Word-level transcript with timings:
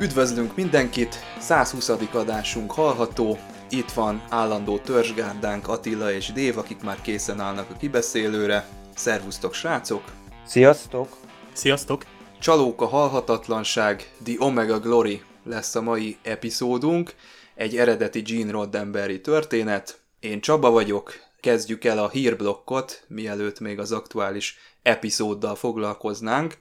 Üdvözlünk 0.00 0.56
mindenkit, 0.56 1.18
120. 1.38 1.88
adásunk 2.12 2.72
hallható, 2.72 3.38
itt 3.70 3.90
van 3.90 4.22
állandó 4.28 4.78
törzsgárdánk 4.78 5.68
Attila 5.68 6.12
és 6.12 6.32
Dév, 6.32 6.58
akik 6.58 6.82
már 6.82 7.00
készen 7.00 7.40
állnak 7.40 7.70
a 7.70 7.76
kibeszélőre. 7.76 8.68
Szervusztok 8.94 9.54
srácok! 9.54 10.02
Sziasztok! 10.46 11.16
Sziasztok! 11.52 12.04
Csalók 12.40 12.80
a 12.80 12.86
halhatatlanság, 12.86 14.12
The 14.24 14.34
Omega 14.38 14.78
Glory 14.78 15.22
lesz 15.44 15.74
a 15.74 15.82
mai 15.82 16.16
epizódunk, 16.22 17.14
egy 17.54 17.76
eredeti 17.76 18.20
Gene 18.20 18.50
Roddenberry 18.50 19.20
történet. 19.20 20.00
Én 20.20 20.40
Csaba 20.40 20.70
vagyok, 20.70 21.12
kezdjük 21.40 21.84
el 21.84 21.98
a 21.98 22.08
hírblokkot, 22.08 23.04
mielőtt 23.08 23.60
még 23.60 23.78
az 23.78 23.92
aktuális 23.92 24.58
epizóddal 24.82 25.54
foglalkoznánk. 25.54 26.58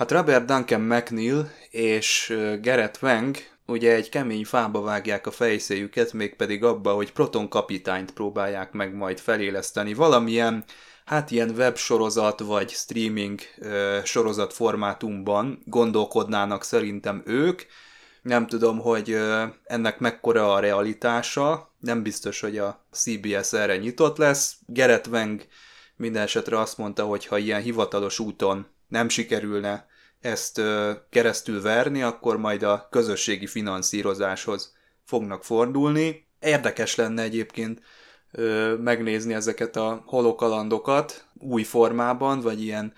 Hát 0.00 0.10
Robert 0.10 0.44
Duncan 0.44 0.80
McNeil 0.80 1.50
és 1.70 2.36
Gerett 2.60 2.98
Wang 3.02 3.36
ugye 3.66 3.94
egy 3.94 4.08
kemény 4.08 4.44
fába 4.44 4.80
vágják 4.80 5.26
a 5.26 5.30
fejszéjüket, 5.30 6.12
mégpedig 6.12 6.64
abba, 6.64 6.92
hogy 6.92 7.12
Proton 7.12 7.48
kapitányt 7.48 8.12
próbálják 8.12 8.72
meg 8.72 8.94
majd 8.94 9.18
feléleszteni 9.18 9.94
valamilyen, 9.94 10.64
hát 11.04 11.30
ilyen 11.30 11.50
websorozat 11.50 12.40
vagy 12.40 12.70
streaming 12.70 13.40
ö, 13.58 13.98
sorozat 14.04 14.52
formátumban 14.52 15.62
gondolkodnának 15.64 16.64
szerintem 16.64 17.22
ők. 17.26 17.62
Nem 18.22 18.46
tudom, 18.46 18.78
hogy 18.78 19.10
ö, 19.10 19.44
ennek 19.64 19.98
mekkora 19.98 20.52
a 20.54 20.60
realitása, 20.60 21.74
nem 21.78 22.02
biztos, 22.02 22.40
hogy 22.40 22.58
a 22.58 22.84
CBS 22.92 23.52
erre 23.52 23.76
nyitott 23.76 24.16
lesz. 24.16 24.56
Gerett 24.66 25.06
Wang 25.06 25.46
minden 25.96 26.22
esetre 26.22 26.58
azt 26.58 26.78
mondta, 26.78 27.04
hogy 27.04 27.26
ha 27.26 27.38
ilyen 27.38 27.62
hivatalos 27.62 28.18
úton 28.18 28.66
nem 28.90 29.08
sikerülne 29.08 29.86
ezt 30.20 30.60
keresztül 31.10 31.62
verni, 31.62 32.02
akkor 32.02 32.36
majd 32.36 32.62
a 32.62 32.88
közösségi 32.90 33.46
finanszírozáshoz 33.46 34.76
fognak 35.04 35.44
fordulni. 35.44 36.26
Érdekes 36.40 36.94
lenne 36.94 37.22
egyébként 37.22 37.80
megnézni 38.80 39.34
ezeket 39.34 39.76
a 39.76 40.02
holokalandokat 40.06 41.26
új 41.34 41.62
formában, 41.62 42.40
vagy 42.40 42.62
ilyen 42.62 42.92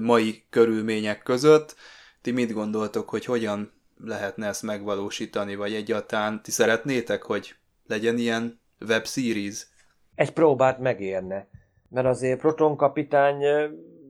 mai 0.00 0.44
körülmények 0.50 1.22
között. 1.22 1.76
Ti 2.22 2.30
mit 2.30 2.52
gondoltok, 2.52 3.08
hogy 3.08 3.24
hogyan 3.24 3.72
lehetne 4.04 4.46
ezt 4.46 4.62
megvalósítani, 4.62 5.54
vagy 5.54 5.74
egyáltalán 5.74 6.42
ti 6.42 6.50
szeretnétek, 6.50 7.22
hogy 7.22 7.54
legyen 7.86 8.18
ilyen 8.18 8.60
web 8.88 9.06
series? 9.06 9.66
Egy 10.14 10.32
próbát 10.32 10.78
megérne, 10.78 11.48
mert 11.88 12.06
azért 12.06 12.40
Proton 12.40 12.76
kapitány 12.76 13.42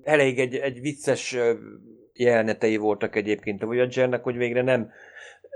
elég 0.05 0.39
egy, 0.39 0.55
egy 0.55 0.81
vicces 0.81 1.37
jelenetei 2.15 2.77
voltak 2.77 3.17
egyébként 3.17 3.63
a 3.63 3.67
Voyagernek, 3.67 4.23
hogy 4.23 4.37
végre 4.37 4.63
nem, 4.63 4.91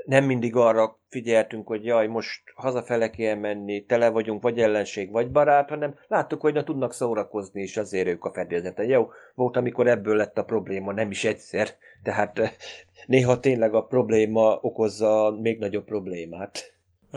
nem 0.04 0.24
mindig 0.24 0.56
arra 0.56 0.98
figyeltünk, 1.08 1.66
hogy 1.66 1.84
jaj, 1.84 2.06
most 2.06 2.42
hazafele 2.54 3.10
kell 3.10 3.34
menni, 3.34 3.84
tele 3.84 4.08
vagyunk, 4.08 4.42
vagy 4.42 4.58
ellenség, 4.58 5.10
vagy 5.10 5.30
barát, 5.30 5.68
hanem 5.68 5.94
láttuk, 6.08 6.40
hogy 6.40 6.54
na 6.54 6.64
tudnak 6.64 6.92
szórakozni, 6.92 7.62
és 7.62 7.76
azért 7.76 8.08
ők 8.08 8.24
a 8.24 8.32
fedélzeten. 8.32 8.86
Jó, 8.86 9.08
volt, 9.34 9.56
amikor 9.56 9.86
ebből 9.86 10.16
lett 10.16 10.38
a 10.38 10.44
probléma, 10.44 10.92
nem 10.92 11.10
is 11.10 11.24
egyszer, 11.24 11.68
tehát 12.02 12.38
eh, 12.38 12.50
néha 13.06 13.40
tényleg 13.40 13.74
a 13.74 13.84
probléma 13.84 14.58
okozza 14.62 15.36
még 15.40 15.58
nagyobb 15.58 15.84
problémát. 15.84 16.74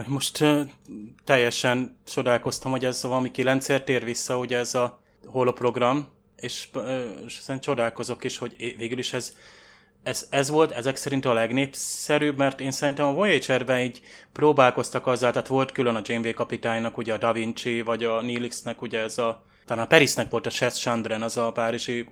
Most 0.08 0.44
teljesen 1.26 1.98
csodálkoztam, 2.06 2.72
hogy 2.72 2.86
ez 2.86 3.04
valami 3.04 3.32
kilencért 3.32 3.86
tér 3.86 4.04
vissza, 4.04 4.38
hogy 4.38 4.54
ez 4.54 4.76
a 4.76 5.02
holoprogram, 5.26 6.08
és, 6.42 6.70
és 7.26 7.38
aztán 7.38 7.60
csodálkozok 7.60 8.24
is, 8.24 8.38
hogy 8.38 8.76
végül 8.78 8.98
is 8.98 9.14
ez, 9.14 9.36
ez, 10.04 10.28
ez 10.30 10.50
volt 10.50 10.72
ezek 10.72 10.96
szerint 10.96 11.26
a 11.26 11.34
legnépszerűbb, 11.34 12.38
mert 12.38 12.60
én 12.60 12.72
szerintem 12.72 13.06
a 13.06 13.14
Voyager-ben 13.14 13.80
így 13.80 14.02
próbálkoztak 14.32 15.08
azzal, 15.08 15.32
tehát 15.32 15.48
volt 15.48 15.72
külön 15.72 15.96
a 15.96 16.02
Janeway 16.04 16.34
kapitánynak, 16.34 16.98
ugye 16.98 17.14
a 17.14 17.18
Da 17.18 17.34
Vinci, 17.34 17.82
vagy 17.82 18.04
a 18.04 18.22
Neelixnek, 18.22 18.82
ugye 18.82 19.00
ez 19.00 19.18
a, 19.18 19.46
talán 19.66 19.84
a 19.84 19.88
Perisnek 19.88 20.30
volt 20.30 20.46
a 20.46 20.50
Chess 20.50 20.80
Chandren, 20.80 21.22
az 21.22 21.38
a 21.38 21.52
párizsi 21.52 22.10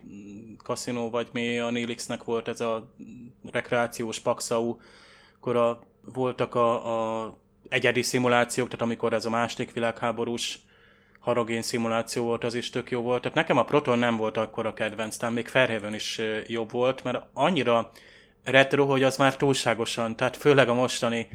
kaszinó, 0.63 1.09
vagy 1.09 1.27
mi 1.31 1.59
a 1.59 1.71
Neelixnek 1.71 2.23
volt 2.23 2.47
ez 2.47 2.61
a 2.61 2.93
rekreációs 3.51 4.19
pakszau, 4.19 4.77
akkor 5.35 5.55
a, 5.55 5.79
voltak 6.13 6.55
a, 6.55 7.23
a 7.23 7.37
egyedi 7.69 8.01
szimulációk, 8.01 8.67
tehát 8.67 8.81
amikor 8.81 9.13
ez 9.13 9.25
a 9.25 9.29
második 9.29 9.73
világháborús 9.73 10.59
harogén 11.27 11.61
szimuláció 11.61 12.23
volt, 12.23 12.43
az 12.43 12.53
is 12.53 12.69
tök 12.69 12.91
jó 12.91 13.01
volt. 13.01 13.21
Tehát 13.21 13.37
nekem 13.37 13.57
a 13.57 13.63
Proton 13.63 13.99
nem 13.99 14.17
volt 14.17 14.37
akkor 14.37 14.65
a 14.65 14.73
kedvenc, 14.73 15.17
talán 15.17 15.33
még 15.33 15.47
Fairhaven 15.47 15.93
is 15.93 16.21
jobb 16.47 16.71
volt, 16.71 17.03
mert 17.03 17.25
annyira 17.33 17.91
retro, 18.43 18.85
hogy 18.85 19.03
az 19.03 19.17
már 19.17 19.35
túlságosan, 19.35 20.15
tehát 20.15 20.37
főleg 20.37 20.69
a 20.69 20.73
mostani 20.73 21.27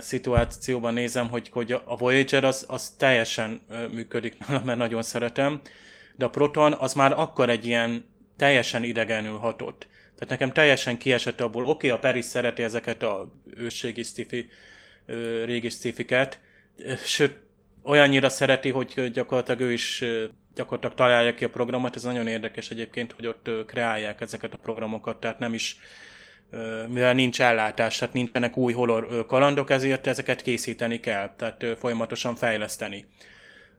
szituációban 0.00 0.94
nézem, 0.94 1.28
hogy, 1.28 1.48
hogy 1.52 1.72
a 1.72 1.96
Voyager 1.96 2.44
az, 2.44 2.64
az 2.68 2.90
teljesen 2.90 3.60
működik 3.90 4.36
mert 4.64 4.78
nagyon 4.78 5.02
szeretem, 5.02 5.60
de 6.16 6.24
a 6.24 6.30
Proton 6.30 6.72
az 6.72 6.94
már 6.94 7.12
akkor 7.12 7.50
egy 7.50 7.66
ilyen 7.66 8.04
teljesen 8.36 8.84
idegenül 8.84 9.38
hatott. 9.38 9.86
Tehát 10.14 10.28
nekem 10.28 10.52
teljesen 10.52 10.98
kiesett 10.98 11.40
abból, 11.40 11.62
oké, 11.62 11.70
okay, 11.70 11.90
a 11.90 11.98
Peris 11.98 12.24
szereti 12.24 12.62
ezeket 12.62 13.02
a 13.02 13.32
ősségi 13.56 14.02
sci 14.02 14.48
régi 15.44 15.68
sci 15.68 15.94
sőt, 17.04 17.36
olyannyira 17.82 18.28
szereti, 18.28 18.70
hogy 18.70 19.10
gyakorlatilag 19.12 19.60
ő 19.60 19.72
is 19.72 20.04
gyakorlatilag 20.54 20.96
találja 20.96 21.34
ki 21.34 21.44
a 21.44 21.50
programot. 21.50 21.96
Ez 21.96 22.02
nagyon 22.02 22.26
érdekes 22.26 22.70
egyébként, 22.70 23.12
hogy 23.12 23.26
ott 23.26 23.50
kreálják 23.66 24.20
ezeket 24.20 24.52
a 24.52 24.58
programokat, 24.62 25.20
tehát 25.20 25.38
nem 25.38 25.54
is 25.54 25.76
mivel 26.88 27.14
nincs 27.14 27.40
ellátás, 27.40 27.98
tehát 27.98 28.14
nincsenek 28.14 28.56
új 28.56 28.72
horror 28.72 29.26
kalandok, 29.26 29.70
ezért 29.70 30.06
ezeket 30.06 30.42
készíteni 30.42 31.00
kell, 31.00 31.34
tehát 31.36 31.66
folyamatosan 31.78 32.34
fejleszteni. 32.34 33.06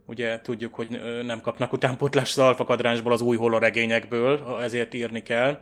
Ugye 0.05 0.41
tudjuk, 0.41 0.73
hogy 0.73 1.01
nem 1.23 1.41
kapnak 1.41 1.73
utánpótlás 1.73 2.29
az 2.29 2.37
alfakadránsból 2.37 3.11
az 3.11 3.21
új 3.21 3.37
holoregényekből, 3.37 4.57
ezért 4.61 4.93
írni 4.93 5.23
kell. 5.23 5.59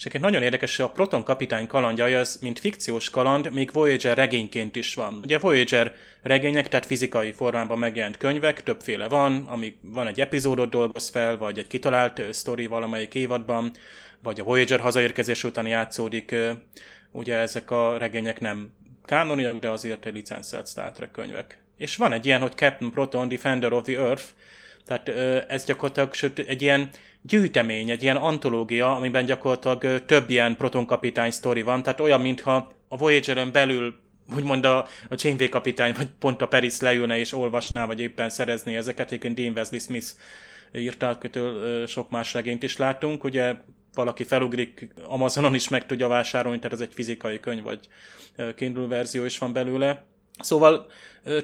És 0.00 0.06
egyébként 0.06 0.30
nagyon 0.30 0.46
érdekes, 0.46 0.76
hogy 0.76 0.84
a 0.84 0.90
Proton 0.90 1.22
kapitány 1.22 1.66
kalandja, 1.66 2.18
az 2.18 2.38
mint 2.40 2.58
fikciós 2.58 3.10
kaland, 3.10 3.52
még 3.52 3.72
Voyager 3.72 4.16
regényként 4.16 4.76
is 4.76 4.94
van. 4.94 5.20
Ugye 5.22 5.38
Voyager 5.38 5.94
regények, 6.22 6.68
tehát 6.68 6.86
fizikai 6.86 7.32
formában 7.32 7.78
megjelent 7.78 8.16
könyvek, 8.16 8.62
többféle 8.62 9.08
van, 9.08 9.44
ami 9.46 9.76
van 9.80 10.06
egy 10.06 10.20
epizódot 10.20 10.70
dolgoz 10.70 11.08
fel, 11.08 11.36
vagy 11.36 11.58
egy 11.58 11.66
kitalált 11.66 12.22
sztori 12.30 12.66
valamelyik 12.66 13.14
évadban, 13.14 13.70
vagy 14.22 14.40
a 14.40 14.44
Voyager 14.44 14.80
hazaérkezés 14.80 15.44
után 15.44 15.66
játszódik. 15.66 16.34
Ugye 17.10 17.36
ezek 17.36 17.70
a 17.70 17.98
regények 17.98 18.40
nem 18.40 18.72
kánoniak, 19.04 19.58
de 19.58 19.68
azért 19.68 20.06
egy 20.06 20.14
licenszelt 20.14 20.68
Star 20.68 20.92
Trek 20.92 21.10
könyvek. 21.10 21.58
És 21.76 21.96
van 21.96 22.12
egy 22.12 22.26
ilyen, 22.26 22.40
hogy 22.40 22.54
Captain 22.54 22.90
Proton, 22.90 23.28
Defender 23.28 23.72
of 23.72 23.84
the 23.84 23.98
Earth, 23.98 24.24
tehát 24.86 25.08
ez 25.48 25.64
gyakorlatilag 25.64 26.14
sőt, 26.14 26.38
egy 26.38 26.62
ilyen 26.62 26.90
gyűjtemény, 27.22 27.90
egy 27.90 28.02
ilyen 28.02 28.16
antológia, 28.16 28.96
amiben 28.96 29.24
gyakorlatilag 29.24 30.04
több 30.04 30.30
ilyen 30.30 30.56
protonkapitány 30.56 31.30
sztori 31.30 31.62
van, 31.62 31.82
tehát 31.82 32.00
olyan, 32.00 32.20
mintha 32.20 32.72
a 32.88 32.96
Voyager-ön 32.96 33.52
belül 33.52 33.94
úgymond 34.36 34.64
a, 34.64 34.78
a 35.08 35.14
Janeway 35.16 35.48
kapitány, 35.48 35.94
vagy 35.96 36.08
pont 36.18 36.42
a 36.42 36.48
Peris 36.48 36.80
leülne 36.80 37.18
és 37.18 37.32
olvasná, 37.32 37.86
vagy 37.86 38.00
éppen 38.00 38.30
szerezné 38.30 38.76
ezeket. 38.76 39.06
Egyébként 39.06 39.34
Dean 39.34 39.52
Wesley 39.56 39.80
Smith 39.80 40.06
írta, 40.74 41.08
akitől 41.08 41.86
sok 41.86 42.10
más 42.10 42.34
regényt 42.34 42.62
is 42.62 42.76
látunk. 42.76 43.24
Ugye 43.24 43.54
valaki 43.94 44.24
felugrik, 44.24 44.88
Amazonon 45.04 45.54
is 45.54 45.68
meg 45.68 45.86
tudja 45.86 46.08
vásárolni, 46.08 46.58
tehát 46.58 46.72
ez 46.72 46.80
egy 46.80 46.94
fizikai 46.94 47.40
könyv, 47.40 47.62
vagy 47.62 47.88
Kindle 48.56 48.86
verzió 48.86 49.24
is 49.24 49.38
van 49.38 49.52
belőle. 49.52 50.04
Szóval 50.38 50.86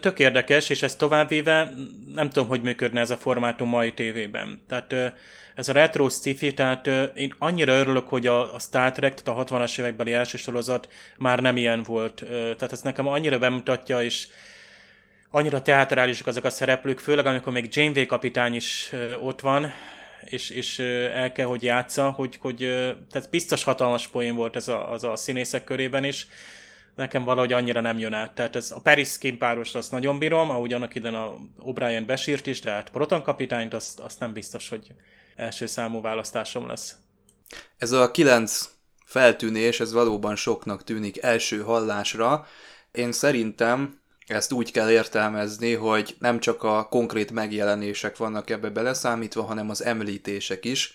tök 0.01 0.19
érdekes, 0.19 0.69
és 0.69 0.83
ezt 0.83 0.99
továbbvéve 0.99 1.73
nem 2.15 2.31
tudom, 2.31 2.49
hogy 2.49 2.63
működne 2.63 3.01
ez 3.01 3.11
a 3.11 3.17
formátum 3.17 3.69
mai 3.69 3.93
tévében. 3.93 4.63
Tehát 4.69 4.95
ez 5.57 5.69
a 5.69 5.73
retro 5.73 6.09
sci 6.09 6.55
tehát 6.55 6.87
én 7.15 7.35
annyira 7.39 7.73
örülök, 7.73 8.09
hogy 8.09 8.27
a, 8.27 8.55
a 8.55 8.59
Star 8.59 8.93
Trek, 8.93 9.23
tehát 9.23 9.41
a 9.41 9.45
60-as 9.45 9.79
évekbeli 9.79 10.13
első 10.13 10.37
sorozat 10.37 10.89
már 11.19 11.41
nem 11.41 11.57
ilyen 11.57 11.83
volt. 11.83 12.25
Tehát 12.29 12.73
ez 12.73 12.81
nekem 12.81 13.07
annyira 13.07 13.39
bemutatja, 13.39 14.03
és 14.03 14.27
annyira 15.31 15.63
teatrálisak 15.63 16.27
azok 16.27 16.45
a 16.45 16.51
szereplők, 16.51 16.99
főleg 16.99 17.27
amikor 17.27 17.53
még 17.53 17.69
Janeway 17.77 18.07
kapitány 18.07 18.55
is 18.55 18.93
ott 19.21 19.41
van, 19.41 19.73
és, 20.25 20.51
és 20.51 20.79
el 21.15 21.33
kell, 21.33 21.47
hogy 21.47 21.63
játsza, 21.63 22.11
hogy, 22.11 22.39
hogy 22.41 22.57
tehát 23.11 23.31
biztos 23.31 23.65
hatalmas 23.65 24.09
poén 24.09 24.35
volt 24.35 24.57
ez 24.57 24.69
a, 24.69 24.93
az 24.93 25.05
a 25.05 25.17
színészek 25.17 25.65
körében 25.65 26.05
is, 26.05 26.27
nekem 26.95 27.25
valahogy 27.25 27.53
annyira 27.53 27.81
nem 27.81 27.99
jön 27.99 28.13
át. 28.13 28.35
Tehát 28.35 28.57
ez 28.57 28.71
a 28.71 28.81
Paris 28.81 29.19
páros 29.39 29.75
azt 29.75 29.91
nagyon 29.91 30.19
bírom, 30.19 30.51
ahogy 30.51 30.73
annak 30.73 30.95
ide 30.95 31.09
a 31.09 31.37
O'Brien 31.67 32.03
besírt 32.07 32.47
is, 32.47 32.61
de 32.61 32.71
hát 32.71 32.91
Proton 32.91 33.23
kapitányt 33.23 33.75
azt, 33.75 34.01
azt 34.01 34.21
nem 34.21 34.33
biztos, 34.33 34.69
hogy 34.69 34.87
első 35.37 35.67
számú 35.67 36.01
választásom 36.01 36.67
lesz. 36.67 36.97
Ez 37.79 37.93
a 37.93 38.11
kilenc 38.11 38.69
feltűnés, 39.05 39.81
ez 39.81 39.93
valóban 39.93 40.37
soknak 40.37 40.85
tűnik 40.85 41.23
első 41.23 41.63
hallásra. 41.63 42.47
Én 42.93 43.13
szerintem 43.13 44.01
ezt 44.27 44.53
úgy 44.53 44.73
kell 44.73 44.91
értelmezni, 44.91 45.75
hogy 45.75 46.17
nem 46.19 46.41
csak 46.41 46.63
a 46.63 46.85
konkrét 46.89 47.31
megjelenések 47.31 48.17
vannak 48.17 48.51
ebbe 48.51 48.71
beleszámítva, 48.71 49.43
hanem 49.43 49.71
az 49.71 49.85
említések 49.85 50.65
is. 50.65 50.95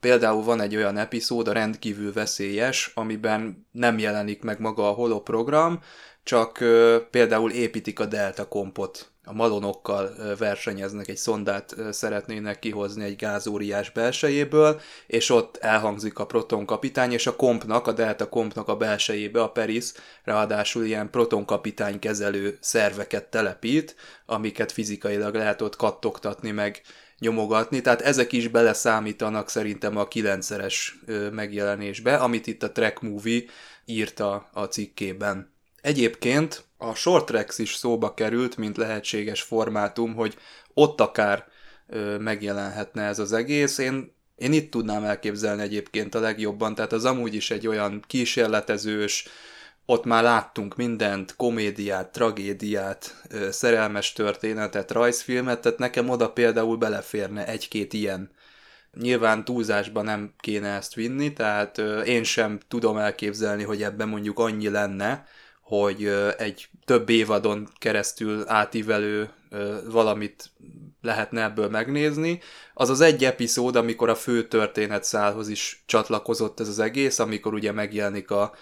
Például 0.00 0.42
van 0.42 0.60
egy 0.60 0.76
olyan 0.76 0.96
epizód, 0.96 1.48
a 1.48 1.52
rendkívül 1.52 2.12
veszélyes, 2.12 2.90
amiben 2.94 3.66
nem 3.72 3.98
jelenik 3.98 4.42
meg 4.42 4.60
maga 4.60 4.88
a 4.88 4.92
holoprogram, 4.92 5.80
csak 6.22 6.64
például 7.10 7.50
építik 7.50 8.00
a 8.00 8.06
delta 8.06 8.48
kompot 8.48 9.12
a 9.28 9.32
malonokkal 9.32 10.14
versenyeznek, 10.38 11.08
egy 11.08 11.16
szondát 11.16 11.74
szeretnének 11.90 12.58
kihozni 12.58 13.04
egy 13.04 13.16
gázóriás 13.16 13.90
belsejéből, 13.90 14.80
és 15.06 15.30
ott 15.30 15.56
elhangzik 15.56 16.18
a 16.18 16.26
protonkapitány, 16.26 17.12
és 17.12 17.26
a 17.26 17.36
kompnak, 17.36 17.86
a 17.86 17.92
delta 17.92 18.28
kompnak 18.28 18.68
a 18.68 18.76
belsejébe 18.76 19.42
a 19.42 19.50
Peris 19.50 19.92
ráadásul 20.24 20.84
ilyen 20.84 21.10
protonkapitány 21.10 21.98
kezelő 21.98 22.58
szerveket 22.60 23.24
telepít, 23.24 23.96
amiket 24.26 24.72
fizikailag 24.72 25.34
lehet 25.34 25.62
ott 25.62 25.76
kattogtatni, 25.76 26.50
meg 26.50 26.80
nyomogatni, 27.18 27.80
tehát 27.80 28.00
ezek 28.00 28.32
is 28.32 28.48
beleszámítanak 28.48 29.48
szerintem 29.48 29.96
a 29.96 30.08
kilencszeres 30.08 30.98
megjelenésbe, 31.32 32.16
amit 32.16 32.46
itt 32.46 32.62
a 32.62 32.72
Track 32.72 33.00
Movie 33.00 33.42
írta 33.84 34.48
a 34.52 34.64
cikkében. 34.64 35.56
Egyébként 35.88 36.64
a 36.76 36.94
short 36.94 37.58
is 37.58 37.74
szóba 37.74 38.14
került, 38.14 38.56
mint 38.56 38.76
lehetséges 38.76 39.42
formátum, 39.42 40.14
hogy 40.14 40.36
ott 40.74 41.00
akár 41.00 41.46
ö, 41.86 42.18
megjelenhetne 42.18 43.02
ez 43.02 43.18
az 43.18 43.32
egész. 43.32 43.78
Én, 43.78 44.14
én 44.36 44.52
itt 44.52 44.70
tudnám 44.70 45.04
elképzelni 45.04 45.62
egyébként 45.62 46.14
a 46.14 46.20
legjobban, 46.20 46.74
tehát 46.74 46.92
az 46.92 47.04
amúgy 47.04 47.34
is 47.34 47.50
egy 47.50 47.66
olyan 47.66 48.04
kísérletezős, 48.06 49.28
ott 49.86 50.04
már 50.04 50.22
láttunk 50.22 50.76
mindent, 50.76 51.36
komédiát, 51.36 52.12
tragédiát, 52.12 53.22
ö, 53.28 53.50
szerelmes 53.50 54.12
történetet, 54.12 54.90
rajzfilmet, 54.90 55.60
tehát 55.60 55.78
nekem 55.78 56.08
oda 56.08 56.32
például 56.32 56.76
beleférne 56.76 57.46
egy-két 57.46 57.92
ilyen. 57.92 58.30
Nyilván 58.92 59.44
túlzásba 59.44 60.02
nem 60.02 60.34
kéne 60.38 60.68
ezt 60.68 60.94
vinni, 60.94 61.32
tehát 61.32 61.78
én 62.04 62.24
sem 62.24 62.58
tudom 62.68 62.96
elképzelni, 62.96 63.62
hogy 63.62 63.82
ebben 63.82 64.08
mondjuk 64.08 64.38
annyi 64.38 64.68
lenne, 64.68 65.26
hogy 65.68 66.06
egy 66.38 66.68
több 66.84 67.08
évadon 67.08 67.68
keresztül 67.78 68.44
átívelő 68.46 69.30
valamit 69.90 70.50
lehetne 71.02 71.42
ebből 71.42 71.68
megnézni. 71.68 72.40
Az 72.74 72.90
az 72.90 73.00
egy 73.00 73.24
epizód, 73.24 73.76
amikor 73.76 74.08
a 74.08 74.14
fő 74.14 74.48
történetszálhoz 74.48 75.48
is 75.48 75.82
csatlakozott 75.86 76.60
ez 76.60 76.68
az 76.68 76.78
egész, 76.78 77.18
amikor 77.18 77.54
ugye 77.54 77.72
megjelenik 77.72 78.30
a 78.30 78.54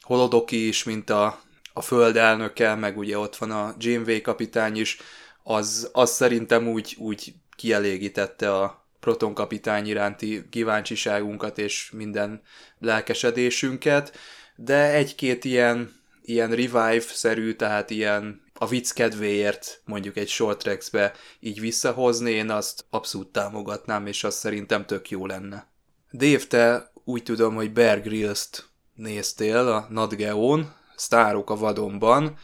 Holodoki 0.00 0.68
is, 0.68 0.84
mint 0.84 1.10
a, 1.10 1.40
a 1.72 1.80
földelnöke, 1.80 2.74
meg 2.74 2.98
ugye 2.98 3.18
ott 3.18 3.36
van 3.36 3.50
a 3.50 3.74
Janeway 3.78 4.20
kapitány 4.20 4.76
is, 4.76 4.98
az, 5.42 5.90
az 5.92 6.10
szerintem 6.10 6.68
úgy, 6.68 6.96
úgy 6.98 7.34
kielégítette 7.56 8.54
a 8.54 8.84
Proton 9.00 9.34
kapitány 9.34 9.86
iránti 9.86 10.48
kíváncsiságunkat 10.50 11.58
és 11.58 11.90
minden 11.92 12.42
lelkesedésünket, 12.78 14.16
de 14.56 14.92
egy-két 14.92 15.44
ilyen 15.44 15.99
ilyen 16.30 16.50
revive-szerű, 16.50 17.52
tehát 17.54 17.90
ilyen 17.90 18.42
a 18.54 18.66
vicc 18.66 18.92
kedvéért 18.92 19.82
mondjuk 19.84 20.16
egy 20.16 20.28
short 20.28 20.58
tracks-be 20.58 21.12
így 21.40 21.60
visszahozni, 21.60 22.30
én 22.30 22.50
azt 22.50 22.84
abszolút 22.90 23.28
támogatnám, 23.28 24.06
és 24.06 24.24
azt 24.24 24.38
szerintem 24.38 24.86
tök 24.86 25.10
jó 25.10 25.26
lenne. 25.26 25.68
Dave, 26.12 26.44
te 26.48 26.92
úgy 27.04 27.22
tudom, 27.22 27.54
hogy 27.54 27.72
Bear 27.72 28.00
Grylls-t 28.00 28.68
néztél 28.94 29.56
a 29.56 29.86
Nadgeon, 29.90 30.72
Sztárok 30.96 31.50
a 31.50 31.56
vadonban, 31.56 32.38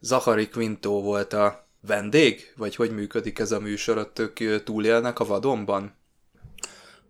Zachary 0.00 0.48
Quinto 0.48 1.00
volt 1.00 1.32
a 1.32 1.68
vendég? 1.80 2.52
Vagy 2.56 2.76
hogy 2.76 2.90
működik 2.90 3.38
ez 3.38 3.52
a 3.52 3.60
műsor, 3.60 3.98
ott 3.98 4.18
ők 4.18 4.64
túlélnek 4.64 5.18
a 5.18 5.24
vadonban? 5.24 5.96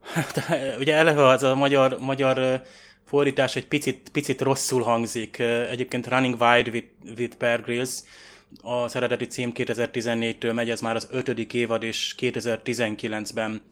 Hát, 0.02 0.44
ugye 0.80 0.94
eleve 0.94 1.26
az 1.26 1.42
a 1.42 1.54
magyar, 1.54 1.98
magyar 2.00 2.62
fordítás 3.12 3.56
egy 3.56 3.66
picit, 3.66 4.08
picit 4.12 4.40
rosszul 4.40 4.82
hangzik. 4.82 5.38
Egyébként 5.70 6.06
Running 6.06 6.40
Wide 6.40 6.70
with, 6.70 6.86
with 7.18 7.36
Bear 7.36 7.62
Grylls, 7.62 7.98
az 8.62 8.96
eredeti 8.96 9.26
cím 9.26 9.52
2014-től 9.54 10.54
megy, 10.54 10.70
ez 10.70 10.80
már 10.80 10.96
az 10.96 11.08
ötödik 11.10 11.54
évad, 11.54 11.82
és 11.82 12.14
2019-ben 12.18 13.62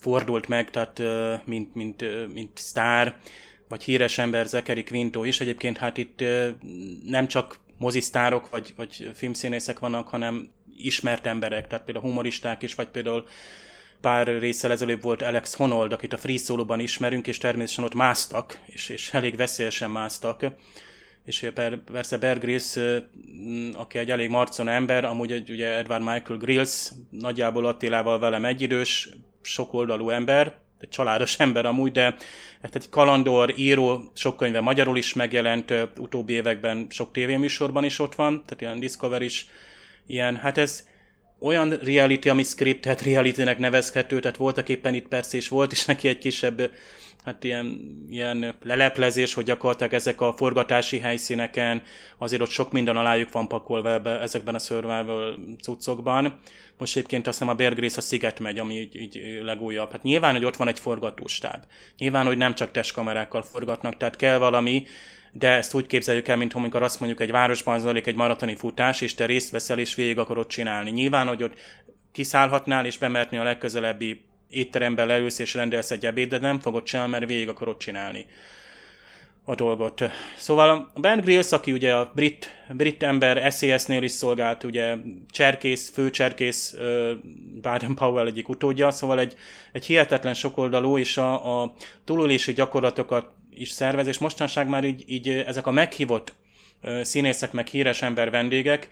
fordult 0.00 0.48
meg, 0.48 0.70
tehát 0.70 1.02
mint, 1.44 1.74
mint, 1.74 2.32
mint 2.32 2.50
sztár, 2.54 3.16
vagy 3.68 3.82
híres 3.82 4.18
ember 4.18 4.46
Zachary 4.46 4.84
Quinto 4.84 5.24
is. 5.24 5.40
Egyébként 5.40 5.78
hát 5.78 5.98
itt 5.98 6.24
nem 7.04 7.26
csak 7.26 7.58
mozisztárok 7.78 8.50
vagy, 8.50 8.72
vagy 8.76 9.10
filmszínészek 9.14 9.78
vannak, 9.78 10.08
hanem 10.08 10.50
ismert 10.76 11.26
emberek, 11.26 11.66
tehát 11.66 11.84
például 11.84 12.06
humoristák 12.06 12.62
is, 12.62 12.74
vagy 12.74 12.88
például 12.88 13.26
pár 14.02 14.26
részsel 14.26 14.70
ezelőbb 14.70 15.02
volt 15.02 15.22
Alex 15.22 15.54
Honnold, 15.54 15.92
akit 15.92 16.12
a 16.12 16.18
Free 16.18 16.36
Solo-ban 16.36 16.80
ismerünk, 16.80 17.26
és 17.26 17.38
természetesen 17.38 17.84
ott 17.84 17.94
másztak, 17.94 18.58
és, 18.66 18.88
és 18.88 19.12
elég 19.12 19.36
veszélyesen 19.36 19.90
másztak. 19.90 20.46
És 21.24 21.50
persze 21.92 22.18
Bear 22.18 22.38
Grylls, 22.38 22.76
aki 23.74 23.98
egy 23.98 24.10
elég 24.10 24.28
marcon 24.28 24.68
ember, 24.68 25.04
amúgy 25.04 25.32
egy, 25.32 25.50
ugye 25.50 25.76
Edward 25.76 26.02
Michael 26.02 26.38
Grills, 26.38 26.90
nagyjából 27.10 27.66
Attilával 27.66 28.18
velem 28.18 28.44
egyidős, 28.44 29.08
sokoldalú 29.42 30.10
ember, 30.10 30.54
egy 30.80 30.88
családos 30.88 31.38
ember 31.44 31.66
amúgy, 31.66 31.92
de 31.92 32.16
hát 32.62 32.74
egy 32.74 32.88
kalandor, 32.88 33.54
író, 33.56 34.10
sok 34.14 34.36
könyve 34.36 34.60
magyarul 34.60 34.96
is 34.96 35.12
megjelent, 35.12 35.74
utóbbi 35.98 36.32
években 36.32 36.86
sok 36.90 37.12
tévéműsorban 37.12 37.84
is 37.84 37.98
ott 37.98 38.14
van, 38.14 38.42
tehát 38.44 38.60
ilyen 38.60 38.80
Discover 38.80 39.22
is, 39.22 39.46
ilyen, 40.06 40.36
hát 40.36 40.58
ez 40.58 40.90
olyan 41.42 41.78
reality, 41.82 42.28
ami 42.28 42.42
scriptet 42.42 43.02
reality-nek 43.02 43.58
nevezhető, 43.58 44.20
tehát 44.20 44.36
voltak 44.36 44.68
éppen 44.68 44.94
itt 44.94 45.08
persze, 45.08 45.36
és 45.36 45.48
volt 45.48 45.72
is 45.72 45.84
neki 45.84 46.08
egy 46.08 46.18
kisebb 46.18 46.70
hát 47.24 47.44
ilyen, 47.44 47.96
ilyen 48.10 48.54
leleplezés, 48.62 49.34
hogy 49.34 49.44
gyakorlatilag 49.44 49.92
ezek 49.92 50.20
a 50.20 50.34
forgatási 50.36 50.98
helyszíneken 50.98 51.82
azért 52.18 52.42
ott 52.42 52.50
sok 52.50 52.72
minden 52.72 52.96
alájuk 52.96 53.32
van 53.32 53.48
pakolva 53.48 53.92
ebbe, 53.92 54.20
ezekben 54.20 54.54
a 54.54 54.58
survival 54.58 55.38
cuccokban. 55.62 56.40
Most 56.78 56.96
egyébként 56.96 57.26
azt 57.26 57.38
hiszem 57.38 57.52
a 57.52 57.56
Bear 57.56 57.74
Grylls 57.74 57.96
a 57.96 58.00
Sziget 58.00 58.40
megy, 58.40 58.58
ami 58.58 58.74
így, 58.74 58.96
így 58.96 59.40
legújabb. 59.42 59.90
Hát 59.90 60.02
nyilván, 60.02 60.34
hogy 60.34 60.44
ott 60.44 60.56
van 60.56 60.68
egy 60.68 60.78
forgatóstáb. 60.78 61.62
Nyilván, 61.98 62.26
hogy 62.26 62.36
nem 62.36 62.54
csak 62.54 62.70
testkamerákkal 62.70 63.42
forgatnak, 63.42 63.96
tehát 63.96 64.16
kell 64.16 64.38
valami, 64.38 64.86
de 65.32 65.48
ezt 65.48 65.74
úgy 65.74 65.86
képzeljük 65.86 66.28
el, 66.28 66.36
mint 66.36 66.54
amikor 66.54 66.82
azt 66.82 67.00
mondjuk 67.00 67.20
egy 67.20 67.30
városban 67.30 67.80
zajlik 67.80 68.06
egy 68.06 68.14
maratoni 68.14 68.54
futás, 68.56 69.00
és 69.00 69.14
te 69.14 69.26
részt 69.26 69.50
veszel 69.50 69.78
és 69.78 69.94
végig 69.94 70.18
akarod 70.18 70.46
csinálni. 70.46 70.90
Nyilván, 70.90 71.26
hogy 71.26 71.42
ott 71.42 71.54
kiszállhatnál 72.12 72.86
és 72.86 72.98
bemertni 72.98 73.36
a 73.36 73.42
legközelebbi 73.42 74.24
étteremben 74.48 75.06
leülsz 75.06 75.38
és 75.38 75.54
rendelsz 75.54 75.90
egy 75.90 76.06
ebédet, 76.06 76.40
de 76.40 76.46
nem 76.46 76.60
fogod 76.60 76.82
csinálni, 76.82 77.12
mert 77.12 77.26
végig 77.26 77.48
akarod 77.48 77.76
csinálni 77.76 78.26
a 79.44 79.54
dolgot. 79.54 80.02
Szóval 80.36 80.90
a 80.94 81.00
Ben 81.00 81.20
Grills, 81.20 81.52
aki 81.52 81.72
ugye 81.72 81.94
a 81.94 82.10
brit, 82.14 82.64
brit 82.68 83.02
ember, 83.02 83.52
SES-nél 83.52 84.02
is 84.02 84.10
szolgált, 84.10 84.64
ugye 84.64 84.96
cserkész, 85.30 85.90
főcserkész 85.90 86.76
Baden 87.62 87.94
Powell 87.94 88.26
egyik 88.26 88.48
utódja, 88.48 88.90
szóval 88.90 89.18
egy, 89.18 89.34
egy 89.72 89.86
hihetetlen 89.86 90.34
sokoldalú, 90.34 90.98
és 90.98 91.16
a, 91.16 91.62
a 91.62 91.74
túlélési 92.04 92.52
gyakorlatokat 92.52 93.30
is 93.54 93.70
szervez, 93.70 94.06
és 94.06 94.18
mostanság 94.18 94.68
már 94.68 94.84
így, 94.84 95.04
így 95.06 95.28
ezek 95.28 95.66
a 95.66 95.70
meghívott 95.70 96.32
színészek, 97.02 97.52
meg 97.52 97.66
híres 97.66 98.02
ember 98.02 98.30
vendégek, 98.30 98.88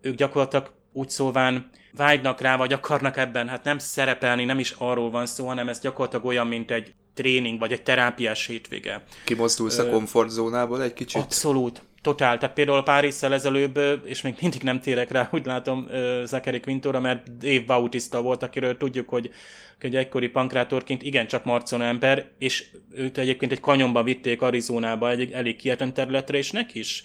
ők 0.00 0.14
gyakorlatilag 0.14 0.72
úgy 0.92 1.10
szóván 1.10 1.70
vágynak 1.96 2.40
rá, 2.40 2.56
vagy 2.56 2.72
akarnak 2.72 3.16
ebben, 3.16 3.48
hát 3.48 3.64
nem 3.64 3.78
szerepelni, 3.78 4.44
nem 4.44 4.58
is 4.58 4.74
arról 4.78 5.10
van 5.10 5.26
szó, 5.26 5.46
hanem 5.46 5.68
ez 5.68 5.80
gyakorlatilag 5.80 6.24
olyan, 6.24 6.46
mint 6.46 6.70
egy 6.70 6.94
tréning, 7.14 7.58
vagy 7.58 7.72
egy 7.72 7.82
terápiás 7.82 8.46
hétvége. 8.46 9.02
Kimozdulsz 9.24 9.78
a 9.78 9.88
komfortzónából 9.88 10.82
egy 10.82 10.92
kicsit? 10.92 11.22
Abszolút. 11.22 11.82
Totál. 12.04 12.38
Tehát 12.38 12.54
például 12.54 12.82
pár 12.82 13.04
évvel 13.04 13.32
ezelőbb, 13.32 13.78
és 14.04 14.22
még 14.22 14.34
mindig 14.40 14.62
nem 14.62 14.80
térek 14.80 15.10
rá, 15.10 15.28
úgy 15.32 15.46
látom, 15.46 15.88
Zachary 16.24 16.60
Quintóra, 16.60 17.00
mert 17.00 17.36
Dave 17.36 17.64
Bautista 17.66 18.22
volt, 18.22 18.42
akiről 18.42 18.76
tudjuk, 18.76 19.08
hogy 19.08 19.30
egy 19.78 19.96
egykori 19.96 20.28
pankrátorként 20.28 21.02
igencsak 21.02 21.44
marcon 21.44 21.82
ember, 21.82 22.26
és 22.38 22.64
őt 22.94 23.18
egyébként 23.18 23.52
egy 23.52 23.60
kanyomba 23.60 24.02
vitték 24.02 24.42
Arizonába, 24.42 25.10
egy 25.10 25.32
elég 25.32 25.56
kietlen 25.56 25.94
területre, 25.94 26.38
és 26.38 26.50
neki 26.50 26.78
is 26.78 27.02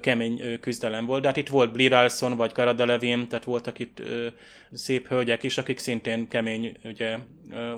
kemény 0.00 0.60
küzdelem 0.60 1.06
volt. 1.06 1.20
De 1.20 1.26
hát 1.26 1.36
itt 1.36 1.48
volt 1.48 1.72
Blir 1.72 1.92
Alson, 1.92 2.36
vagy 2.36 2.52
Cara 2.52 2.72
Delevingne, 2.72 3.26
tehát 3.26 3.44
voltak 3.44 3.78
itt 3.78 4.02
szép 4.72 5.08
hölgyek 5.08 5.42
is, 5.42 5.58
akik 5.58 5.78
szintén 5.78 6.28
kemény 6.28 6.76
ugye, 6.84 7.16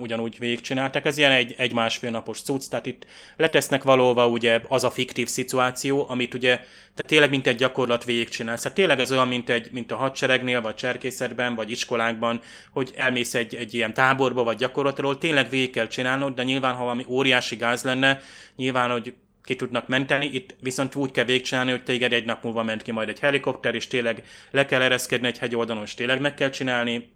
ugyanúgy 0.01 0.39
végigcsinálták. 0.39 1.05
Ez 1.05 1.19
ilyen 1.19 1.31
egy, 1.31 1.55
egy 1.59 1.73
másfél 1.73 2.11
napos 2.11 2.41
cucc, 2.41 2.69
tehát 2.69 2.87
itt 2.87 3.07
letesznek 3.37 3.83
valóva 3.83 4.29
ugye 4.29 4.61
az 4.69 4.85
a 4.85 4.91
fiktív 4.91 5.29
szituáció, 5.29 6.07
amit 6.09 6.35
ugye 6.35 6.57
tehát 6.99 7.13
tényleg 7.13 7.31
mint 7.31 7.47
egy 7.47 7.57
gyakorlat 7.57 8.05
végigcsinálsz. 8.05 8.63
Tehát 8.63 8.77
tényleg 8.77 9.01
ez 9.01 9.13
olyan, 9.13 9.29
mint, 9.29 9.51
egy, 9.51 9.69
mint 9.73 9.93
a 9.93 9.97
hadseregnél, 9.97 10.61
vagy 10.61 10.75
cserkészetben, 10.75 11.55
vagy 11.55 11.71
iskolákban, 11.71 12.41
hogy 12.73 12.93
elmész 12.97 13.35
egy, 13.35 13.55
egy 13.55 13.75
ilyen 13.75 13.95
táborba, 13.95 14.43
vagy 14.43 14.57
gyakorlatról, 14.57 15.19
tényleg 15.19 15.51
végig 15.51 15.71
kell 15.71 15.87
csinálnod, 15.87 16.35
de 16.35 16.43
nyilván, 16.43 16.75
ha 16.75 16.83
valami 16.83 17.05
óriási 17.09 17.57
gáz 17.57 17.83
lenne, 17.83 18.21
nyilván, 18.57 18.91
hogy 18.91 19.15
ki 19.49 19.57
tudnak 19.57 19.89
menteni, 19.89 20.31
itt 20.33 20.55
viszont 20.61 20.95
úgy 20.95 21.11
kell 21.11 21.25
végigcsinálni, 21.25 21.71
hogy 21.71 21.83
téged 21.83 22.13
egy 22.13 22.25
nap 22.25 22.43
múlva 22.43 22.63
ment 22.63 22.83
ki 22.83 22.91
majd 22.91 23.09
egy 23.09 23.19
helikopter, 23.19 23.75
és 23.75 23.87
tényleg 23.87 24.23
le 24.51 24.67
kell 24.67 24.83
ereszkedni 24.83 25.27
egy 25.27 25.39
hegyoldalon, 25.39 25.83
és 25.83 25.95
tényleg 25.95 26.21
meg 26.21 26.35
kell 26.35 26.51
csinálni. 26.51 27.11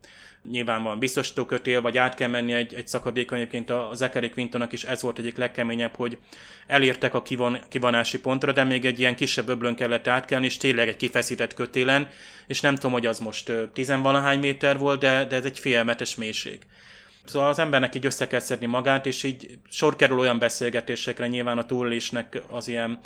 Nyilván 0.51 0.83
van 0.83 0.99
biztosítókötél, 0.99 1.81
vagy 1.81 1.99
át 1.99 2.15
kell 2.15 2.29
menni 2.29 2.53
egy, 2.53 2.75
egy 2.75 2.89
szakadékon. 2.89 3.39
Egyébként 3.39 3.71
a 3.71 3.91
Zachary 3.95 4.31
Quintonnak 4.31 4.73
is 4.73 4.85
ez 4.85 5.03
volt 5.03 5.19
egyik 5.19 5.37
legkeményebb, 5.37 5.97
hogy 5.97 6.19
elértek 6.67 7.15
a 7.15 7.23
kivon, 7.23 7.59
kivonási 7.69 8.19
pontra, 8.21 8.53
de 8.53 8.65
még 8.65 8.85
egy 8.85 8.99
ilyen 8.99 9.15
kisebb 9.15 9.49
öblön 9.49 9.75
kellett 9.75 10.07
átkelni, 10.07 10.47
és 10.47 10.57
tényleg 10.57 10.89
egy 10.89 10.97
kifeszített 10.97 11.55
kötélen, 11.55 12.09
és 12.47 12.61
nem 12.61 12.75
tudom, 12.75 12.93
hogy 12.93 13.07
az 13.07 13.19
most 13.19 13.53
tizenvalahány 13.73 14.39
méter 14.39 14.79
volt, 14.79 15.01
de, 15.01 15.25
de 15.25 15.37
ez 15.37 15.45
egy 15.45 15.59
félmetes 15.59 16.15
mélység. 16.15 16.59
Szóval 17.25 17.49
az 17.49 17.59
embernek 17.59 17.95
így 17.95 18.07
össze 18.07 18.26
kell 18.26 18.41
szedni 18.41 18.67
magát, 18.67 19.07
és 19.07 19.23
így 19.23 19.59
sor 19.69 19.97
kerül 19.97 20.19
olyan 20.19 20.38
beszélgetésekre, 20.38 21.26
nyilván 21.26 21.59
a 21.59 21.67
túlélésnek 21.67 22.43
az 22.50 22.69
ilyen 22.69 22.99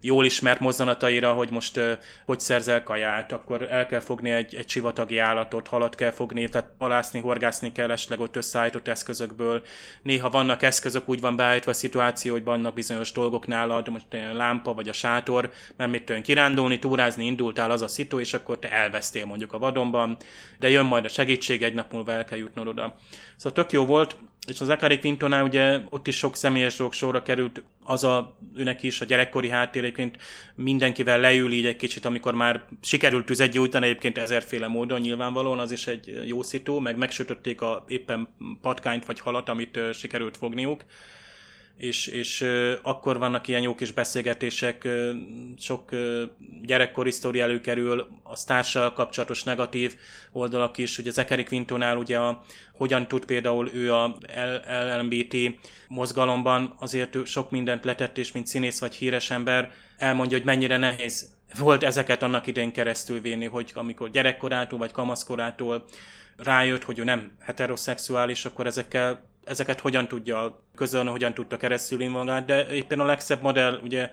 jól 0.00 0.24
ismert 0.24 0.60
mozzanataira, 0.60 1.32
hogy 1.32 1.50
most 1.50 1.76
uh, 1.76 1.92
hogy 2.26 2.40
szerzel 2.40 2.82
kaját, 2.82 3.32
akkor 3.32 3.66
el 3.70 3.86
kell 3.86 4.00
fogni 4.00 4.30
egy, 4.30 4.54
egy 4.54 4.68
sivatagi 4.68 5.18
állatot, 5.18 5.68
halat 5.68 5.94
kell 5.94 6.10
fogni, 6.10 6.48
tehát 6.48 6.70
palászni, 6.78 7.20
horgászni 7.20 7.72
kell 7.72 7.90
esetleg 7.90 8.20
ott 8.20 8.36
összeállított 8.36 8.88
eszközökből. 8.88 9.62
Néha 10.02 10.30
vannak 10.30 10.62
eszközök, 10.62 11.08
úgy 11.08 11.20
van 11.20 11.36
beállítva 11.36 11.70
a 11.70 11.74
szituáció, 11.74 12.32
hogy 12.32 12.44
vannak 12.44 12.74
bizonyos 12.74 13.12
dolgok 13.12 13.46
nálad, 13.46 13.88
most 13.88 14.06
a 14.10 14.36
lámpa 14.36 14.74
vagy 14.74 14.88
a 14.88 14.92
sátor, 14.92 15.50
mert 15.76 15.90
mit 15.90 16.04
tudom, 16.04 16.22
kirándulni, 16.22 16.78
túrázni 16.78 17.24
indultál 17.24 17.70
az 17.70 17.82
a 17.82 17.88
szitu, 17.88 18.18
és 18.18 18.34
akkor 18.34 18.58
te 18.58 18.72
elvesztél 18.72 19.24
mondjuk 19.24 19.52
a 19.52 19.58
vadonban, 19.58 20.16
de 20.58 20.70
jön 20.70 20.84
majd 20.84 21.04
a 21.04 21.08
segítség, 21.08 21.62
egy 21.62 21.74
nap 21.74 21.92
múlva 21.92 22.12
el 22.12 22.24
kell 22.24 22.38
jutnod 22.38 22.66
oda. 22.66 22.96
Szóval 23.36 23.62
tök 23.62 23.72
jó 23.72 23.86
volt, 23.86 24.16
és 24.50 24.60
az 24.60 24.68
Akari 24.68 24.98
Quintonnál 24.98 25.44
ugye 25.44 25.80
ott 25.88 26.06
is 26.06 26.16
sok 26.16 26.36
személyes 26.36 26.76
dolog 26.76 26.92
sorra 26.92 27.22
került, 27.22 27.62
az 27.84 28.04
a, 28.04 28.36
őnek 28.56 28.82
is 28.82 29.00
a 29.00 29.04
gyerekkori 29.04 29.48
háttér 29.48 29.82
egyébként 29.82 30.16
mindenkivel 30.54 31.20
leül 31.20 31.52
így 31.52 31.66
egy 31.66 31.76
kicsit, 31.76 32.04
amikor 32.04 32.34
már 32.34 32.62
sikerült 32.82 33.26
tüzet 33.26 33.50
gyújtani 33.50 33.86
egyébként 33.86 34.18
ezerféle 34.18 34.66
módon 34.66 35.00
nyilvánvalóan, 35.00 35.58
az 35.58 35.72
is 35.72 35.86
egy 35.86 36.20
jó 36.26 36.42
szitu, 36.42 36.78
meg 36.78 36.96
megsütötték 36.96 37.60
a 37.60 37.84
éppen 37.88 38.28
patkányt 38.60 39.06
vagy 39.06 39.20
halat, 39.20 39.48
amit 39.48 39.78
sikerült 39.92 40.36
fogniuk 40.36 40.84
és, 41.80 42.06
és 42.06 42.46
akkor 42.82 43.18
vannak 43.18 43.48
ilyen 43.48 43.62
jó 43.62 43.74
kis 43.74 43.92
beszélgetések, 43.92 44.88
sok 45.58 45.90
gyerekkori 46.62 47.10
sztori 47.10 47.40
előkerül, 47.40 48.08
a 48.22 48.44
társal 48.44 48.92
kapcsolatos 48.92 49.42
negatív 49.42 49.96
oldalak 50.32 50.78
is, 50.78 50.98
ugye 50.98 51.10
Zachary 51.10 51.44
Quintonál 51.44 51.96
ugye 51.96 52.18
a, 52.18 52.42
hogyan 52.72 53.08
tud 53.08 53.24
például 53.24 53.70
ő 53.74 53.94
a 53.94 54.16
LMBT 54.98 55.36
mozgalomban, 55.88 56.74
azért 56.78 57.14
ő 57.14 57.24
sok 57.24 57.50
mindent 57.50 57.84
letett, 57.84 58.18
és 58.18 58.32
mint 58.32 58.46
színész 58.46 58.80
vagy 58.80 58.94
híres 58.94 59.30
ember 59.30 59.72
elmondja, 59.96 60.36
hogy 60.36 60.46
mennyire 60.46 60.76
nehéz 60.76 61.30
volt 61.58 61.82
ezeket 61.82 62.22
annak 62.22 62.46
idején 62.46 62.72
keresztül 62.72 63.20
vinni, 63.20 63.46
hogy 63.46 63.70
amikor 63.74 64.10
gyerekkorától 64.10 64.78
vagy 64.78 64.92
kamaszkorától 64.92 65.84
rájött, 66.36 66.84
hogy 66.84 66.98
ő 66.98 67.04
nem 67.04 67.32
heteroszexuális, 67.40 68.44
akkor 68.44 68.66
ezekkel 68.66 69.28
ezeket 69.50 69.80
hogyan 69.80 70.08
tudja 70.08 70.62
közölni, 70.74 71.10
hogyan 71.10 71.34
tudta 71.34 71.56
keresztülni 71.56 72.06
magát, 72.06 72.44
de 72.44 72.66
éppen 72.66 73.00
a 73.00 73.04
legszebb 73.04 73.42
modell, 73.42 73.80
ugye 73.82 74.10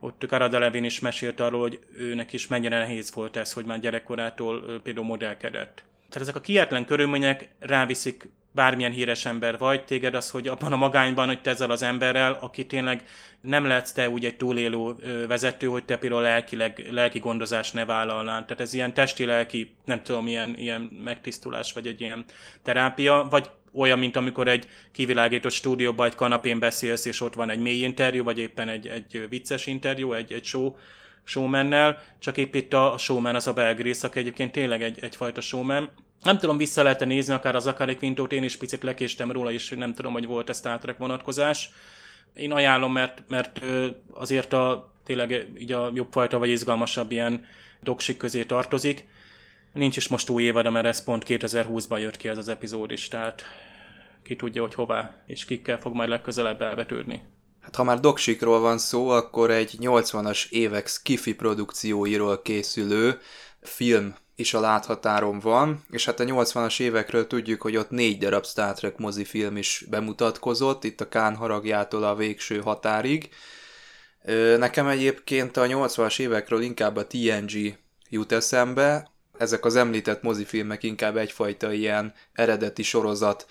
ott 0.00 0.24
Cara 0.28 0.48
Delevingne 0.48 0.86
is 0.86 1.00
mesélt 1.00 1.40
arról, 1.40 1.60
hogy 1.60 1.78
őnek 1.96 2.32
is 2.32 2.46
mennyire 2.46 2.78
nehéz 2.78 3.14
volt 3.14 3.36
ez, 3.36 3.52
hogy 3.52 3.64
már 3.64 3.80
gyerekkorától 3.80 4.80
például 4.82 5.06
modellkedett. 5.06 5.84
Tehát 6.08 6.28
ezek 6.28 6.36
a 6.36 6.40
kietlen 6.40 6.84
körülmények 6.84 7.48
ráviszik 7.58 8.28
bármilyen 8.52 8.92
híres 8.92 9.24
ember 9.24 9.58
vagy, 9.58 9.84
téged 9.84 10.14
az, 10.14 10.30
hogy 10.30 10.48
abban 10.48 10.72
a 10.72 10.76
magányban, 10.76 11.26
hogy 11.26 11.40
te 11.40 11.50
ezzel 11.50 11.70
az 11.70 11.82
emberrel, 11.82 12.38
aki 12.40 12.66
tényleg 12.66 13.04
nem 13.40 13.66
lehetsz 13.66 13.92
te 13.92 14.08
úgy 14.08 14.24
egy 14.24 14.36
túlélő 14.36 14.94
vezető, 15.26 15.66
hogy 15.66 15.84
te 15.84 15.96
például 15.96 16.22
lelkileg, 16.22 16.88
lelki 16.90 17.18
gondozást 17.18 17.74
ne 17.74 17.84
vállalnál. 17.84 18.44
Tehát 18.44 18.60
ez 18.60 18.74
ilyen 18.74 18.94
testi-lelki, 18.94 19.76
nem 19.84 20.02
tudom, 20.02 20.26
ilyen, 20.26 20.54
ilyen 20.58 20.80
megtisztulás, 21.04 21.72
vagy 21.72 21.86
egy 21.86 22.00
ilyen 22.00 22.24
terápia, 22.62 23.26
vagy 23.30 23.50
olyan, 23.76 23.98
mint 23.98 24.16
amikor 24.16 24.48
egy 24.48 24.68
kivilágított 24.92 25.52
stúdióban 25.52 26.06
egy 26.06 26.14
kanapén 26.14 26.58
beszélsz, 26.58 27.04
és 27.04 27.20
ott 27.20 27.34
van 27.34 27.50
egy 27.50 27.60
mély 27.60 27.82
interjú, 27.82 28.24
vagy 28.24 28.38
éppen 28.38 28.68
egy, 28.68 28.86
egy 28.86 29.26
vicces 29.28 29.66
interjú, 29.66 30.12
egy, 30.12 30.32
egy 30.32 30.44
show, 30.44 30.74
showmannel, 31.24 32.02
csak 32.18 32.36
épp 32.36 32.54
itt 32.54 32.72
a 32.72 32.94
showman 32.98 33.34
az 33.34 33.46
a 33.46 33.52
belgrész, 33.52 34.02
aki 34.02 34.18
egyébként 34.18 34.52
tényleg 34.52 34.82
egy, 34.82 34.98
egyfajta 35.00 35.40
showman. 35.40 35.90
Nem 36.22 36.38
tudom, 36.38 36.56
vissza 36.56 36.82
lehet 36.82 37.04
nézni, 37.04 37.34
akár 37.34 37.54
az 37.54 37.66
Akari 37.66 37.96
Quintót, 37.96 38.32
én 38.32 38.42
is 38.42 38.56
picit 38.56 38.82
lekéstem 38.82 39.32
róla, 39.32 39.52
és 39.52 39.68
nem 39.68 39.94
tudom, 39.94 40.12
hogy 40.12 40.26
volt 40.26 40.48
ez 40.48 40.58
Star 40.58 40.78
Trek 40.78 40.98
vonatkozás. 40.98 41.70
Én 42.34 42.52
ajánlom, 42.52 42.92
mert, 42.92 43.22
mert 43.28 43.60
azért 44.12 44.52
a 44.52 44.92
tényleg 45.04 45.46
így 45.58 45.72
a 45.72 45.90
jobb 45.94 46.12
fajta 46.12 46.38
vagy 46.38 46.48
izgalmasabb 46.48 47.10
ilyen 47.12 47.44
doksik 47.80 48.16
közé 48.16 48.44
tartozik. 48.44 49.06
Nincs 49.72 49.96
is 49.96 50.08
most 50.08 50.28
új 50.28 50.42
évad, 50.42 50.70
mert 50.70 50.86
ez 50.86 51.04
pont 51.04 51.24
2020-ban 51.26 52.00
jött 52.00 52.16
ki 52.16 52.28
ez 52.28 52.38
az 52.38 52.48
epizód 52.48 52.90
is, 52.90 53.08
tehát 53.08 53.44
ki 54.26 54.36
tudja, 54.36 54.62
hogy 54.62 54.74
hová 54.74 55.22
és 55.26 55.44
kikkel 55.44 55.78
fog 55.78 55.94
majd 55.94 56.08
legközelebb 56.08 56.62
elvetődni. 56.62 57.22
Hát 57.60 57.76
ha 57.76 57.84
már 57.84 58.00
doksikról 58.00 58.60
van 58.60 58.78
szó, 58.78 59.08
akkor 59.08 59.50
egy 59.50 59.76
80-as 59.80 60.50
évek 60.50 60.86
skifi 60.86 61.34
produkcióiról 61.34 62.42
készülő 62.42 63.18
film 63.60 64.14
is 64.34 64.54
a 64.54 64.60
láthatáron 64.60 65.38
van, 65.40 65.84
és 65.90 66.04
hát 66.04 66.20
a 66.20 66.24
80-as 66.24 66.80
évekről 66.80 67.26
tudjuk, 67.26 67.62
hogy 67.62 67.76
ott 67.76 67.90
négy 67.90 68.18
darab 68.18 68.46
Star 68.46 68.74
Trek 68.74 68.96
mozifilm 68.96 69.56
is 69.56 69.84
bemutatkozott, 69.90 70.84
itt 70.84 71.00
a 71.00 71.08
Kán 71.08 71.36
haragjától 71.36 72.04
a 72.04 72.14
végső 72.14 72.60
határig. 72.60 73.28
Nekem 74.58 74.86
egyébként 74.86 75.56
a 75.56 75.66
80-as 75.66 76.20
évekről 76.20 76.62
inkább 76.62 76.96
a 76.96 77.06
TNG 77.06 77.78
jut 78.08 78.32
eszembe, 78.32 79.10
ezek 79.38 79.64
az 79.64 79.76
említett 79.76 80.22
mozifilmek 80.22 80.82
inkább 80.82 81.16
egyfajta 81.16 81.72
ilyen 81.72 82.14
eredeti 82.32 82.82
sorozat 82.82 83.46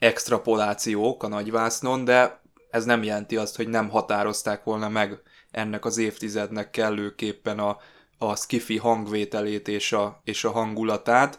extrapolációk 0.00 1.22
a 1.22 1.28
nagyvásznon, 1.28 2.04
de 2.04 2.40
ez 2.70 2.84
nem 2.84 3.02
jelenti 3.02 3.36
azt, 3.36 3.56
hogy 3.56 3.68
nem 3.68 3.88
határozták 3.88 4.64
volna 4.64 4.88
meg 4.88 5.22
ennek 5.50 5.84
az 5.84 5.98
évtizednek 5.98 6.70
kellőképpen 6.70 7.58
a, 7.58 7.78
a 8.18 8.36
skifi 8.36 8.76
hangvételét 8.76 9.68
és 9.68 9.92
a, 9.92 10.20
és 10.24 10.44
a 10.44 10.50
hangulatát. 10.50 11.38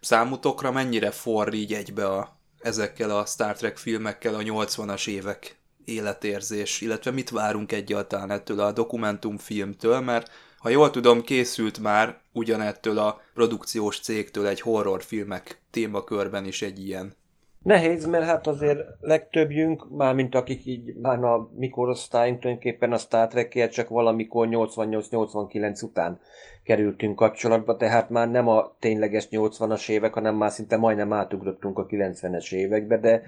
Számutokra 0.00 0.72
mennyire 0.72 1.10
forr 1.10 1.52
így 1.52 1.72
egybe 1.72 2.08
a, 2.08 2.36
ezekkel 2.58 3.10
a 3.10 3.24
Star 3.24 3.56
Trek 3.56 3.76
filmekkel 3.76 4.34
a 4.34 4.38
80-as 4.38 5.08
évek 5.08 5.56
életérzés, 5.84 6.80
illetve 6.80 7.10
mit 7.10 7.30
várunk 7.30 7.72
egyáltalán 7.72 8.30
ettől 8.30 8.60
a 8.60 8.72
dokumentumfilmtől, 8.72 10.00
mert 10.00 10.30
ha 10.58 10.68
jól 10.68 10.90
tudom, 10.90 11.22
készült 11.22 11.78
már 11.78 12.20
ugyanettől 12.32 12.98
a 12.98 13.20
produkciós 13.34 14.00
cégtől 14.00 14.46
egy 14.46 14.60
horrorfilmek 14.60 15.60
témakörben 15.70 16.44
is 16.44 16.62
egy 16.62 16.86
ilyen. 16.86 17.16
Nehéz, 17.62 18.06
mert 18.06 18.24
hát 18.24 18.46
azért 18.46 18.80
legtöbbjünk, 19.00 19.90
mármint 19.90 20.34
akik 20.34 20.66
így 20.66 20.94
már 20.94 21.24
a 21.24 21.48
mikorosztályunk 21.56 22.40
tulajdonképpen 22.40 22.92
a 22.92 22.98
Star 22.98 23.28
trek 23.28 23.68
csak 23.70 23.88
valamikor 23.88 24.48
88-89 24.50 25.84
után 25.84 26.20
kerültünk 26.64 27.16
kapcsolatba, 27.16 27.76
tehát 27.76 28.10
már 28.10 28.30
nem 28.30 28.48
a 28.48 28.76
tényleges 28.78 29.28
80-as 29.30 29.88
évek, 29.88 30.14
hanem 30.14 30.34
már 30.34 30.50
szinte 30.50 30.76
majdnem 30.76 31.12
átugrottunk 31.12 31.78
a 31.78 31.86
90-es 31.86 32.52
évekbe, 32.52 32.98
de 32.98 33.22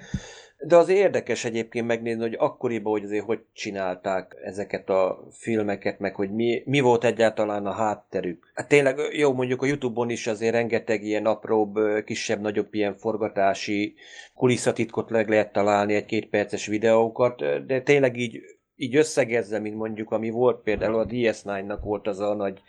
de 0.67 0.77
az 0.77 0.89
érdekes 0.89 1.45
egyébként 1.45 1.87
megnézni, 1.87 2.23
hogy 2.23 2.37
akkoriban, 2.39 2.93
hogy 2.93 3.05
azért 3.05 3.25
hogy 3.25 3.41
csinálták 3.53 4.37
ezeket 4.45 4.89
a 4.89 5.29
filmeket, 5.31 5.99
meg 5.99 6.15
hogy 6.15 6.31
mi, 6.31 6.63
mi 6.65 6.81
volt 6.81 7.05
egyáltalán 7.05 7.67
a 7.67 7.73
hátterük. 7.73 8.51
Hát 8.55 8.69
tényleg 8.69 8.97
jó, 9.13 9.33
mondjuk 9.33 9.63
a 9.63 9.67
Youtube-on 9.67 10.11
is 10.11 10.27
azért 10.27 10.53
rengeteg 10.53 11.05
ilyen 11.05 11.27
apróbb, 11.27 11.79
kisebb-nagyobb 12.05 12.75
ilyen 12.75 12.97
forgatási 12.97 13.95
kulisszatitkot 14.35 15.11
meg 15.11 15.29
lehet 15.29 15.53
találni, 15.53 15.95
egy 15.95 16.05
két 16.05 16.29
perces 16.29 16.67
videókat, 16.67 17.67
de 17.67 17.81
tényleg 17.81 18.17
így 18.17 18.41
így 18.77 18.97
összegezze, 18.97 19.59
mint 19.59 19.77
mondjuk, 19.77 20.11
ami 20.11 20.31
volt 20.31 20.63
például 20.63 20.99
a 20.99 21.07
DS9-nak 21.07 21.79
volt 21.83 22.07
az 22.07 22.21
a 22.21 22.35
nagy 22.35 22.63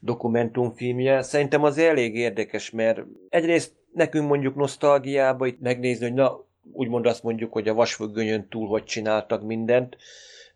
dokumentumfilmje, 0.00 1.22
szerintem 1.22 1.62
az 1.62 1.78
elég 1.78 2.16
érdekes, 2.16 2.70
mert 2.70 3.00
egyrészt 3.28 3.72
nekünk 3.92 4.28
mondjuk 4.28 4.54
nosztalgiába 4.54 5.46
itt 5.46 5.60
megnézni, 5.60 6.04
hogy 6.04 6.14
na, 6.14 6.44
úgymond 6.72 7.06
azt 7.06 7.22
mondjuk, 7.22 7.52
hogy 7.52 7.68
a 7.68 7.74
vasfüggönyön 7.74 8.48
túl 8.48 8.68
hogy 8.68 8.84
csináltak 8.84 9.42
mindent. 9.42 9.96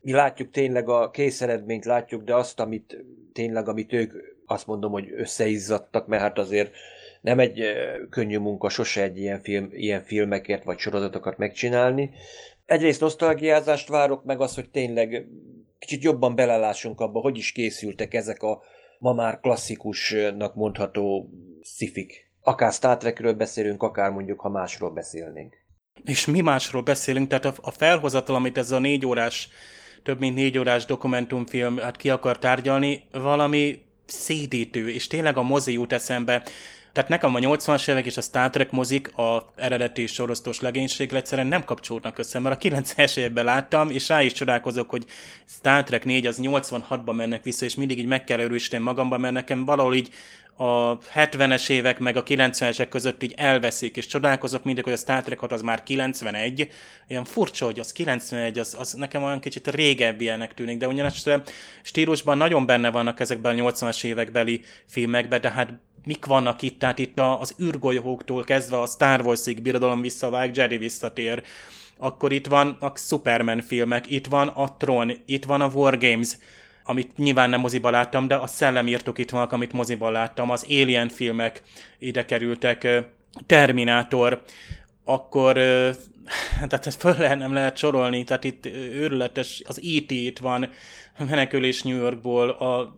Mi 0.01 0.13
látjuk 0.13 0.51
tényleg 0.51 0.89
a 0.89 1.11
készeredményt, 1.11 1.85
látjuk, 1.85 2.23
de 2.23 2.35
azt, 2.35 2.61
amit 2.61 3.05
tényleg, 3.33 3.69
amit 3.69 3.93
ők 3.93 4.13
azt 4.47 4.67
mondom, 4.67 4.93
hogy 4.93 5.13
összeizzadtak, 5.17 6.07
mert 6.07 6.23
hát 6.23 6.39
azért 6.39 6.73
nem 7.21 7.39
egy 7.39 7.65
könnyű 8.11 8.39
munka 8.39 8.69
sose 8.69 9.03
egy 9.03 9.19
ilyen, 9.19 9.41
film, 9.41 9.69
ilyen 9.71 10.03
filmekért 10.03 10.65
vagy 10.65 10.79
sorozatokat 10.79 11.39
megcsinálni. 11.39 12.11
Egyrészt 12.67 13.01
nosztalgiázást 13.01 13.89
várok, 13.89 14.25
meg 14.25 14.41
az, 14.41 14.55
hogy 14.55 14.71
tényleg 14.71 15.27
kicsit 15.79 16.03
jobban 16.03 16.35
belelássunk 16.35 17.01
abba, 17.01 17.21
hogy 17.21 17.37
is 17.37 17.53
készültek 17.53 18.15
ezek 18.15 18.43
a 18.43 18.63
ma 18.99 19.13
már 19.13 19.41
klasszikusnak 19.41 20.55
mondható 20.55 21.31
szifik. 21.63 22.31
Akár 22.41 22.73
Star 22.73 22.97
Trekről 22.97 23.33
beszélünk, 23.33 23.83
akár 23.83 24.11
mondjuk, 24.11 24.41
ha 24.41 24.49
másról 24.49 24.91
beszélnénk. 24.91 25.55
És 26.05 26.27
mi 26.27 26.41
másról 26.41 26.83
beszélünk, 26.83 27.29
tehát 27.29 27.59
a, 27.63 27.71
felhozatal, 27.71 28.35
amit 28.37 28.59
ez 28.59 28.71
a 28.71 28.79
négy 28.79 29.07
órás, 29.07 29.49
több 30.03 30.19
mint 30.19 30.35
négy 30.35 30.59
órás 30.59 30.85
dokumentumfilm 30.85 31.77
hát 31.79 31.97
ki 31.97 32.11
akar 32.11 32.39
tárgyalni, 32.39 33.03
valami 33.13 33.83
szédítő, 34.07 34.91
és 34.91 35.07
tényleg 35.07 35.37
a 35.37 35.43
mozi 35.43 35.73
jut 35.73 35.93
eszembe. 35.93 36.43
Tehát 36.97 37.11
nekem 37.11 37.35
a 37.35 37.39
80-as 37.39 37.89
évek 37.89 38.07
és 38.07 38.17
a 38.17 38.21
Star 38.21 38.51
Trek 38.51 38.71
mozik, 38.71 39.17
a 39.17 39.53
eredeti 39.57 40.07
sorosztos 40.07 40.61
legénység 40.61 41.13
egyszerűen 41.13 41.47
nem 41.47 41.65
kapcsolódnak 41.65 42.19
össze, 42.19 42.39
mert 42.39 42.65
a 42.65 42.69
90-es 42.69 43.17
évben 43.17 43.45
láttam, 43.45 43.91
és 43.91 44.09
rá 44.09 44.23
is 44.23 44.33
csodálkozok, 44.33 44.91
hogy 44.91 45.05
Star 45.47 45.83
Trek 45.83 46.05
4 46.05 46.27
az 46.27 46.39
86-ban 46.43 47.15
mennek 47.15 47.43
vissza, 47.43 47.65
és 47.65 47.75
mindig 47.75 47.99
így 47.99 48.07
meg 48.07 48.25
kell 48.25 48.41
erősíteni 48.41 48.83
magamban, 48.83 49.21
mert 49.21 49.35
nekem 49.35 49.65
valahol 49.65 49.95
így 49.95 50.09
a 50.57 50.99
70-es 50.99 51.69
évek 51.69 51.99
meg 51.99 52.17
a 52.17 52.23
90-esek 52.23 52.87
között 52.89 53.23
így 53.23 53.35
elveszik, 53.37 53.97
és 53.97 54.07
csodálkozok 54.07 54.65
mindig, 54.65 54.85
hogy 54.85 54.93
a 54.93 54.97
Star 54.97 55.23
Trek 55.23 55.43
az 55.43 55.63
már 55.63 55.83
91, 55.83 56.69
ilyen 57.09 57.25
furcsa, 57.25 57.65
hogy 57.65 57.79
az 57.79 57.93
91, 57.93 58.59
az, 58.59 58.77
az 58.79 58.93
nekem 58.93 59.23
olyan 59.23 59.41
kicsit 59.41 59.69
régebbinek 59.69 60.55
tűnik, 60.55 60.79
de 60.79 60.89
ugyanazt 60.89 61.31
stílusban 61.83 62.37
nagyon 62.37 62.67
benne 62.67 62.91
vannak 62.91 63.21
ezekben 63.21 63.59
a 63.59 63.71
80-as 63.71 64.05
évekbeli 64.05 64.61
filmekben, 64.87 65.41
de 65.41 65.51
hát 65.51 65.73
mik 66.07 66.25
vannak 66.25 66.63
itt, 66.63 66.79
tehát 66.79 66.99
itt 66.99 67.21
az 67.21 67.55
űrgolyóktól 67.63 68.45
kezdve 68.45 68.81
a 68.81 68.87
Star 68.87 69.21
Wars-ig 69.21 69.63
birodalom 69.63 70.01
visszavág, 70.01 70.57
Jerry 70.57 70.77
visszatér, 70.77 71.43
akkor 71.99 72.33
itt 72.33 72.47
van 72.47 72.77
a 72.81 72.93
Superman 72.97 73.61
filmek, 73.61 74.11
itt 74.11 74.27
van 74.27 74.49
a 74.49 74.77
Tron, 74.77 75.13
itt 75.27 75.45
van 75.45 75.61
a 75.61 75.69
War 75.69 75.99
Games, 75.99 76.37
amit 76.85 77.17
nyilván 77.17 77.51
nem 77.51 77.61
moziban 77.61 77.93
láttam, 77.93 78.29
de 78.29 78.35
a 78.35 78.47
szellemírtók 78.47 79.19
itt 79.19 79.31
vannak, 79.31 79.53
amit 79.53 79.73
moziban 79.73 80.13
láttam, 80.13 80.51
az 80.51 80.65
Alien 80.69 81.09
filmek 81.09 81.63
ide 81.99 82.25
kerültek, 82.25 83.05
Terminátor, 83.47 84.43
akkor 85.05 85.55
tehát 86.69 86.87
ezt 86.87 87.01
föl 87.01 87.15
lehet, 87.19 87.39
nem 87.39 87.53
lehet 87.53 87.77
sorolni, 87.77 88.25
tehát 88.25 88.45
itt 88.45 88.67
őrületes, 88.93 89.63
az 89.67 89.79
E.T. 89.79 90.11
itt 90.11 90.39
van, 90.39 90.69
menekülés 91.19 91.83
New 91.83 91.97
Yorkból, 91.97 92.49
a 92.49 92.97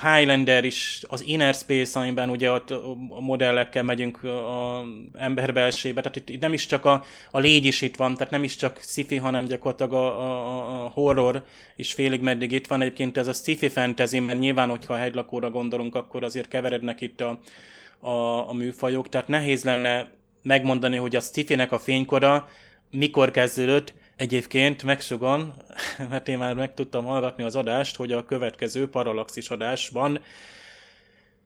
Highlander 0.00 0.64
is, 0.64 1.02
az 1.08 1.22
Inner 1.26 1.54
Space, 1.54 2.00
amiben 2.00 2.30
ugye 2.30 2.50
ott 2.50 2.70
a 2.70 3.20
modellekkel 3.20 3.82
megyünk 3.82 4.22
a 4.24 4.84
ember 5.18 5.52
belsébe, 5.52 6.00
tehát 6.00 6.16
itt, 6.16 6.28
itt 6.28 6.40
nem 6.40 6.52
is 6.52 6.66
csak 6.66 6.84
a, 6.84 7.04
a 7.30 7.38
légy 7.38 7.64
is 7.64 7.80
itt 7.80 7.96
van, 7.96 8.14
tehát 8.14 8.32
nem 8.32 8.44
is 8.44 8.56
csak 8.56 8.80
sci-fi, 8.82 9.16
hanem 9.16 9.44
gyakorlatilag 9.44 9.92
a, 9.92 10.20
a, 10.20 10.84
a 10.84 10.88
horror 10.88 11.44
is 11.76 11.92
félig 11.92 12.20
meddig 12.20 12.52
itt 12.52 12.66
van. 12.66 12.80
Egyébként 12.80 13.16
ez 13.16 13.26
a 13.26 13.32
sci-fi 13.32 13.68
fantasy, 13.68 14.18
mert 14.18 14.38
nyilván, 14.38 14.68
hogyha 14.68 14.94
a 14.94 14.96
hegylakóra 14.96 15.50
gondolunk, 15.50 15.94
akkor 15.94 16.24
azért 16.24 16.48
keverednek 16.48 17.00
itt 17.00 17.20
a, 17.20 17.38
a, 18.00 18.48
a 18.48 18.52
műfajok, 18.52 19.08
tehát 19.08 19.28
nehéz 19.28 19.64
lenne 19.64 20.10
megmondani, 20.42 20.96
hogy 20.96 21.16
a 21.16 21.20
sci-fi-nek 21.20 21.72
a 21.72 21.78
fénykora 21.78 22.48
mikor 22.90 23.30
kezdődött, 23.30 23.94
Egyébként 24.16 24.82
megsugon, 24.82 25.54
mert 26.10 26.28
én 26.28 26.38
már 26.38 26.54
meg 26.54 26.74
tudtam 26.74 27.04
hallgatni 27.04 27.44
az 27.44 27.56
adást, 27.56 27.96
hogy 27.96 28.12
a 28.12 28.24
következő 28.24 28.88
paralaxis 28.88 29.50
adásban 29.50 30.20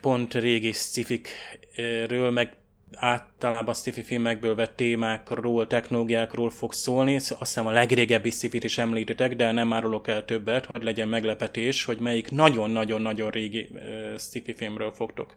pont 0.01 0.35
régi 0.35 0.73
scifikről, 0.73 2.31
meg 2.31 2.57
általában 2.95 3.75
sci 3.75 4.03
filmekből 4.03 4.55
vett 4.55 4.77
témákról, 4.77 5.67
technológiákról 5.67 6.51
fog 6.51 6.73
szólni. 6.73 7.17
Azt 7.17 7.39
hiszem 7.39 7.67
a 7.67 7.71
legrégebbi 7.71 8.31
sci 8.31 8.49
is 8.53 8.79
említetek, 8.79 9.37
de 9.37 9.53
nem 9.53 9.73
árulok 9.73 10.09
el 10.09 10.25
többet, 10.25 10.67
hogy 10.67 10.83
legyen 10.83 11.09
meglepetés, 11.09 11.85
hogy 11.85 11.99
melyik 11.99 12.31
nagyon-nagyon-nagyon 12.31 13.31
régi 13.31 13.69
sci 14.19 14.55
filmről 14.57 14.93
fogtok 14.93 15.37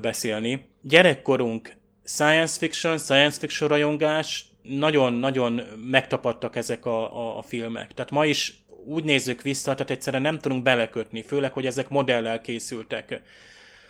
beszélni. 0.00 0.68
Gyerekkorunk 0.82 1.72
science 2.04 2.58
fiction, 2.58 2.98
science 2.98 3.38
fiction 3.38 3.68
rajongás, 3.68 4.47
nagyon-nagyon 4.68 5.60
megtapadtak 5.90 6.56
ezek 6.56 6.86
a, 6.86 7.16
a, 7.16 7.38
a 7.38 7.42
filmek. 7.42 7.94
Tehát 7.94 8.10
ma 8.10 8.24
is 8.24 8.62
úgy 8.84 9.04
nézzük 9.04 9.42
vissza, 9.42 9.72
tehát 9.72 9.90
egyszerűen 9.90 10.22
nem 10.22 10.38
tudunk 10.38 10.62
belekötni, 10.62 11.22
főleg, 11.22 11.52
hogy 11.52 11.66
ezek 11.66 11.88
modellel 11.88 12.40
készültek. 12.40 13.22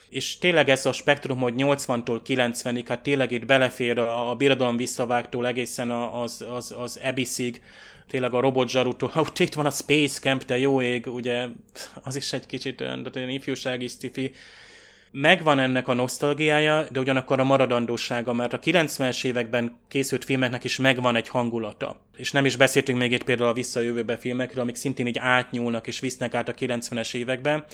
És 0.08 0.38
tényleg 0.38 0.68
ez 0.68 0.86
a 0.86 0.92
spektrum, 0.92 1.38
hogy 1.38 1.54
80-tól 1.56 2.20
90-ig, 2.26 2.84
hát 2.88 3.02
tényleg 3.02 3.30
itt 3.30 3.44
belefér 3.44 3.98
a, 3.98 4.30
a 4.30 4.34
birodalom 4.34 4.76
visszavágtól 4.76 5.46
egészen 5.46 5.90
az, 5.90 6.44
az, 6.50 6.74
az 6.78 7.00
Abyssig, 7.02 7.62
tényleg 8.08 8.34
a 8.34 8.40
robotzsarútól, 8.40 9.12
ott 9.26 9.38
itt 9.38 9.54
van 9.54 9.66
a 9.66 9.70
Space 9.70 10.20
Camp, 10.20 10.44
te 10.44 10.58
jó 10.58 10.82
ég, 10.82 11.06
ugye 11.06 11.46
az 12.02 12.16
is 12.16 12.32
egy 12.32 12.46
kicsit 12.46 12.80
olyan 12.80 13.28
ifjúsági 13.28 13.86
sci 13.86 14.32
megvan 15.10 15.58
ennek 15.58 15.88
a 15.88 15.94
nosztalgiája, 15.94 16.86
de 16.90 17.00
ugyanakkor 17.00 17.40
a 17.40 17.44
maradandósága, 17.44 18.32
mert 18.32 18.52
a 18.52 18.58
90-es 18.58 19.24
években 19.24 19.78
készült 19.88 20.24
filmeknek 20.24 20.64
is 20.64 20.76
megvan 20.76 21.16
egy 21.16 21.28
hangulata. 21.28 22.00
És 22.16 22.32
nem 22.32 22.44
is 22.44 22.56
beszéltünk 22.56 22.98
még 22.98 23.12
itt 23.12 23.24
például 23.24 23.48
a 23.48 23.52
visszajövőbe 23.52 24.16
filmekről, 24.16 24.62
amik 24.62 24.76
szintén 24.76 25.06
így 25.06 25.18
átnyúlnak 25.18 25.86
és 25.86 26.00
visznek 26.00 26.34
át 26.34 26.48
a 26.48 26.54
90-es 26.54 27.14
években, 27.14 27.64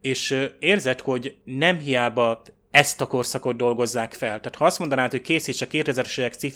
és 0.00 0.48
érzed, 0.58 1.00
hogy 1.00 1.36
nem 1.44 1.78
hiába 1.78 2.42
ezt 2.70 3.00
a 3.00 3.06
korszakot 3.06 3.56
dolgozzák 3.56 4.12
fel. 4.12 4.40
Tehát 4.40 4.54
ha 4.56 4.64
azt 4.64 4.78
mondanád, 4.78 5.10
hogy 5.10 5.20
készíts 5.20 5.60
a 5.60 5.66
2000-es 5.66 6.18
évek 6.18 6.32
sci 6.32 6.48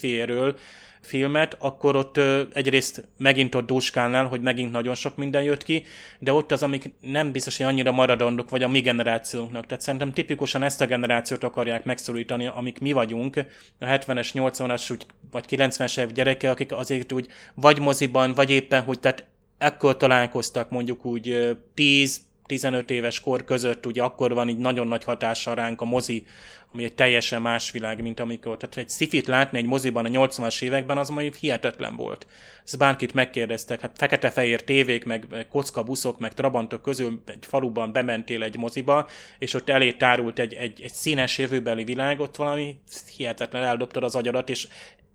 filmet, 1.09 1.57
akkor 1.59 1.97
ott 1.97 2.17
ö, 2.17 2.43
egyrészt 2.53 3.09
megint 3.17 3.55
ott 3.55 3.67
dúskálnál, 3.67 4.27
hogy 4.27 4.41
megint 4.41 4.73
nagyon 4.73 4.95
sok 4.95 5.17
minden 5.17 5.43
jött 5.43 5.63
ki, 5.63 5.85
de 6.19 6.33
ott 6.33 6.53
az, 6.53 6.63
amik 6.63 6.93
nem 7.01 7.33
biztos, 7.33 7.57
hogy 7.57 7.67
annyira 7.67 7.93
maradandók, 7.93 8.51
vagy 8.51 8.63
a 8.63 8.69
mi 8.69 8.81
generációnknak. 8.81 9.67
Tehát 9.67 9.83
szerintem 9.83 10.13
tipikusan 10.13 10.63
ezt 10.63 10.81
a 10.81 10.87
generációt 10.87 11.45
akarják 11.45 11.85
megszólítani, 11.85 12.47
amik 12.47 12.79
mi 12.79 12.93
vagyunk, 12.93 13.37
a 13.79 13.85
70-es, 13.85 14.31
80-as, 14.35 15.01
vagy 15.31 15.45
90-es 15.49 16.01
év 16.01 16.13
gyereke, 16.13 16.51
akik 16.51 16.73
azért 16.73 17.13
úgy 17.13 17.27
vagy 17.55 17.81
moziban, 17.81 18.35
vagy 18.35 18.51
éppen, 18.51 18.83
hogy 18.83 19.01
tehát 19.01 19.27
ekkor 19.59 19.97
találkoztak 19.97 20.71
mondjuk 20.71 21.05
úgy 21.05 21.57
10 21.75 22.21
15 22.49 22.91
éves 22.91 23.21
kor 23.21 23.45
között, 23.45 23.87
ugye 23.87 24.03
akkor 24.03 24.35
van 24.35 24.49
így 24.49 24.59
nagyon 24.59 24.87
nagy 24.87 25.05
hatással 25.05 25.55
ránk 25.55 25.81
a 25.81 25.85
mozi, 25.85 26.25
ami 26.73 26.85
egy 26.85 26.95
teljesen 26.95 27.43
más 27.43 27.71
világ, 27.71 28.03
mint 28.03 28.21
amikor. 28.21 28.57
Tehát 28.57 28.77
egy 28.77 28.89
szifit 28.89 29.27
látni 29.27 29.59
egy 29.59 29.67
moziban 29.67 30.05
a 30.05 30.09
80-as 30.09 30.63
években, 30.63 30.99
az 30.99 31.09
majd 31.09 31.35
hihetetlen 31.35 31.97
volt. 31.97 32.27
Ezt 32.65 32.79
bárkit 32.79 33.15
megkérdeztek, 33.15 33.81
hát 33.81 33.97
fekete-fehér 33.97 34.63
tévék, 34.63 35.05
meg, 35.05 35.47
kocka 35.51 35.83
buszok, 35.83 36.19
meg 36.19 36.35
trabantok 36.35 36.83
közül 36.83 37.23
egy 37.27 37.47
faluban 37.47 37.93
bementél 37.93 38.43
egy 38.43 38.57
moziba, 38.57 39.09
és 39.39 39.55
ott 39.55 39.69
elé 39.69 39.93
tárult 39.93 40.39
egy, 40.39 40.55
egy, 40.55 40.83
egy 40.83 40.93
színes 40.93 41.39
jövőbeli 41.39 41.85
világ, 41.85 42.21
ott 42.21 42.37
valami 42.37 42.81
hihetetlen 43.17 43.65
eldobtad 43.65 44.03
az 44.03 44.15
agyadat, 44.15 44.49
és 44.49 44.69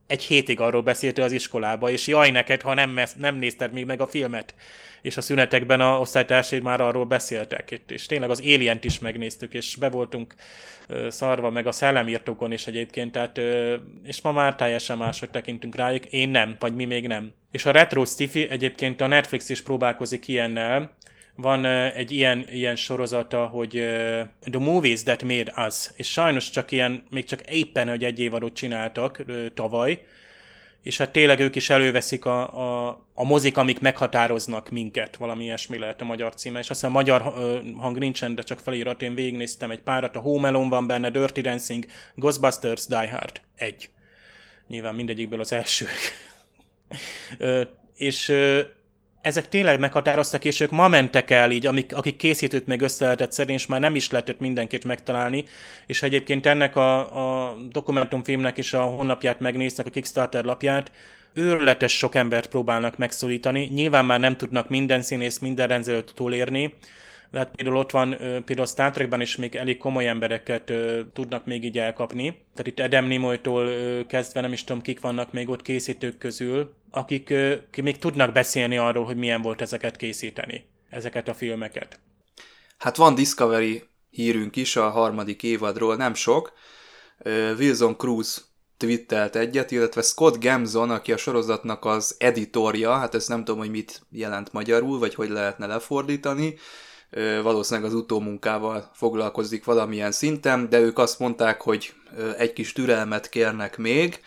egy 0.07 0.23
hétig 0.23 0.59
arról 0.59 0.81
beszéltél 0.81 1.23
az 1.23 1.31
iskolába, 1.31 1.89
és 1.89 2.07
jaj 2.07 2.31
neked, 2.31 2.61
ha 2.61 2.73
nem, 2.73 2.99
nem 3.17 3.35
nézted 3.35 3.73
még 3.73 3.85
meg 3.85 4.01
a 4.01 4.07
filmet 4.07 4.53
és 5.03 5.17
a 5.17 5.21
szünetekben 5.21 5.81
a 5.81 5.99
osztálytársaid 5.99 6.63
már 6.63 6.81
arról 6.81 7.05
beszéltek, 7.05 7.81
és 7.87 8.05
tényleg 8.05 8.29
az 8.29 8.39
alien 8.39 8.79
is 8.81 8.99
megnéztük, 8.99 9.53
és 9.53 9.75
be 9.75 9.89
voltunk 9.89 10.33
szarva, 11.07 11.49
meg 11.49 11.67
a 11.67 11.71
szellemírtókon 11.71 12.51
is 12.51 12.67
egyébként, 12.67 13.11
tehát, 13.11 13.41
és 14.03 14.21
ma 14.21 14.31
már 14.31 14.55
teljesen 14.55 14.97
máshogy 14.97 15.29
tekintünk 15.29 15.75
rájuk, 15.75 16.05
én 16.05 16.29
nem, 16.29 16.55
vagy 16.59 16.75
mi 16.75 16.85
még 16.85 17.07
nem. 17.07 17.33
És 17.51 17.65
a 17.65 17.71
retro 17.71 18.05
sci 18.05 18.47
egyébként 18.49 19.01
a 19.01 19.07
Netflix 19.07 19.49
is 19.49 19.61
próbálkozik 19.61 20.27
ilyennel, 20.27 20.95
van 21.35 21.65
egy 21.65 22.11
ilyen, 22.11 22.45
ilyen 22.51 22.75
sorozata, 22.75 23.45
hogy 23.45 23.69
The 24.41 24.59
Movies 24.59 25.03
That 25.03 25.23
Made 25.23 25.53
Us, 25.67 25.89
és 25.95 26.11
sajnos 26.11 26.49
csak 26.49 26.71
ilyen, 26.71 27.03
még 27.09 27.25
csak 27.25 27.41
éppen, 27.51 27.89
hogy 27.89 28.03
egy 28.03 28.19
évadot 28.19 28.53
csináltak 28.53 29.23
tavaly, 29.53 30.05
és 30.83 30.97
hát 30.97 31.11
tényleg 31.11 31.39
ők 31.39 31.55
is 31.55 31.69
előveszik 31.69 32.25
a, 32.25 32.87
a, 32.87 32.89
a 33.13 33.23
mozik, 33.23 33.57
amik 33.57 33.79
meghatároznak 33.79 34.69
minket, 34.69 35.15
valami 35.15 35.43
ilyesmi 35.43 35.77
lehet 35.77 36.01
a 36.01 36.05
magyar 36.05 36.33
címe, 36.33 36.59
és 36.59 36.69
aztán 36.69 36.91
magyar 36.91 37.21
hang 37.77 37.97
nincsen, 37.97 38.35
de 38.35 38.41
csak 38.41 38.59
felirat, 38.59 39.01
én 39.01 39.15
végignéztem 39.15 39.71
egy 39.71 39.81
párat, 39.81 40.15
a 40.15 40.19
Home 40.19 40.47
Alone 40.47 40.69
van 40.69 40.87
benne, 40.87 41.09
Dirty 41.09 41.41
Dancing, 41.41 41.85
Ghostbusters, 42.15 42.85
Die 42.85 43.09
Hard, 43.09 43.41
egy. 43.55 43.89
Nyilván 44.67 44.95
mindegyikből 44.95 45.39
az 45.39 45.51
első. 45.51 45.85
és 47.95 48.33
ezek 49.23 49.49
tényleg 49.49 49.79
meghatároztak, 49.79 50.45
és 50.45 50.59
ők 50.59 50.71
ma 50.71 50.87
mentek 50.87 51.29
el 51.29 51.51
így, 51.51 51.65
amik, 51.65 51.95
akik 51.95 52.15
készítőt 52.15 52.67
még 52.67 52.81
össze 52.81 53.03
lehetett 53.03 53.49
és 53.49 53.65
már 53.65 53.79
nem 53.79 53.95
is 53.95 54.09
lehetett 54.09 54.39
mindenkit 54.39 54.83
megtalálni, 54.83 55.45
és 55.85 56.01
egyébként 56.01 56.45
ennek 56.45 56.75
a, 56.75 57.47
a 57.47 57.55
dokumentumfilmnek 57.71 58.57
is 58.57 58.73
a 58.73 58.81
honlapját 58.81 59.39
megnéztek, 59.39 59.85
a 59.85 59.89
Kickstarter 59.89 60.43
lapját, 60.43 60.91
őrletes 61.33 61.97
sok 61.97 62.15
embert 62.15 62.47
próbálnak 62.47 62.97
megszólítani. 62.97 63.69
Nyilván 63.73 64.05
már 64.05 64.19
nem 64.19 64.37
tudnak 64.37 64.69
minden 64.69 65.01
színész, 65.01 65.39
minden 65.39 65.67
rendszerűt 65.67 66.11
túlérni, 66.15 66.73
hát 67.33 67.55
például 67.55 67.77
ott 67.77 67.91
van, 67.91 68.17
például 68.17 68.67
Star 68.67 68.91
Trekben 68.91 69.21
is 69.21 69.35
még 69.35 69.55
elég 69.55 69.77
komoly 69.77 70.07
embereket 70.07 70.73
tudnak 71.13 71.45
még 71.45 71.63
így 71.63 71.77
elkapni. 71.77 72.45
Tehát 72.53 72.67
itt 72.67 72.79
Adam 72.79 73.05
Nimoy-tól 73.05 73.69
kezdve 74.05 74.41
nem 74.41 74.53
is 74.53 74.63
tudom, 74.63 74.81
kik 74.81 74.99
vannak 74.99 75.31
még 75.31 75.49
ott 75.49 75.61
készítők 75.61 76.17
közül, 76.17 76.73
akik, 76.91 77.33
még 77.81 77.97
tudnak 77.97 78.31
beszélni 78.31 78.77
arról, 78.77 79.05
hogy 79.05 79.17
milyen 79.17 79.41
volt 79.41 79.61
ezeket 79.61 79.95
készíteni, 79.95 80.65
ezeket 80.89 81.27
a 81.27 81.33
filmeket. 81.33 81.99
Hát 82.77 82.95
van 82.95 83.15
Discovery 83.15 83.83
hírünk 84.09 84.55
is 84.55 84.75
a 84.75 84.89
harmadik 84.89 85.43
évadról, 85.43 85.95
nem 85.95 86.13
sok. 86.13 86.53
Wilson 87.57 87.97
Cruz 87.97 88.51
twittelt 88.77 89.35
egyet, 89.35 89.71
illetve 89.71 90.01
Scott 90.01 90.43
Gamson, 90.43 90.89
aki 90.89 91.11
a 91.11 91.17
sorozatnak 91.17 91.85
az 91.85 92.15
editorja, 92.19 92.93
hát 92.97 93.15
ezt 93.15 93.27
nem 93.29 93.43
tudom, 93.43 93.59
hogy 93.59 93.69
mit 93.69 94.01
jelent 94.11 94.53
magyarul, 94.53 94.99
vagy 94.99 95.15
hogy 95.15 95.29
lehetne 95.29 95.65
lefordítani, 95.65 96.57
valószínűleg 97.43 97.89
az 97.89 97.95
utómunkával 97.95 98.89
foglalkozik 98.93 99.65
valamilyen 99.65 100.11
szinten, 100.11 100.69
de 100.69 100.79
ők 100.79 100.97
azt 100.97 101.19
mondták, 101.19 101.61
hogy 101.61 101.93
egy 102.37 102.53
kis 102.53 102.73
türelmet 102.73 103.29
kérnek 103.29 103.77
még. 103.77 104.19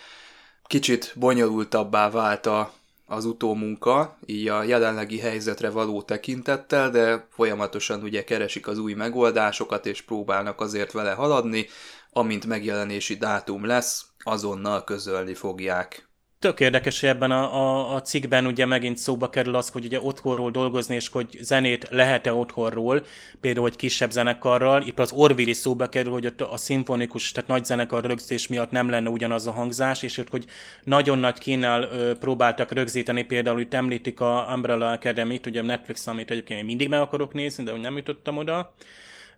Kicsit 0.66 1.12
bonyolultabbá 1.16 2.10
vált 2.10 2.46
a, 2.46 2.72
az 3.06 3.24
utómunka, 3.24 4.18
így 4.26 4.48
a 4.48 4.62
jelenlegi 4.62 5.18
helyzetre 5.18 5.70
való 5.70 6.02
tekintettel, 6.02 6.90
de 6.90 7.26
folyamatosan 7.30 8.02
ugye 8.02 8.24
keresik 8.24 8.66
az 8.66 8.78
új 8.78 8.92
megoldásokat, 8.92 9.86
és 9.86 10.02
próbálnak 10.02 10.60
azért 10.60 10.92
vele 10.92 11.12
haladni, 11.12 11.66
amint 12.10 12.46
megjelenési 12.46 13.14
dátum 13.14 13.64
lesz, 13.64 14.04
azonnal 14.18 14.84
közölni 14.84 15.34
fogják. 15.34 16.05
Tök 16.46 16.60
érdekes, 16.60 17.00
hogy 17.00 17.08
ebben 17.08 17.30
a, 17.30 17.54
a, 17.54 17.94
a 17.94 18.02
cikkben 18.02 18.46
ugye 18.46 18.66
megint 18.66 18.98
szóba 18.98 19.30
kerül 19.30 19.54
az, 19.54 19.68
hogy 19.68 19.84
ugye 19.84 20.00
otthonról 20.00 20.50
dolgozni, 20.50 20.94
és 20.94 21.08
hogy 21.08 21.38
zenét 21.40 21.88
lehet-e 21.90 22.32
otthonról, 22.32 23.04
például, 23.40 23.66
hogy 23.66 23.76
kisebb 23.76 24.10
zenekarral. 24.10 24.82
Itt 24.82 24.98
az 24.98 25.12
Orville 25.12 25.50
is 25.50 25.56
szóba 25.56 25.88
kerül, 25.88 26.12
hogy 26.12 26.26
ott 26.26 26.40
a 26.40 26.56
szimfonikus, 26.56 27.32
tehát 27.32 27.48
nagy 27.48 27.64
zenekar 27.64 28.04
rögzítés 28.04 28.46
miatt 28.46 28.70
nem 28.70 28.90
lenne 28.90 29.08
ugyanaz 29.08 29.46
a 29.46 29.50
hangzás, 29.50 30.02
és 30.02 30.18
ott, 30.18 30.30
hogy 30.30 30.44
nagyon 30.84 31.18
nagy 31.18 31.38
kínál 31.38 31.82
ö, 31.82 32.16
próbáltak 32.18 32.72
rögzíteni, 32.72 33.22
például 33.22 33.60
itt 33.60 33.74
említik 33.74 34.20
a 34.20 34.52
Umbrella 34.54 34.90
Academy-t, 34.90 35.46
ugye 35.46 35.62
Netflix, 35.62 36.06
amit 36.06 36.30
egyébként 36.30 36.60
én 36.60 36.66
mindig 36.66 36.88
meg 36.88 37.00
akarok 37.00 37.32
nézni, 37.32 37.64
de 37.64 37.70
hogy 37.70 37.80
nem 37.80 37.96
jutottam 37.96 38.36
oda 38.36 38.74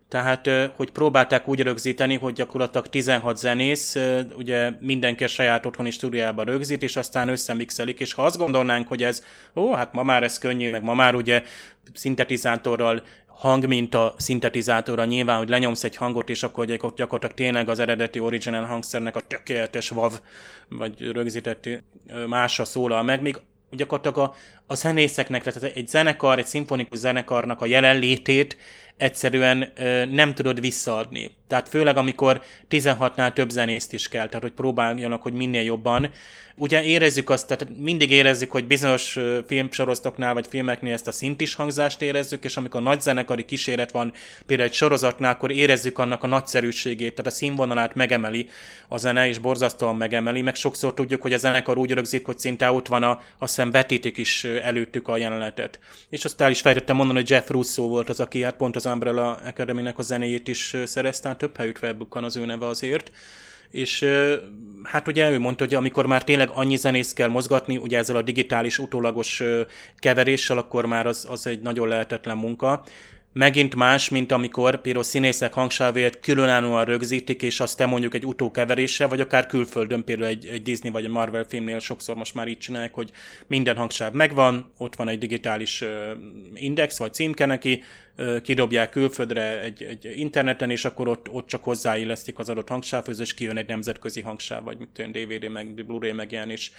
tehát, 0.09 0.51
hogy 0.77 0.91
próbálták 0.91 1.49
úgy 1.49 1.61
rögzíteni, 1.61 2.17
hogy 2.17 2.33
gyakorlatilag 2.33 2.87
16 2.87 3.37
zenész, 3.37 3.97
ugye 4.37 4.71
mindenki 4.81 5.25
a 5.25 5.29
saját 5.29 5.67
otthoni 5.67 5.91
stúdiójában 5.91 6.45
rögzít, 6.45 6.83
és 6.83 6.97
aztán 6.97 7.29
összemixelik, 7.29 8.01
és 8.01 8.13
ha 8.13 8.25
azt 8.25 8.39
gondolnánk, 8.39 8.89
hogy 8.89 9.03
ez, 9.03 9.25
ó, 9.55 9.73
hát 9.73 9.93
ma 9.93 10.03
már 10.03 10.23
ez 10.23 10.39
könnyű, 10.39 10.71
meg 10.71 10.83
ma 10.83 10.95
már 10.95 11.15
ugye 11.15 11.43
szintetizátorral 11.95 13.03
hangminta 13.27 14.15
szintetizátorra 14.17 15.05
nyilván, 15.05 15.39
hogy 15.39 15.49
lenyomsz 15.49 15.85
egy 15.85 15.97
hangot, 15.97 16.29
és 16.29 16.43
akkor 16.43 16.67
gyakorlatilag 16.67 17.35
tényleg 17.35 17.69
az 17.69 17.79
eredeti 17.79 18.21
original 18.21 18.65
hangszernek 18.65 19.17
a 19.17 19.21
tökéletes 19.21 19.89
vav, 19.89 20.21
vagy 20.69 21.11
rögzített 21.13 21.69
másra 22.27 22.65
szólal 22.65 23.03
meg, 23.03 23.23
még 23.23 23.41
gyakorlatilag 23.71 24.19
a, 24.29 24.35
a 24.67 24.75
zenészeknek, 24.75 25.43
tehát 25.43 25.77
egy 25.77 25.89
zenekar, 25.89 26.39
egy 26.39 26.47
szimfonikus 26.47 26.99
zenekarnak 26.99 27.61
a 27.61 27.67
jelenlétét 27.67 28.57
egyszerűen 28.99 29.73
nem 30.11 30.35
tudod 30.35 30.61
visszaadni. 30.61 31.31
Tehát 31.47 31.69
főleg, 31.69 31.97
amikor 31.97 32.43
16-nál 32.71 33.33
több 33.33 33.51
zenészt 33.51 33.93
is 33.93 34.09
kell, 34.09 34.27
tehát 34.27 34.43
hogy 34.43 34.53
próbáljanak, 34.53 35.23
hogy 35.23 35.33
minél 35.33 35.63
jobban. 35.63 36.11
Ugye 36.61 36.85
érezzük 36.85 37.31
azt, 37.31 37.47
tehát 37.47 37.69
mindig 37.79 38.11
érezzük, 38.11 38.51
hogy 38.51 38.67
bizonyos 38.67 39.19
filmsorozatoknál 39.47 40.35
vagy 40.35 40.47
filmeknél 40.49 40.93
ezt 40.93 41.07
a 41.07 41.13
szintis 41.13 41.55
hangzást 41.55 42.03
érezzük, 42.03 42.45
és 42.45 42.57
amikor 42.57 42.83
nagy 42.83 43.01
zenekari 43.01 43.45
kíséret 43.45 43.91
van, 43.91 44.13
például 44.47 44.69
egy 44.69 44.75
sorozatnál, 44.75 45.33
akkor 45.33 45.51
érezzük 45.51 45.99
annak 45.99 46.23
a 46.23 46.27
nagyszerűségét, 46.27 47.15
tehát 47.15 47.33
a 47.33 47.35
színvonalát 47.35 47.95
megemeli 47.95 48.49
a 48.89 48.97
zene, 48.97 49.29
és 49.29 49.39
borzasztóan 49.39 49.97
megemeli, 49.97 50.43
meg 50.43 50.55
sokszor 50.55 50.95
tudjuk, 50.95 51.23
hogy 51.23 51.33
a 51.33 51.39
zenekar 51.39 51.79
úgy 51.79 51.91
rögzít, 51.91 52.25
hogy 52.25 52.39
szinte 52.39 52.73
ott 52.73 52.89
van 52.89 53.03
a, 53.03 53.21
azt 53.39 53.55
hiszem 53.55 53.71
vetítik 53.71 54.17
is 54.17 54.45
előttük 54.45 55.09
a 55.09 55.17
jelenetet. 55.17 55.79
És 56.09 56.25
azt 56.25 56.45
is 56.49 56.61
fejtettem 56.61 56.97
mondani, 56.97 57.19
hogy 57.19 57.31
Jeff 57.31 57.49
Russo 57.49 57.89
volt 57.89 58.09
az, 58.09 58.21
aki 58.21 58.43
hát 58.43 58.57
pont 58.57 58.77
az 58.77 58.87
Umbrella 58.93 59.39
Academy-nek 59.47 59.99
a 59.99 60.03
zenéjét 60.03 60.49
is 60.49 60.77
szerezte, 60.85 61.35
több 61.35 61.57
helyütt 61.57 61.79
felbukkan 61.79 62.25
az 62.25 62.37
ő 62.37 62.45
neve 62.45 62.67
azért. 62.67 63.11
És 63.71 64.05
hát 64.83 65.09
ugye 65.09 65.31
ő 65.31 65.39
mondta, 65.39 65.65
hogy 65.65 65.75
amikor 65.75 66.07
már 66.07 66.25
tényleg 66.25 66.51
annyi 66.53 66.77
zenész 66.77 67.13
kell 67.13 67.29
mozgatni, 67.29 67.77
ugye 67.77 67.99
ezzel 67.99 68.17
a 68.17 68.23
digitális 68.23 68.79
utólagos 68.79 69.43
keveréssel, 69.97 70.59
akkor 70.59 70.87
már 70.87 71.07
az, 71.07 71.27
az 71.31 71.47
egy 71.47 71.61
nagyon 71.61 71.89
lehetetlen 71.89 72.37
munka. 72.37 72.85
Megint 73.33 73.75
más, 73.75 74.09
mint 74.09 74.33
amikor 74.33 74.81
például 74.81 75.05
színészek 75.05 75.53
hangsávét 75.53 76.21
különállóan 76.21 76.85
rögzítik, 76.85 77.43
és 77.43 77.61
azt 77.61 77.77
te 77.77 77.87
mondjuk 77.87 78.15
egy 78.15 78.27
utókeveréssel, 78.27 79.09
vagy 79.09 79.21
akár 79.21 79.47
külföldön, 79.47 80.05
például 80.05 80.29
egy, 80.29 80.47
egy 80.47 80.63
Disney 80.63 80.91
vagy 80.91 81.05
a 81.05 81.09
Marvel 81.09 81.45
filmnél 81.49 81.79
sokszor 81.79 82.17
most 82.17 82.35
már 82.35 82.49
így 82.49 82.59
csinálják, 82.59 82.95
hogy 82.95 83.11
minden 83.47 83.77
hangsáv 83.77 84.13
megvan, 84.13 84.73
ott 84.79 84.97
van 84.97 85.09
egy 85.09 85.19
digitális 85.19 85.85
index 86.55 86.99
vagy 86.99 87.15
címke 87.15 87.47
neki, 87.47 87.83
kidobják 88.43 88.91
külföldre 88.91 89.63
egy, 89.63 89.83
egy 89.83 90.13
interneten, 90.17 90.71
és 90.71 90.85
akkor 90.85 91.09
ott, 91.09 91.29
ott 91.31 91.47
csak 91.47 91.65
hozzáillesztik 91.65 92.39
az 92.39 92.49
adott 92.49 92.69
hangsávhoz, 92.69 93.21
és 93.21 93.35
kijön 93.35 93.57
egy 93.57 93.69
nemzetközi 93.69 94.21
hangsáv, 94.21 94.65
vagy 94.65 94.79
mit 94.79 94.89
tudom, 94.93 95.13
DVD, 95.13 95.49
meg 95.49 95.85
Blu-ray 95.85 96.13
megjelenés. 96.13 96.73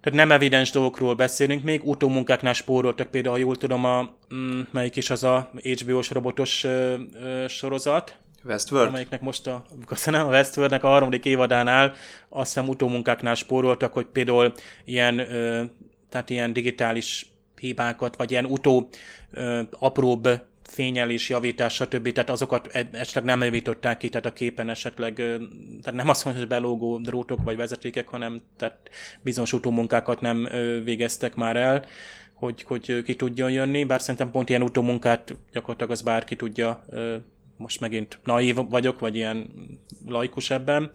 Tehát 0.00 0.18
nem 0.18 0.32
evidens 0.32 0.70
dolgokról 0.70 1.14
beszélünk 1.14 1.62
még, 1.62 1.84
utómunkáknál 1.84 2.52
spóroltak 2.52 3.10
például, 3.10 3.34
ha 3.34 3.40
jól 3.40 3.56
tudom, 3.56 3.84
a, 3.84 4.10
mm, 4.34 4.60
melyik 4.70 4.96
is 4.96 5.10
az 5.10 5.24
a 5.24 5.50
HBO-s 5.62 6.10
robotos 6.10 6.64
ö, 6.64 6.94
ö, 7.22 7.44
sorozat, 7.48 8.18
Westworld? 8.44 8.88
Amelyiknek 8.88 9.20
most 9.20 9.46
a, 9.46 9.64
köszönöm, 9.86 10.26
a 10.26 10.30
Westworldnek 10.30 10.84
a 10.84 10.88
harmadik 10.88 11.24
évadánál 11.24 11.94
azt 12.28 12.54
hiszem 12.54 12.68
utómunkáknál 12.68 13.34
spóroltak, 13.34 13.92
hogy 13.92 14.06
például 14.06 14.52
ilyen, 14.84 15.18
ö, 15.18 15.62
tehát 16.08 16.30
ilyen 16.30 16.52
digitális 16.52 17.32
hibákat, 17.60 18.16
vagy 18.16 18.30
ilyen 18.30 18.44
utó 18.44 18.88
ö, 19.30 19.62
apróbb 19.78 20.28
fényelés, 20.70 21.28
javítás, 21.28 21.74
stb. 21.74 22.12
Tehát 22.12 22.30
azokat 22.30 22.68
e- 22.72 22.88
esetleg 22.92 23.24
nem 23.24 23.42
javították 23.42 23.96
ki, 23.96 24.08
tehát 24.08 24.26
a 24.26 24.32
képen 24.32 24.68
esetleg, 24.68 25.14
tehát 25.82 25.92
nem 25.92 26.08
azt 26.08 26.24
mondja, 26.24 26.42
hogy 26.42 26.50
belógó 26.52 26.98
drótok 26.98 27.42
vagy 27.42 27.56
vezetékek, 27.56 28.08
hanem 28.08 28.42
tehát 28.56 28.90
bizonyos 29.22 29.52
utómunkákat 29.52 30.20
nem 30.20 30.48
végeztek 30.84 31.34
már 31.34 31.56
el, 31.56 31.84
hogy, 32.34 32.62
hogy 32.62 33.02
ki 33.02 33.16
tudjon 33.16 33.50
jönni, 33.50 33.84
bár 33.84 34.00
szerintem 34.00 34.30
pont 34.30 34.48
ilyen 34.48 34.62
utómunkát 34.62 35.36
gyakorlatilag 35.52 35.90
az 35.90 36.02
bárki 36.02 36.36
tudja, 36.36 36.84
most 37.56 37.80
megint 37.80 38.18
naív 38.24 38.56
vagyok, 38.68 38.98
vagy 38.98 39.16
ilyen 39.16 39.50
laikus 40.06 40.50
ebben, 40.50 40.90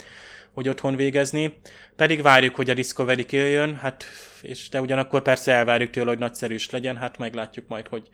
hogy 0.54 0.70
otthon 0.70 0.96
végezni. 0.96 1.58
Pedig 1.96 2.22
várjuk, 2.22 2.56
hogy 2.56 2.70
a 2.70 2.74
Discovery 2.74 3.26
kijöjjön, 3.26 3.76
hát, 3.76 4.04
és 4.42 4.70
de 4.70 4.82
ugyanakkor 4.82 5.22
persze 5.22 5.52
elvárjuk 5.52 5.90
tőle, 5.90 6.10
hogy 6.10 6.20
nagyszerű 6.20 6.54
is 6.54 6.70
legyen, 6.70 6.98
hát 6.98 7.18
meglátjuk 7.18 7.68
majd, 7.68 7.88
hogy 7.88 8.10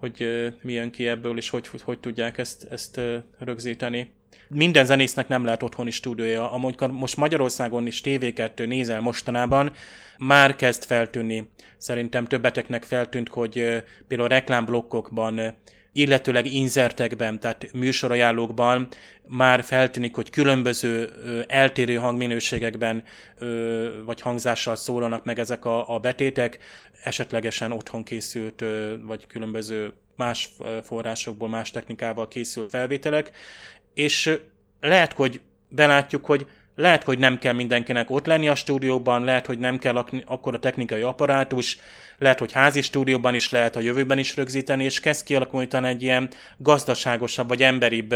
hogy 0.00 0.52
mi 0.62 0.72
jön 0.72 0.90
ki 0.90 1.08
ebből, 1.08 1.36
és 1.36 1.50
hogy, 1.50 1.68
hogy, 1.68 1.82
hogy 1.82 1.98
tudják 1.98 2.38
ezt, 2.38 2.66
ezt 2.70 3.00
rögzíteni. 3.38 4.10
Minden 4.48 4.84
zenésznek 4.84 5.28
nem 5.28 5.44
lehet 5.44 5.62
otthoni 5.62 5.90
stúdiója. 5.90 6.52
Amúgy 6.52 6.74
most 6.90 7.16
Magyarországon 7.16 7.86
is 7.86 8.00
tévéket 8.00 8.58
nézel 8.66 9.00
mostanában, 9.00 9.72
már 10.18 10.56
kezd 10.56 10.84
feltűnni. 10.84 11.50
Szerintem 11.76 12.24
többeteknek 12.24 12.82
feltűnt, 12.82 13.28
hogy 13.28 13.84
például 14.08 14.28
reklámblokkokban 14.28 15.56
illetőleg 15.92 16.46
inzertekben, 16.46 17.40
tehát 17.40 17.72
műsorajánlókban 17.72 18.88
már 19.28 19.64
feltűnik, 19.64 20.14
hogy 20.14 20.30
különböző 20.30 21.10
eltérő 21.48 21.94
hangminőségekben 21.94 23.04
vagy 24.04 24.20
hangzással 24.20 24.76
szólanak 24.76 25.24
meg 25.24 25.38
ezek 25.38 25.64
a, 25.64 25.94
a 25.94 25.98
betétek, 25.98 26.58
esetlegesen 27.04 27.72
otthon 27.72 28.02
készült, 28.02 28.64
vagy 29.02 29.26
különböző 29.26 29.92
más 30.16 30.50
forrásokból, 30.82 31.48
más 31.48 31.70
technikával 31.70 32.28
készült 32.28 32.70
felvételek, 32.70 33.30
és 33.94 34.38
lehet, 34.80 35.12
hogy 35.12 35.40
belátjuk, 35.68 36.24
hogy 36.24 36.46
lehet, 36.80 37.04
hogy 37.04 37.18
nem 37.18 37.38
kell 37.38 37.52
mindenkinek 37.52 38.10
ott 38.10 38.26
lenni 38.26 38.48
a 38.48 38.54
stúdióban, 38.54 39.24
lehet, 39.24 39.46
hogy 39.46 39.58
nem 39.58 39.78
kell 39.78 40.04
akkor 40.24 40.54
a 40.54 40.58
technikai 40.58 41.02
apparátus, 41.02 41.78
lehet, 42.18 42.38
hogy 42.38 42.52
házi 42.52 42.82
stúdióban 42.82 43.34
is 43.34 43.50
lehet 43.50 43.76
a 43.76 43.80
jövőben 43.80 44.18
is 44.18 44.36
rögzíteni, 44.36 44.84
és 44.84 45.00
kezd 45.00 45.24
kialakulni 45.24 45.68
egy 45.70 46.02
ilyen 46.02 46.30
gazdaságosabb 46.56 47.48
vagy 47.48 47.62
emberibb 47.62 48.14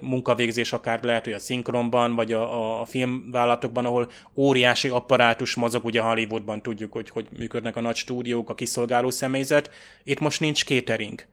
munkavégzés, 0.00 0.72
akár 0.72 1.02
lehet, 1.02 1.24
hogy 1.24 1.32
a 1.32 1.38
szinkronban, 1.38 2.14
vagy 2.14 2.32
a, 2.32 2.80
a 2.80 2.84
filmvállalatokban, 2.84 3.84
ahol 3.84 4.10
óriási 4.34 4.88
apparátus 4.88 5.54
mozog, 5.54 5.84
ugye 5.84 6.00
Hollywoodban 6.00 6.62
tudjuk, 6.62 6.92
hogy 6.92 7.10
hogy 7.10 7.26
működnek 7.38 7.76
a 7.76 7.80
nagy 7.80 7.96
stúdiók, 7.96 8.50
a 8.50 8.54
kiszolgáló 8.54 9.10
személyzet. 9.10 9.70
Itt 10.04 10.20
most 10.20 10.40
nincs 10.40 10.64
catering 10.64 11.24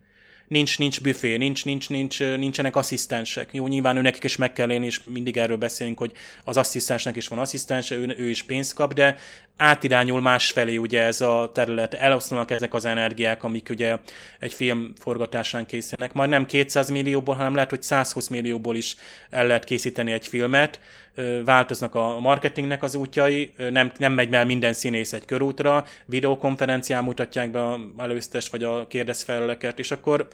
nincs, 0.51 0.79
nincs 0.79 1.01
büfé, 1.01 1.37
nincs, 1.37 1.65
nincs, 1.65 1.89
nincs, 1.89 2.19
nincsenek 2.19 2.75
asszisztensek. 2.75 3.49
Jó, 3.51 3.67
nyilván 3.67 3.97
ő 3.97 4.01
nekik 4.01 4.23
is 4.23 4.35
meg 4.35 4.53
kell 4.53 4.71
élni, 4.71 4.85
és 4.85 4.99
mindig 5.05 5.37
erről 5.37 5.57
beszélünk, 5.57 5.97
hogy 5.97 6.11
az 6.43 6.57
asszisztensnek 6.57 7.15
is 7.15 7.27
van 7.27 7.39
asszisztense, 7.39 7.95
ő, 7.95 8.15
ő 8.17 8.29
is 8.29 8.43
pénzt 8.43 8.73
kap, 8.73 8.93
de 8.93 9.17
átirányul 9.57 10.21
másfelé 10.21 10.77
ugye 10.77 11.01
ez 11.01 11.21
a 11.21 11.51
terület, 11.53 11.93
eloszlanak 11.93 12.51
ezek 12.51 12.73
az 12.73 12.85
energiák, 12.85 13.43
amik 13.43 13.67
ugye 13.69 13.97
egy 14.39 14.53
film 14.53 14.93
forgatásán 14.99 15.65
készülnek. 15.65 16.13
Majd 16.13 16.29
nem 16.29 16.45
200 16.45 16.89
millióból, 16.89 17.35
hanem 17.35 17.53
lehet, 17.53 17.69
hogy 17.69 17.81
120 17.81 18.27
millióból 18.27 18.75
is 18.75 18.95
el 19.29 19.47
lehet 19.47 19.63
készíteni 19.63 20.11
egy 20.11 20.27
filmet, 20.27 20.79
változnak 21.45 21.95
a 21.95 22.19
marketingnek 22.19 22.83
az 22.83 22.95
útjai, 22.95 23.53
nem, 23.57 23.91
nem 23.97 24.13
megy 24.13 24.33
el 24.33 24.45
minden 24.45 24.73
színész 24.73 25.13
egy 25.13 25.25
körútra, 25.25 25.85
videokonferencián 26.05 27.03
mutatják 27.03 27.51
be 27.51 27.63
a 27.63 27.79
előztes 27.97 28.49
vagy 28.49 28.63
a 28.63 28.87
kérdezfeleleket, 28.87 29.79
és 29.79 29.91
akkor 29.91 30.27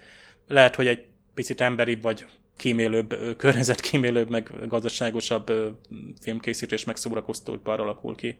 lehet, 0.47 0.75
hogy 0.75 0.87
egy 0.87 1.05
picit 1.33 1.61
emberibb 1.61 2.01
vagy 2.01 2.25
kímélőbb, 2.57 3.35
környezetkímélőbb, 3.37 4.29
meg 4.29 4.51
gazdaságosabb 4.67 5.51
filmkészítés, 6.21 6.83
meg 6.83 6.95
szórakoztóipar 6.95 7.79
alakul 7.79 8.15
ki. 8.15 8.39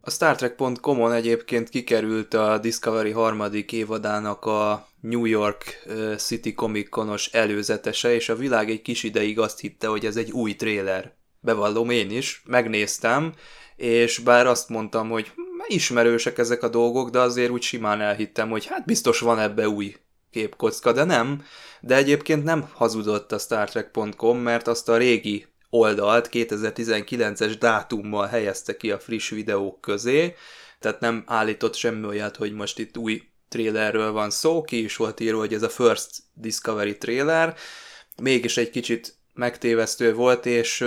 A 0.00 0.10
Star 0.10 0.36
Trek.com-on 0.36 1.12
egyébként 1.12 1.68
kikerült 1.68 2.34
a 2.34 2.58
Discovery 2.58 3.10
harmadik 3.10 3.72
évadának 3.72 4.44
a 4.44 4.88
New 5.00 5.24
York 5.24 5.86
City 6.16 6.54
Comic 6.54 6.88
Conos 6.88 7.26
előzetese, 7.26 8.14
és 8.14 8.28
a 8.28 8.36
világ 8.36 8.70
egy 8.70 8.82
kis 8.82 9.02
ideig 9.02 9.38
azt 9.38 9.60
hitte, 9.60 9.86
hogy 9.86 10.04
ez 10.04 10.16
egy 10.16 10.30
új 10.30 10.56
tréler. 10.56 11.16
Bevallom 11.40 11.90
én 11.90 12.10
is, 12.10 12.42
megnéztem, 12.46 13.32
és 13.76 14.18
bár 14.18 14.46
azt 14.46 14.68
mondtam, 14.68 15.08
hogy 15.08 15.32
ismerősek 15.66 16.38
ezek 16.38 16.62
a 16.62 16.68
dolgok, 16.68 17.10
de 17.10 17.18
azért 17.18 17.50
úgy 17.50 17.62
simán 17.62 18.00
elhittem, 18.00 18.50
hogy 18.50 18.66
hát 18.66 18.84
biztos 18.84 19.20
van 19.20 19.38
ebbe 19.38 19.68
új 19.68 19.96
képkocka, 20.30 20.92
de 20.92 21.04
nem. 21.04 21.44
De 21.80 21.94
egyébként 21.94 22.44
nem 22.44 22.68
hazudott 22.72 23.32
a 23.32 23.38
Star 23.38 23.70
Trek.com, 23.70 24.38
mert 24.38 24.66
azt 24.66 24.88
a 24.88 24.96
régi 24.96 25.46
oldalt 25.70 26.28
2019-es 26.32 27.54
dátummal 27.58 28.26
helyezte 28.26 28.76
ki 28.76 28.90
a 28.90 28.98
friss 28.98 29.30
videók 29.30 29.80
közé, 29.80 30.34
tehát 30.78 31.00
nem 31.00 31.24
állított 31.26 31.74
semmi 31.74 32.06
olyat, 32.06 32.36
hogy 32.36 32.52
most 32.52 32.78
itt 32.78 32.96
új 32.96 33.22
trailerről 33.48 34.12
van 34.12 34.30
szó, 34.30 34.62
ki 34.62 34.82
is 34.82 34.96
volt 34.96 35.20
írva, 35.20 35.38
hogy 35.38 35.54
ez 35.54 35.62
a 35.62 35.68
First 35.68 36.10
Discovery 36.34 36.98
trailer, 36.98 37.56
mégis 38.22 38.56
egy 38.56 38.70
kicsit 38.70 39.17
megtévesztő 39.38 40.14
volt, 40.14 40.46
és 40.46 40.84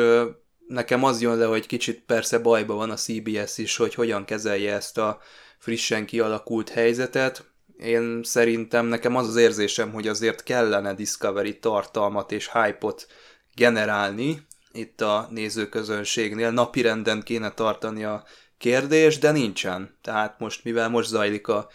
nekem 0.68 1.04
az 1.04 1.22
jön 1.22 1.38
le, 1.38 1.46
hogy 1.46 1.66
kicsit 1.66 2.04
persze 2.06 2.40
bajba 2.40 2.74
van 2.74 2.90
a 2.90 2.96
CBS 2.96 3.58
is, 3.58 3.76
hogy 3.76 3.94
hogyan 3.94 4.26
kezelje 4.26 4.74
ezt 4.74 4.98
a 4.98 5.20
frissen 5.58 6.06
kialakult 6.06 6.70
helyzetet. 6.70 7.46
Én 7.78 8.24
szerintem 8.24 8.86
nekem 8.86 9.16
az 9.16 9.28
az 9.28 9.36
érzésem, 9.36 9.92
hogy 9.92 10.08
azért 10.08 10.44
kellene 10.44 10.94
Discovery 10.94 11.60
tartalmat 11.60 12.32
és 12.32 12.52
hype-ot 12.52 13.08
generálni, 13.56 14.48
itt 14.72 15.02
a 15.02 15.28
nézőközönségnél. 15.30 16.52
Napirenden 16.52 17.22
kéne 17.22 17.52
tartani 17.52 18.04
a 18.04 18.24
kérdés, 18.58 19.18
de 19.18 19.32
nincsen. 19.32 19.98
Tehát 20.02 20.40
most, 20.40 20.64
mivel 20.64 20.90
most 20.90 21.10
zajlik 21.10 21.48
a 21.48 21.70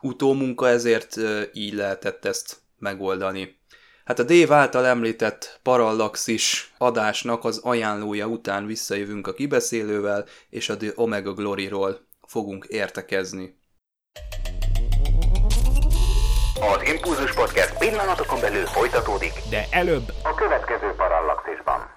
utómunka, 0.00 0.68
ezért 0.68 1.16
így 1.52 1.74
lehetett 1.74 2.24
ezt 2.24 2.56
megoldani. 2.78 3.57
Hát 4.08 4.18
a 4.18 4.22
Dave 4.22 4.54
által 4.54 4.86
említett 4.86 5.60
Parallaxis 5.62 6.74
adásnak 6.78 7.44
az 7.44 7.60
ajánlója 7.64 8.26
után 8.26 8.66
visszajövünk 8.66 9.26
a 9.26 9.32
kibeszélővel, 9.32 10.24
és 10.50 10.68
a 10.68 10.76
The 10.76 10.90
Omega 10.94 11.32
Glory-ról 11.32 11.98
fogunk 12.26 12.64
értekezni. 12.64 13.58
Az 16.60 16.88
Impulzus 16.92 17.34
Podcast 17.34 17.78
pillanatokon 17.78 18.40
belül 18.40 18.66
folytatódik, 18.66 19.32
de 19.50 19.66
előbb 19.70 20.12
a 20.22 20.34
következő 20.34 20.94
parallaxisban. 20.96 21.47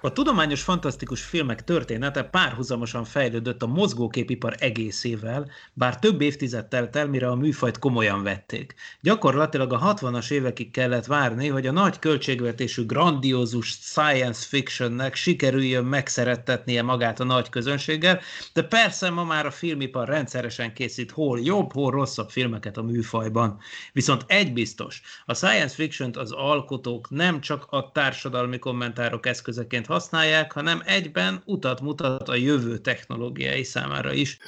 A 0.04 0.12
tudományos 0.12 0.62
fantasztikus 0.62 1.22
filmek 1.22 1.64
története 1.64 2.22
párhuzamosan 2.22 3.04
fejlődött 3.04 3.62
a 3.62 3.66
mozgóképipar 3.66 4.54
egészével, 4.58 5.50
bár 5.72 5.98
több 5.98 6.20
évtized 6.20 6.66
telt 6.66 6.96
el, 6.96 7.08
mire 7.08 7.28
a 7.28 7.34
műfajt 7.34 7.78
komolyan 7.78 8.22
vették. 8.22 8.74
Gyakorlatilag 9.00 9.72
a 9.72 9.94
60-as 9.94 10.30
évekig 10.30 10.70
kellett 10.70 11.06
várni, 11.06 11.48
hogy 11.48 11.66
a 11.66 11.72
nagy 11.72 11.98
költségvetésű 11.98 12.86
grandiózus 12.86 13.68
science 13.68 14.46
fictionnek 14.48 15.14
sikerüljön 15.14 15.84
megszerettetnie 15.84 16.82
magát 16.82 17.20
a 17.20 17.24
nagy 17.24 17.48
közönséggel, 17.48 18.20
de 18.52 18.62
persze 18.62 19.10
ma 19.10 19.24
már 19.24 19.46
a 19.46 19.50
filmipar 19.50 20.08
rendszeresen 20.08 20.74
készít 20.74 21.10
hol 21.10 21.40
jobb, 21.40 21.72
hol 21.72 21.90
rosszabb 21.90 22.30
filmeket 22.30 22.76
a 22.76 22.82
műfajban. 22.82 23.58
Viszont 23.92 24.24
egy 24.26 24.52
biztos, 24.52 25.02
a 25.26 25.34
science 25.34 25.74
fiction 25.74 26.10
az 26.14 26.32
alkotók 26.32 27.10
nem 27.10 27.40
csak 27.40 27.66
a 27.70 27.90
társadalmi 27.92 28.58
kommentárok 28.58 29.26
eszközeként 29.26 29.90
használják, 29.92 30.52
hanem 30.52 30.82
egyben 30.84 31.42
utat 31.44 31.80
mutat 31.80 32.28
a 32.28 32.34
jövő 32.34 32.78
technológiái 32.78 33.62
számára 33.62 34.12
is. 34.12 34.38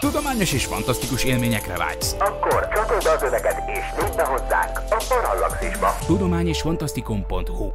Tudományos 0.00 0.52
és 0.52 0.64
fantasztikus 0.64 1.24
élményekre 1.24 1.76
vágysz. 1.76 2.12
Akkor 2.18 2.68
csatold 2.68 3.06
az 3.06 3.22
öveket 3.22 3.68
és 3.68 4.00
nézd 4.00 4.16
be 4.16 4.24
hozzánk 4.24 4.78
a 4.78 5.04
Parallaxisba. 5.08 5.96
Tudomány 6.06 6.46
és 6.46 6.60
fantasztikum.hu 6.60 7.70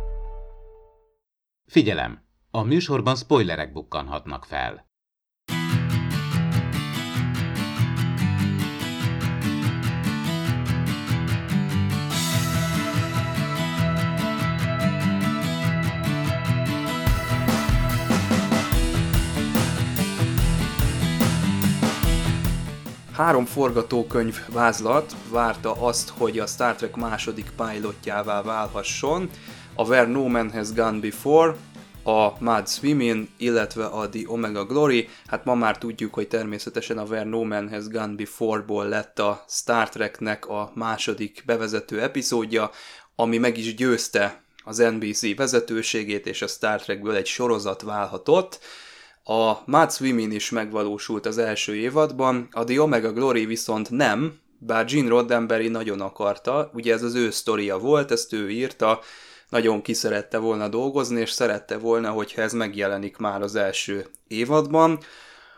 Figyelem! 1.66 2.28
A 2.52 2.64
műsorban 2.64 3.16
spoilerek 3.16 3.74
bukkanhatnak 3.74 4.46
fel. 4.46 4.89
Három 23.20 23.46
forgatókönyv 23.46 24.36
vázlat 24.48 25.16
várta 25.30 25.72
azt, 25.72 26.10
hogy 26.10 26.40
a 26.40 26.46
Star 26.46 26.76
Trek 26.76 26.96
második 26.96 27.52
pilotjává 27.56 28.42
válhasson, 28.42 29.30
a 29.76 29.84
Where 29.84 30.06
No 30.06 30.28
Man 30.28 30.52
Has 30.52 30.74
Gone 30.74 31.00
Before, 31.00 31.56
a 32.04 32.44
Mad 32.44 32.68
Swimming, 32.68 33.28
illetve 33.38 33.86
a 33.86 34.10
The 34.10 34.22
Omega 34.26 34.66
Glory. 34.66 35.10
Hát 35.28 35.46
ma 35.46 35.56
már 35.56 35.78
tudjuk, 35.78 36.14
hogy 36.14 36.28
természetesen 36.28 36.98
a 36.98 37.04
Where 37.04 37.24
No 37.24 37.44
Man 37.44 37.70
Has 37.70 37.88
Gone 37.88 38.16
Before-ból 38.16 38.88
lett 38.88 39.20
a 39.20 39.44
Star 39.48 39.90
Treknek 39.90 40.48
a 40.48 40.72
második 40.76 41.44
bevezető 41.46 42.02
epizódja, 42.02 42.72
ami 43.16 43.38
meg 43.38 43.58
is 43.58 43.76
győzte 43.76 44.44
az 44.64 44.78
NBC 44.78 45.36
vezetőségét, 45.36 46.28
és 46.28 46.42
a 46.42 46.48
Star 46.48 46.82
Trekből 46.82 47.16
egy 47.16 47.28
sorozat 47.28 47.82
válhatott. 47.82 48.60
A 49.24 49.54
Mad 49.66 49.92
Swimming 49.92 50.34
is 50.34 50.50
megvalósult 50.50 51.26
az 51.26 51.38
első 51.38 51.76
évadban, 51.76 52.48
a 52.52 52.64
The 52.64 52.82
Omega 52.82 53.14
Glory 53.14 53.46
viszont 53.46 53.90
nem, 53.90 54.40
bár 54.58 54.86
Gene 54.86 55.08
Roddenberry 55.08 55.68
nagyon 55.68 56.02
akarta, 56.02 56.72
ugye 56.74 56.94
ez 56.94 57.04
az 57.04 57.16
ő 57.16 57.30
sztoria 57.30 57.78
volt, 57.78 58.12
ezt 58.12 58.34
ő 58.34 58.50
írta, 58.50 59.00
nagyon 59.50 59.82
kiszerette 59.82 60.38
volna 60.38 60.68
dolgozni, 60.68 61.20
és 61.20 61.32
szerette 61.32 61.78
volna, 61.78 62.10
hogyha 62.10 62.42
ez 62.42 62.54
megjelenik 62.54 63.18
már 63.18 63.42
az 63.42 63.56
első 63.56 64.06
évadban. 64.28 65.00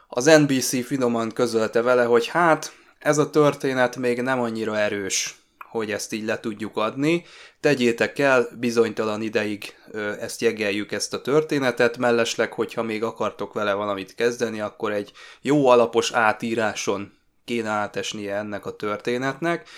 Az 0.07 0.25
NBC 0.25 0.85
finoman 0.85 1.31
közölte 1.31 1.81
vele, 1.81 2.03
hogy 2.03 2.27
hát, 2.27 2.71
ez 2.99 3.17
a 3.17 3.29
történet 3.29 3.95
még 3.95 4.21
nem 4.21 4.39
annyira 4.39 4.77
erős, 4.77 5.40
hogy 5.71 5.91
ezt 5.91 6.13
így 6.13 6.25
le 6.25 6.39
tudjuk 6.39 6.77
adni. 6.77 7.25
Tegyétek 7.59 8.19
el, 8.19 8.47
bizonytalan 8.59 9.21
ideig 9.21 9.75
ezt 10.19 10.41
jegeljük 10.41 10.91
ezt 10.91 11.13
a 11.13 11.21
történetet, 11.21 11.97
mellesleg, 11.97 12.53
hogyha 12.53 12.83
még 12.83 13.03
akartok 13.03 13.53
vele 13.53 13.73
valamit 13.73 14.15
kezdeni, 14.15 14.61
akkor 14.61 14.91
egy 14.91 15.11
jó 15.41 15.67
alapos 15.67 16.11
átíráson 16.11 17.13
kéne 17.45 17.69
átesnie 17.69 18.35
ennek 18.35 18.65
a 18.65 18.75
történetnek. 18.75 19.69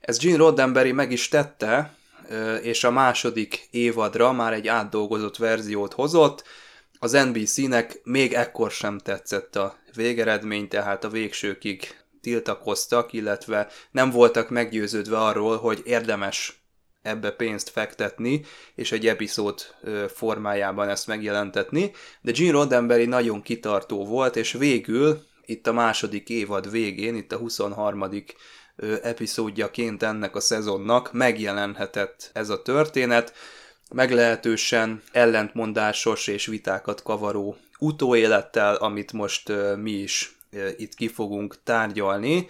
Ez 0.00 0.18
Gene 0.18 0.36
Roddenberry 0.36 0.92
meg 0.92 1.12
is 1.12 1.28
tette, 1.28 1.94
és 2.62 2.84
a 2.84 2.90
második 2.90 3.68
évadra 3.70 4.32
már 4.32 4.52
egy 4.52 4.68
átdolgozott 4.68 5.36
verziót 5.36 5.92
hozott. 5.92 6.44
Az 6.98 7.12
NBC-nek 7.12 8.00
még 8.04 8.32
ekkor 8.32 8.70
sem 8.70 8.98
tetszett 8.98 9.56
a 9.56 9.76
végeredmény, 9.94 10.68
tehát 10.68 11.04
a 11.04 11.08
végsőkig 11.08 12.01
tiltakoztak, 12.22 13.12
illetve 13.12 13.68
nem 13.90 14.10
voltak 14.10 14.50
meggyőződve 14.50 15.18
arról, 15.18 15.56
hogy 15.56 15.82
érdemes 15.84 16.62
ebbe 17.02 17.30
pénzt 17.30 17.68
fektetni, 17.68 18.44
és 18.74 18.92
egy 18.92 19.06
epizód 19.06 19.60
formájában 20.14 20.88
ezt 20.88 21.06
megjelentetni, 21.06 21.92
de 22.20 22.32
Gene 22.32 22.50
Roddenberry 22.50 23.06
nagyon 23.06 23.42
kitartó 23.42 24.04
volt, 24.04 24.36
és 24.36 24.52
végül 24.52 25.22
itt 25.44 25.66
a 25.66 25.72
második 25.72 26.28
évad 26.28 26.70
végén, 26.70 27.14
itt 27.14 27.32
a 27.32 27.36
23 27.36 28.04
epizódjaként 29.02 30.02
ennek 30.02 30.36
a 30.36 30.40
szezonnak 30.40 31.12
megjelenhetett 31.12 32.30
ez 32.32 32.48
a 32.48 32.62
történet, 32.62 33.32
meglehetősen 33.94 35.02
ellentmondásos 35.12 36.26
és 36.26 36.46
vitákat 36.46 37.02
kavaró 37.02 37.56
utóélettel, 37.78 38.74
amit 38.74 39.12
most 39.12 39.52
mi 39.76 39.90
is 39.90 40.36
itt 40.76 40.94
ki 40.94 41.08
fogunk 41.08 41.62
tárgyalni. 41.62 42.46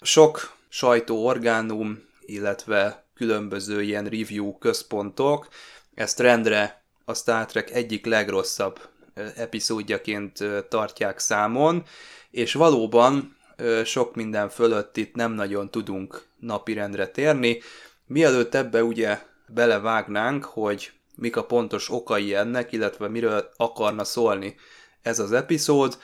Sok 0.00 0.56
sajtóorgánum, 0.68 2.02
illetve 2.20 3.04
különböző 3.14 3.82
ilyen 3.82 4.04
review 4.04 4.58
központok 4.58 5.48
ezt 5.94 6.20
rendre 6.20 6.82
a 7.04 7.14
Star 7.14 7.46
Trek 7.46 7.70
egyik 7.70 8.06
legrosszabb 8.06 8.88
epizódjaként 9.36 10.44
tartják 10.68 11.18
számon, 11.18 11.84
és 12.30 12.52
valóban 12.52 13.36
sok 13.84 14.14
minden 14.14 14.48
fölött 14.48 14.96
itt 14.96 15.14
nem 15.14 15.32
nagyon 15.32 15.70
tudunk 15.70 16.26
napirendre 16.40 17.08
térni. 17.08 17.60
Mielőtt 18.06 18.54
ebbe 18.54 18.84
ugye 18.84 19.18
belevágnánk, 19.46 20.44
hogy 20.44 20.92
mik 21.14 21.36
a 21.36 21.44
pontos 21.44 21.90
okai 21.90 22.34
ennek, 22.34 22.72
illetve 22.72 23.08
miről 23.08 23.50
akarna 23.56 24.04
szólni 24.04 24.56
ez 25.02 25.18
az 25.18 25.32
epizód, 25.32 25.98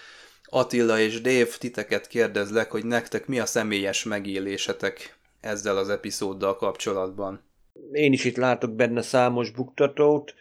Attila 0.56 0.98
és 0.98 1.20
Dave 1.20 1.56
titeket 1.58 2.06
kérdezlek, 2.06 2.70
hogy 2.70 2.84
nektek 2.84 3.26
mi 3.26 3.38
a 3.38 3.46
személyes 3.46 4.04
megélésetek 4.04 5.18
ezzel 5.40 5.76
az 5.76 5.88
epizóddal 5.88 6.56
kapcsolatban. 6.56 7.44
Én 7.92 8.12
is 8.12 8.24
itt 8.24 8.36
látok 8.36 8.74
benne 8.74 9.02
számos 9.02 9.50
buktatót. 9.50 10.34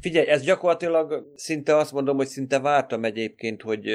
Figyelj, 0.00 0.26
ez 0.26 0.42
gyakorlatilag 0.42 1.32
szinte 1.36 1.76
azt 1.76 1.92
mondom, 1.92 2.16
hogy 2.16 2.26
szinte 2.26 2.58
vártam 2.58 3.04
egyébként, 3.04 3.62
hogy 3.62 3.88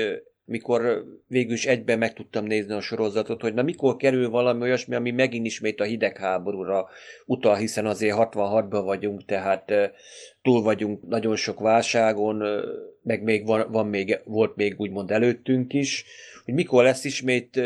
mikor 0.45 1.03
végül 1.27 1.53
is 1.53 1.65
egyben 1.65 1.97
meg 1.97 2.13
tudtam 2.13 2.45
nézni 2.45 2.73
a 2.73 2.81
sorozatot, 2.81 3.41
hogy 3.41 3.53
na 3.53 3.61
mikor 3.61 3.95
kerül 3.95 4.29
valami 4.29 4.61
olyasmi, 4.61 4.95
ami 4.95 5.11
megint 5.11 5.45
ismét 5.45 5.79
a 5.79 5.83
hidegháborúra 5.83 6.87
utal, 7.25 7.55
hiszen 7.55 7.85
azért 7.85 8.17
66-ban 8.19 8.81
vagyunk, 8.83 9.25
tehát 9.25 9.71
túl 10.41 10.61
vagyunk 10.61 11.07
nagyon 11.07 11.35
sok 11.35 11.59
válságon, 11.59 12.43
meg 13.03 13.23
még 13.23 13.45
van, 13.45 13.71
van 13.71 13.87
még, 13.87 14.19
volt 14.25 14.55
még 14.55 14.75
úgymond 14.77 15.11
előttünk 15.11 15.73
is, 15.73 16.05
hogy 16.45 16.53
mikor 16.53 16.83
lesz 16.83 17.03
ismét 17.03 17.61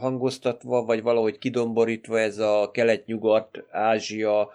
hangoztatva, 0.00 0.84
vagy 0.84 1.02
valahogy 1.02 1.38
kidomborítva 1.38 2.20
ez 2.20 2.38
a 2.38 2.70
kelet-nyugat, 2.72 3.64
Ázsia, 3.70 4.50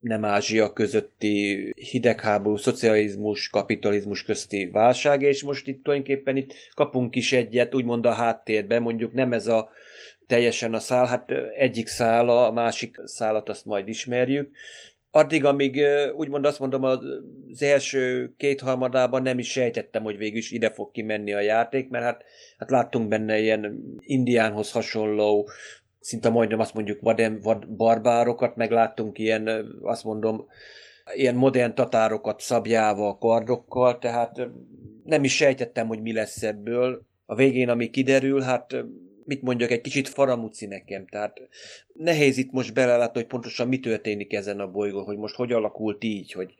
nem 0.00 0.24
Ázsia 0.24 0.72
közötti 0.72 1.72
hidegháború, 1.90 2.56
szocializmus, 2.56 3.48
kapitalizmus 3.48 4.22
közti 4.22 4.70
válság, 4.72 5.22
és 5.22 5.42
most 5.42 5.66
itt 5.66 5.82
tulajdonképpen 5.82 6.36
itt 6.36 6.54
kapunk 6.74 7.16
is 7.16 7.32
egyet, 7.32 7.74
úgymond 7.74 8.06
a 8.06 8.12
háttérbe, 8.12 8.78
mondjuk 8.78 9.12
nem 9.12 9.32
ez 9.32 9.46
a 9.46 9.70
teljesen 10.26 10.74
a 10.74 10.78
szál, 10.78 11.06
hát 11.06 11.30
egyik 11.56 11.86
szála, 11.86 12.46
a 12.46 12.52
másik 12.52 12.96
szálat 13.04 13.48
azt 13.48 13.64
majd 13.64 13.88
ismerjük, 13.88 14.50
addig, 15.10 15.44
amíg 15.44 15.80
úgymond 16.16 16.44
azt 16.44 16.58
mondom, 16.58 16.84
az 16.84 17.62
első 17.62 18.32
kétharmadában 18.36 19.22
nem 19.22 19.38
is 19.38 19.50
sejtettem, 19.50 20.02
hogy 20.02 20.16
végül 20.16 20.38
is 20.38 20.50
ide 20.50 20.70
fog 20.70 20.90
kimenni 20.90 21.32
a 21.32 21.40
játék, 21.40 21.88
mert 21.88 22.04
hát, 22.04 22.24
hát 22.58 22.70
láttunk 22.70 23.08
benne 23.08 23.38
ilyen 23.38 23.84
indiánhoz 23.98 24.72
hasonló, 24.72 25.48
szinte 26.00 26.28
majdnem 26.28 26.60
azt 26.60 26.74
mondjuk 26.74 27.00
vadem, 27.00 27.40
vad, 27.42 27.68
barbárokat, 27.68 28.56
meg 28.56 28.70
láttunk 28.70 29.18
ilyen, 29.18 29.66
azt 29.82 30.04
mondom, 30.04 30.46
ilyen 31.14 31.34
modern 31.34 31.74
tatárokat 31.74 32.40
szabjával, 32.40 33.18
kardokkal, 33.18 33.98
tehát 33.98 34.48
nem 35.04 35.24
is 35.24 35.36
sejtettem, 35.36 35.86
hogy 35.86 36.02
mi 36.02 36.12
lesz 36.12 36.42
ebből. 36.42 37.02
A 37.26 37.34
végén, 37.34 37.68
ami 37.68 37.90
kiderül, 37.90 38.40
hát 38.40 38.84
mit 39.24 39.42
mondjak, 39.42 39.70
egy 39.70 39.80
kicsit 39.80 40.08
faramuci 40.08 40.66
nekem, 40.66 41.06
tehát 41.06 41.40
nehéz 41.92 42.36
itt 42.36 42.50
most 42.50 42.74
belelátni, 42.74 43.20
hogy 43.20 43.28
pontosan 43.28 43.68
mi 43.68 43.78
történik 43.80 44.32
ezen 44.32 44.60
a 44.60 44.70
bolygón, 44.70 45.04
hogy 45.04 45.16
most 45.16 45.34
hogy 45.34 45.52
alakult 45.52 46.04
így, 46.04 46.32
hogy 46.32 46.54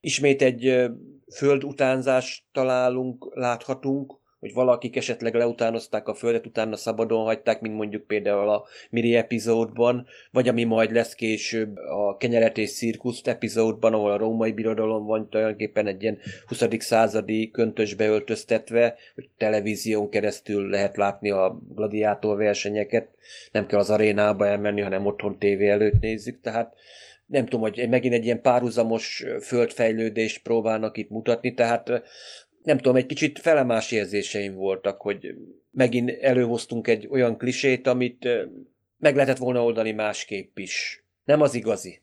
ismét 0.00 0.42
egy 0.42 0.90
földutánzást 1.34 2.42
találunk, 2.52 3.34
láthatunk, 3.34 4.18
hogy 4.40 4.52
valakik 4.52 4.96
esetleg 4.96 5.34
leutánozták 5.34 6.08
a 6.08 6.14
földet, 6.14 6.46
utána 6.46 6.76
szabadon 6.76 7.24
hagyták, 7.24 7.60
mint 7.60 7.74
mondjuk 7.74 8.06
például 8.06 8.48
a 8.48 8.64
Miri 8.90 9.16
epizódban, 9.16 10.06
vagy 10.30 10.48
ami 10.48 10.64
majd 10.64 10.92
lesz 10.92 11.14
később 11.14 11.76
a 11.76 12.16
Kenyeret 12.16 12.58
és 12.58 12.72
Cirkuszt 12.72 13.28
epizódban, 13.28 13.92
ahol 13.92 14.10
a 14.10 14.16
római 14.16 14.52
birodalom 14.52 15.06
van 15.06 15.28
tulajdonképpen 15.28 15.86
egy 15.86 16.02
ilyen 16.02 16.18
20. 16.46 16.64
századi 16.78 17.50
köntösbe 17.50 18.06
öltöztetve, 18.06 18.96
hogy 19.14 19.28
televízión 19.36 20.10
keresztül 20.10 20.68
lehet 20.68 20.96
látni 20.96 21.30
a 21.30 21.58
gladiátor 21.74 22.36
versenyeket, 22.36 23.08
nem 23.52 23.66
kell 23.66 23.78
az 23.78 23.90
arénába 23.90 24.46
elmenni, 24.46 24.80
hanem 24.80 25.06
otthon 25.06 25.38
tévé 25.38 25.68
előtt 25.68 26.00
nézzük, 26.00 26.40
tehát 26.40 26.74
nem 27.26 27.44
tudom, 27.44 27.60
hogy 27.60 27.88
megint 27.88 28.14
egy 28.14 28.24
ilyen 28.24 28.42
párhuzamos 28.42 29.24
földfejlődést 29.40 30.42
próbálnak 30.42 30.96
itt 30.96 31.10
mutatni, 31.10 31.54
tehát 31.54 32.02
nem 32.68 32.76
tudom, 32.76 32.96
egy 32.96 33.06
kicsit 33.06 33.38
felemás 33.38 33.90
érzéseim 33.90 34.54
voltak, 34.54 35.00
hogy 35.00 35.34
megint 35.70 36.10
előhoztunk 36.10 36.88
egy 36.88 37.06
olyan 37.10 37.36
klisét, 37.36 37.86
amit 37.86 38.28
meg 38.98 39.14
lehetett 39.14 39.36
volna 39.36 39.64
oldani 39.64 39.92
másképp 39.92 40.58
is. 40.58 41.04
Nem 41.24 41.40
az 41.40 41.54
igazi. 41.54 42.02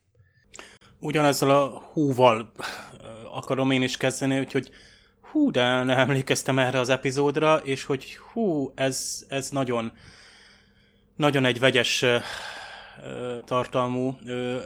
Ugyanezzel 0.99 1.49
a 1.49 1.89
húval 1.93 2.51
akarom 3.31 3.71
én 3.71 3.81
is 3.81 3.97
kezdeni, 3.97 4.39
úgyhogy 4.39 4.69
hú, 5.21 5.51
de 5.51 5.83
nem 5.83 5.97
emlékeztem 5.97 6.59
erre 6.59 6.79
az 6.79 6.89
epizódra, 6.89 7.57
és 7.57 7.83
hogy 7.83 8.17
hú, 8.17 8.71
ez, 8.75 9.25
ez 9.27 9.49
nagyon, 9.49 9.91
nagyon 11.15 11.45
egy 11.45 11.59
vegyes 11.59 12.05
tartalmú 13.45 14.17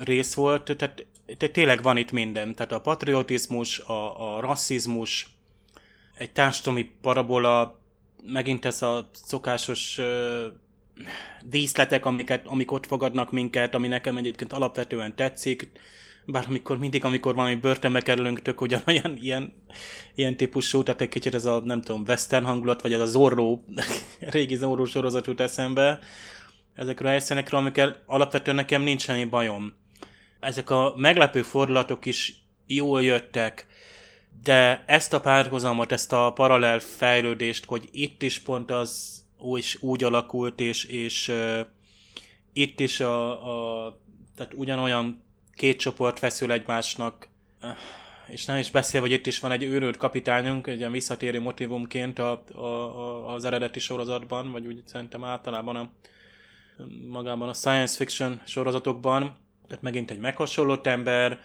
rész 0.04 0.34
volt, 0.34 0.76
tehát, 0.76 1.06
tehát 1.38 1.54
tényleg 1.54 1.82
van 1.82 1.98
itt 1.98 2.12
minden, 2.12 2.56
tehát 2.56 2.72
a 2.72 2.82
patriotizmus, 2.82 3.80
a, 3.80 4.36
a 4.36 4.40
rasszizmus, 4.40 5.39
egy 6.20 6.32
társadalmi 6.32 6.92
parabola, 7.02 7.80
megint 8.24 8.66
ez 8.66 8.82
a 8.82 9.10
szokásos 9.12 9.98
uh, 9.98 10.06
díszletek, 11.42 12.06
amiket, 12.06 12.48
amik 12.48 12.72
ott 12.72 12.86
fogadnak 12.86 13.32
minket, 13.32 13.76
ami 13.76 13.88
nekem 13.88 14.18
egyébként 14.18 14.54
alapvetően 14.54 15.16
tetszik, 15.16 15.72
bár 16.26 16.46
amikor 16.48 16.78
mindig, 16.78 17.06
amikor 17.06 17.36
valami 17.36 17.56
börtönbe 17.56 18.02
kerülünk, 18.02 18.42
tök 18.42 18.62
ugyanolyan 18.62 19.18
ilyen, 19.22 19.54
ilyen 20.16 20.38
típusú, 20.38 20.84
tehát 20.84 21.02
egy 21.02 21.10
kicsit 21.10 21.34
ez 21.34 21.46
a, 21.46 21.62
nem 21.64 21.82
tudom, 21.82 22.04
western 22.08 22.46
hangulat, 22.46 22.82
vagy 22.82 22.94
ez 22.94 23.00
a 23.00 23.06
Zorro, 23.06 23.60
régi 24.20 24.56
Zorro 24.56 24.86
sorozat 24.86 25.28
jut 25.28 25.40
eszembe, 25.40 26.00
ezekről 26.76 27.08
a 27.08 27.12
helyszínekről, 27.12 27.60
amikkel 27.60 28.04
alapvetően 28.06 28.56
nekem 28.56 28.82
nincs 28.82 29.02
semmi 29.02 29.26
bajom. 29.26 29.74
Ezek 30.40 30.70
a 30.70 30.94
meglepő 30.98 31.42
fordulatok 31.42 32.06
is 32.06 32.34
jól 32.68 33.04
jöttek, 33.04 33.68
de 34.44 34.84
ezt 34.86 35.14
a 35.14 35.20
párhuzamot, 35.20 35.92
ezt 35.92 36.14
a 36.14 36.32
paralel 36.34 36.80
fejlődést, 36.80 37.66
hogy 37.66 37.90
itt 37.92 38.22
is 38.24 38.40
pont 38.40 38.72
az 38.72 39.22
úgy, 39.38 39.78
úgy 39.80 40.04
alakult, 40.04 40.60
és, 40.60 40.84
és 40.84 41.28
uh, 41.28 41.60
itt 42.54 42.80
is 42.80 43.00
a, 43.00 43.86
a, 43.86 43.98
tehát 44.36 44.54
ugyanolyan 44.54 45.24
két 45.54 45.80
csoport 45.80 46.20
feszül 46.20 46.52
egymásnak, 46.52 47.28
uh, 47.62 47.70
és 48.28 48.46
nem 48.46 48.58
is 48.58 48.72
beszél, 48.72 49.02
hogy 49.02 49.12
itt 49.12 49.28
is 49.28 49.40
van 49.40 49.52
egy 49.52 49.64
őrült 49.64 49.98
kapitányunk, 49.98 50.68
egy 50.68 50.78
ilyen 50.78 50.92
visszatérő 50.92 51.42
motivumként 51.42 52.20
a, 52.20 52.44
a, 52.54 52.60
a, 52.60 53.34
az 53.34 53.46
eredeti 53.46 53.80
sorozatban, 53.80 54.52
vagy 54.52 54.68
úgy 54.68 54.82
szerintem 54.86 55.24
általában 55.24 55.76
a, 55.76 55.90
magában 57.08 57.50
a 57.50 57.54
science 57.54 57.96
fiction 57.96 58.42
sorozatokban, 58.46 59.38
tehát 59.68 59.84
megint 59.84 60.12
egy 60.12 60.20
meghasonlott 60.20 60.88
ember, 60.88 61.40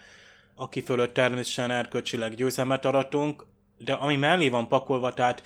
aki 0.55 0.81
fölött 0.81 1.13
természetesen 1.13 1.71
erkölcsileg 1.71 2.35
győzelmet 2.35 2.85
aratunk, 2.85 3.45
de 3.77 3.93
ami 3.93 4.15
mellé 4.15 4.49
van 4.49 4.67
pakolva, 4.67 5.13
tehát 5.13 5.43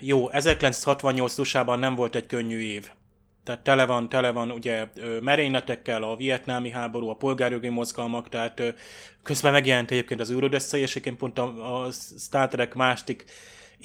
jó, 0.00 0.30
1968 0.30 1.38
usa 1.38 1.76
nem 1.76 1.94
volt 1.94 2.14
egy 2.14 2.26
könnyű 2.26 2.58
év. 2.58 2.90
Tehát 3.44 3.60
tele 3.60 3.86
van, 3.86 4.08
tele 4.08 4.30
van 4.30 4.50
ugye 4.50 4.88
merényletekkel, 5.20 6.02
a 6.02 6.16
vietnámi 6.16 6.70
háború, 6.70 7.08
a 7.08 7.14
polgárjogi 7.14 7.68
mozgalmak, 7.68 8.28
tehát 8.28 8.62
közben 9.22 9.52
megjelent 9.52 9.90
egyébként 9.90 10.20
az 10.20 10.30
űrödösszai, 10.30 10.80
és 10.80 10.90
egyébként 10.90 11.16
pont 11.16 11.38
a, 11.38 11.84
a 11.84 11.90
Star 12.18 12.48
Trek 12.48 12.74
másik 12.74 13.24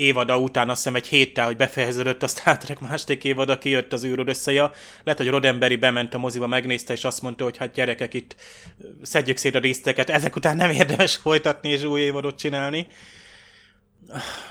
évada 0.01 0.37
után 0.37 0.69
azt 0.69 0.77
hiszem 0.77 0.95
egy 0.95 1.07
héttel, 1.07 1.45
hogy 1.45 1.55
befejeződött 1.57 2.23
a 2.23 2.27
Star 2.27 2.57
Trek 2.57 2.79
második 2.79 3.23
évada, 3.23 3.57
kijött 3.57 3.93
az 3.93 4.03
űrod 4.05 4.29
összeja. 4.29 4.71
Lehet, 5.03 5.19
hogy 5.19 5.29
Rodemberi 5.29 5.75
bement 5.75 6.13
a 6.13 6.17
moziba, 6.17 6.47
megnézte, 6.47 6.93
és 6.93 7.03
azt 7.03 7.21
mondta, 7.21 7.43
hogy 7.43 7.57
hát 7.57 7.73
gyerekek, 7.73 8.13
itt 8.13 8.35
szedjük 9.01 9.37
szét 9.37 9.55
a 9.55 9.59
részteket, 9.59 10.09
ezek 10.09 10.35
után 10.35 10.55
nem 10.55 10.71
érdemes 10.71 11.15
folytatni 11.15 11.69
és 11.69 11.83
új 11.83 12.01
évadot 12.01 12.37
csinálni. 12.37 12.87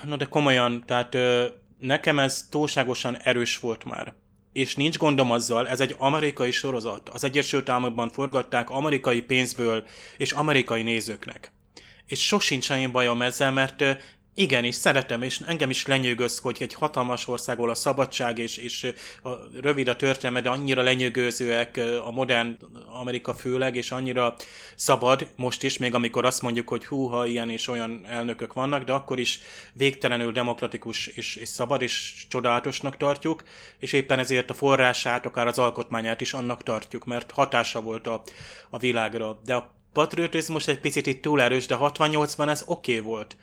No 0.05 0.17
de 0.17 0.25
komolyan, 0.25 0.83
tehát 0.87 1.17
nekem 1.79 2.19
ez 2.19 2.47
túlságosan 2.51 3.19
erős 3.19 3.59
volt 3.59 3.85
már. 3.85 4.15
És 4.53 4.75
nincs 4.75 4.99
gondom 4.99 5.31
azzal, 5.31 5.69
ez 5.69 5.81
egy 5.81 5.95
amerikai 5.99 6.51
sorozat. 6.51 7.09
Az 7.09 7.25
Egyesült 7.25 7.69
Államokban 7.69 8.11
forgatták 8.11 8.71
amerikai 8.71 9.21
pénzből 9.21 9.85
és 10.17 10.33
amerikai 10.33 10.83
nézőknek. 10.83 11.53
És 12.07 12.27
sosincs 12.27 12.65
semmi 12.65 12.87
bajom 12.87 13.23
ezzel, 13.23 13.53
mert 13.53 13.85
Igen, 14.35 14.65
és 14.65 14.75
szeretem, 14.75 15.23
és 15.23 15.41
engem 15.47 15.71
is 15.71 15.87
lenyűgöz, 15.87 16.39
hogy 16.39 16.57
egy 16.61 16.75
hatalmas 16.75 17.29
országból 17.29 17.71
a 17.71 17.75
szabadság 17.75 18.39
és, 18.39 18.57
és 18.57 18.93
a 19.23 19.31
rövid 19.61 19.89
a 19.89 19.97
történelme, 19.97 20.41
de 20.41 20.49
annyira 20.49 20.83
lenyűgözőek 20.83 21.81
a 22.05 22.11
modern 22.11 22.59
Amerika 23.01 23.35
főleg, 23.35 23.77
és 23.77 23.91
annyira 23.91 24.37
szabad 24.75 25.27
most 25.37 25.63
is, 25.63 25.79
még 25.79 25.95
amikor 25.95 26.25
azt 26.25 26.43
mondjuk, 26.43 26.69
hogy 26.69 26.87
húha, 26.87 27.27
ilyen 27.27 27.51
és 27.51 27.69
olyan 27.69 28.07
elnökök 28.09 28.53
vannak, 28.53 28.85
de 28.85 28.93
akkor 28.93 29.19
is 29.19 29.41
végtelenül 29.73 30.33
demokratikus 30.33 31.07
és, 31.07 31.37
és 31.37 31.49
szabad, 31.49 31.83
és 31.83 32.27
csodálatosnak 32.29 32.97
tartjuk, 32.97 33.43
és 33.79 33.93
éppen 33.93 34.19
ezért 34.19 34.51
a 34.51 34.55
forrását, 34.55 35.27
akár 35.27 35.47
az 35.47 35.59
alkotmányát 35.59 36.21
is 36.21 36.33
annak 36.33 36.63
tartjuk, 36.63 37.05
mert 37.05 37.31
hatása 37.31 37.81
volt 37.81 38.07
a, 38.07 38.23
a 38.71 38.79
világra. 38.79 39.41
De 39.45 39.55
a 39.55 39.75
patriotizmus 39.93 40.69
egy 40.69 40.81
picit 40.81 41.07
itt 41.07 41.23
túl 41.23 41.43
erős, 41.43 41.67
de 41.67 41.77
68-ban 41.81 42.49
ez 42.49 42.63
oké 42.67 42.99
okay 42.99 43.11
volt 43.11 43.37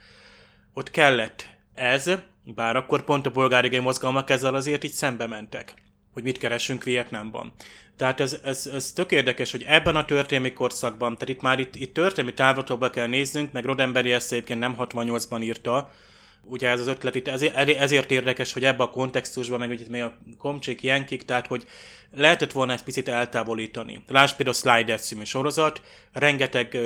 ott 0.77 0.91
kellett 0.91 1.49
ez, 1.73 2.11
bár 2.43 2.75
akkor 2.75 3.03
pont 3.03 3.25
a 3.25 3.31
polgári 3.31 3.79
mozgalmak 3.79 4.29
ezzel 4.29 4.55
azért 4.55 4.83
így 4.83 4.91
szembe 4.91 5.27
mentek, 5.27 5.73
hogy 6.13 6.23
mit 6.23 6.37
keresünk 6.37 6.83
Vietnámban. 6.83 7.53
Tehát 7.95 8.19
ez, 8.19 8.37
ez, 8.43 8.69
ez 8.73 8.91
tök 8.91 9.11
érdekes, 9.11 9.51
hogy 9.51 9.63
ebben 9.67 9.95
a 9.95 10.05
történelmi 10.05 10.53
korszakban, 10.53 11.13
tehát 11.13 11.29
itt 11.29 11.41
már 11.41 11.59
itt, 11.59 11.75
itt 11.75 11.93
történelmi 11.93 12.33
távlatokba 12.33 12.89
kell 12.89 13.07
néznünk, 13.07 13.51
meg 13.51 13.65
Rodemberi 13.65 14.11
ezt 14.11 14.31
egyébként 14.31 14.59
nem 14.59 14.75
68-ban 14.79 15.43
írta, 15.43 15.91
ugye 16.43 16.69
ez 16.69 16.79
az 16.79 16.87
ötlet 16.87 17.15
itt 17.15 17.27
ezért, 17.27 17.55
ezért 17.55 18.11
érdekes, 18.11 18.53
hogy 18.53 18.65
ebbe 18.65 18.83
a 18.83 18.89
kontextusban, 18.89 19.59
meg 19.59 19.69
ugye 19.69 19.85
még 19.89 20.01
a 20.01 20.17
komcsék 20.37 20.83
jenkik, 20.83 21.23
tehát 21.23 21.47
hogy 21.47 21.65
lehetett 22.11 22.51
volna 22.51 22.73
ezt 22.73 22.83
picit 22.83 23.07
eltávolítani. 23.07 24.03
Lásd 24.07 24.35
például 24.35 24.57
Sliders 24.57 25.01
című 25.01 25.23
sorozat, 25.23 25.81
rengeteg 26.13 26.77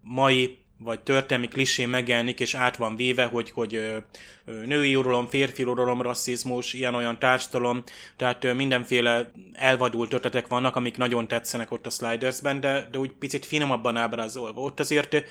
mai 0.00 0.63
vagy 0.84 1.00
történelmi 1.00 1.48
klisé 1.48 1.84
megjelenik, 1.84 2.40
és 2.40 2.54
át 2.54 2.76
van 2.76 2.96
véve, 2.96 3.24
hogy, 3.24 3.50
hogy 3.50 4.02
női 4.44 4.96
uralom, 4.96 5.26
férfi 5.26 5.64
uralom, 5.64 6.02
rasszizmus, 6.02 6.72
ilyen-olyan 6.72 7.18
társadalom, 7.18 7.82
tehát 8.16 8.54
mindenféle 8.54 9.30
elvadult 9.52 10.12
ötletek 10.12 10.46
vannak, 10.46 10.76
amik 10.76 10.96
nagyon 10.96 11.28
tetszenek 11.28 11.70
ott 11.70 11.86
a 11.86 11.90
Slidersben, 11.90 12.60
de, 12.60 12.88
de 12.90 12.98
úgy 12.98 13.10
picit 13.10 13.46
finomabban 13.46 13.96
ábrázolva. 13.96 14.60
Ott 14.60 14.80
azért 14.80 15.24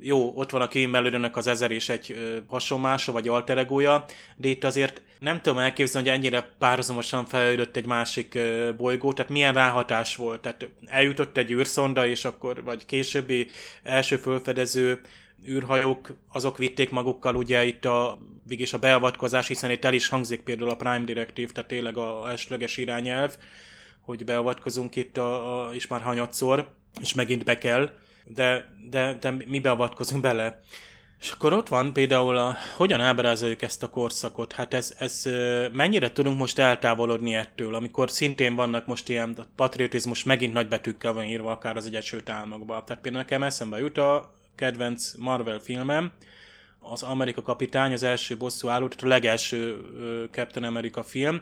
jó, 0.00 0.32
ott 0.34 0.50
van 0.50 0.60
a 0.60 0.68
Kim 0.68 0.96
az 1.32 1.46
ezer 1.46 1.70
és 1.70 1.88
egy 1.88 2.16
hasonmása, 2.48 3.12
vagy 3.12 3.28
alteregója, 3.28 4.04
de 4.36 4.48
itt 4.48 4.64
azért 4.64 5.02
nem 5.18 5.40
tudom 5.40 5.58
elképzelni, 5.58 6.08
hogy 6.08 6.18
ennyire 6.18 6.50
párhuzamosan 6.58 7.24
fejlődött 7.24 7.76
egy 7.76 7.86
másik 7.86 8.38
bolygó, 8.76 9.12
tehát 9.12 9.30
milyen 9.30 9.54
ráhatás 9.54 10.16
volt. 10.16 10.40
Tehát 10.40 10.68
eljutott 10.86 11.36
egy 11.36 11.50
űrszonda, 11.50 12.06
és 12.06 12.24
akkor, 12.24 12.64
vagy 12.64 12.86
későbbi 12.86 13.46
első 13.82 14.16
fölfedező 14.16 15.00
űrhajók, 15.48 16.16
azok 16.32 16.58
vitték 16.58 16.90
magukkal 16.90 17.34
ugye 17.34 17.64
itt 17.64 17.84
a, 17.84 18.18
végig 18.46 18.68
a 18.72 18.78
beavatkozás, 18.78 19.46
hiszen 19.46 19.70
itt 19.70 19.84
el 19.84 19.94
is 19.94 20.08
hangzik 20.08 20.40
például 20.40 20.70
a 20.70 20.76
Prime 20.76 21.04
Directive, 21.04 21.52
tehát 21.52 21.68
tényleg 21.68 21.96
a 21.96 22.30
elsőleges 22.30 22.76
irányelv, 22.76 23.36
hogy 24.00 24.24
beavatkozunk 24.24 24.96
itt 24.96 25.16
a, 25.16 25.66
a, 25.66 25.74
is 25.74 25.86
már 25.86 26.00
hanyatszor, 26.00 26.68
és 27.00 27.14
megint 27.14 27.44
be 27.44 27.58
kell 27.58 27.90
de, 28.28 28.68
de, 28.90 29.16
de 29.20 29.30
mi 29.30 29.60
beavatkozunk 29.60 30.22
bele. 30.22 30.62
És 31.20 31.30
akkor 31.30 31.52
ott 31.52 31.68
van 31.68 31.92
például, 31.92 32.36
a, 32.36 32.56
hogyan 32.76 33.00
ábrázoljuk 33.00 33.62
ezt 33.62 33.82
a 33.82 33.90
korszakot. 33.90 34.52
Hát 34.52 34.74
ez, 34.74 34.94
ez 34.98 35.22
mennyire 35.72 36.12
tudunk 36.12 36.38
most 36.38 36.58
eltávolodni 36.58 37.34
ettől, 37.34 37.74
amikor 37.74 38.10
szintén 38.10 38.54
vannak 38.54 38.86
most 38.86 39.08
ilyen 39.08 39.46
patriotizmus 39.56 40.24
megint 40.24 40.52
nagybetűkkel 40.52 41.12
van 41.12 41.24
írva, 41.24 41.50
akár 41.50 41.76
az 41.76 41.86
Egyesült 41.86 42.28
Államokban. 42.28 42.84
Tehát 42.84 43.02
például 43.02 43.22
nekem 43.24 43.42
eszembe 43.42 43.78
jut 43.78 43.98
a 43.98 44.32
kedvenc 44.54 45.12
Marvel 45.16 45.58
filmem, 45.58 46.12
az 46.80 47.02
Amerika 47.02 47.42
kapitány, 47.42 47.92
az 47.92 48.02
első 48.02 48.36
bosszú 48.36 48.68
álló, 48.68 48.88
tehát 48.88 49.04
a 49.04 49.08
legelső 49.08 49.76
Captain 50.30 50.64
America 50.64 51.02
film, 51.02 51.40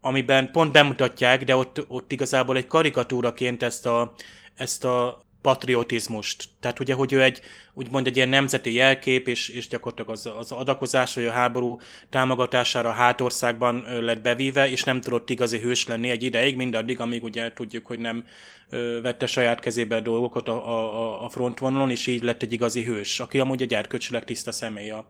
amiben 0.00 0.50
pont 0.50 0.72
bemutatják, 0.72 1.44
de 1.44 1.56
ott, 1.56 1.84
ott 1.88 2.12
igazából 2.12 2.56
egy 2.56 2.66
karikatúraként 2.66 3.62
ezt 3.62 3.86
a, 3.86 4.12
ezt 4.54 4.84
a 4.84 5.22
patriotizmust. 5.42 6.48
Tehát 6.60 6.80
ugye, 6.80 6.94
hogy 6.94 7.12
ő 7.12 7.22
egy, 7.22 7.40
úgymond 7.74 8.06
egy 8.06 8.16
ilyen 8.16 8.28
nemzeti 8.28 8.72
jelkép, 8.72 9.28
és, 9.28 9.48
és 9.48 9.68
gyakorlatilag 9.68 10.10
az, 10.10 10.30
az 10.38 10.52
adakozás, 10.52 11.14
vagy 11.14 11.24
a 11.24 11.30
háború 11.30 11.80
támogatására 12.10 12.88
a 12.88 12.92
hátországban 12.92 13.84
lett 14.00 14.20
bevíve, 14.22 14.70
és 14.70 14.84
nem 14.84 15.00
tudott 15.00 15.30
igazi 15.30 15.58
hős 15.58 15.86
lenni 15.86 16.10
egy 16.10 16.22
ideig, 16.22 16.56
mindaddig, 16.56 17.00
amíg 17.00 17.22
ugye 17.22 17.52
tudjuk, 17.52 17.86
hogy 17.86 17.98
nem 17.98 18.24
ö, 18.70 18.98
vette 19.02 19.26
saját 19.26 19.60
kezébe 19.60 19.96
a 19.96 20.00
dolgokat 20.00 20.48
a, 20.48 20.68
a, 20.68 21.24
a 21.24 21.28
frontvonalon, 21.28 21.90
és 21.90 22.06
így 22.06 22.22
lett 22.22 22.42
egy 22.42 22.52
igazi 22.52 22.84
hős, 22.84 23.20
aki 23.20 23.38
amúgy 23.38 23.62
egy 23.62 23.74
erkölcsileg 23.74 24.24
tiszta 24.24 24.52
személy 24.52 24.90
a, 24.90 25.06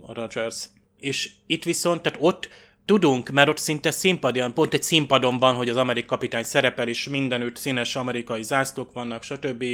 a 0.00 0.12
Rogers. 0.12 0.64
És 1.00 1.30
itt 1.46 1.64
viszont, 1.64 2.02
tehát 2.02 2.18
ott 2.22 2.48
Tudunk, 2.86 3.28
mert 3.28 3.48
ott 3.48 3.58
szinte 3.58 3.90
színpadon, 3.90 4.54
pont 4.54 4.74
egy 4.74 4.82
színpadon 4.82 5.38
van, 5.38 5.54
hogy 5.54 5.68
az 5.68 5.76
amerikai 5.76 6.08
kapitány 6.08 6.42
szerepel, 6.42 6.88
és 6.88 7.08
mindenütt 7.08 7.56
színes 7.56 7.96
amerikai 7.96 8.42
zászlók 8.42 8.92
vannak, 8.92 9.22
stb. 9.22 9.64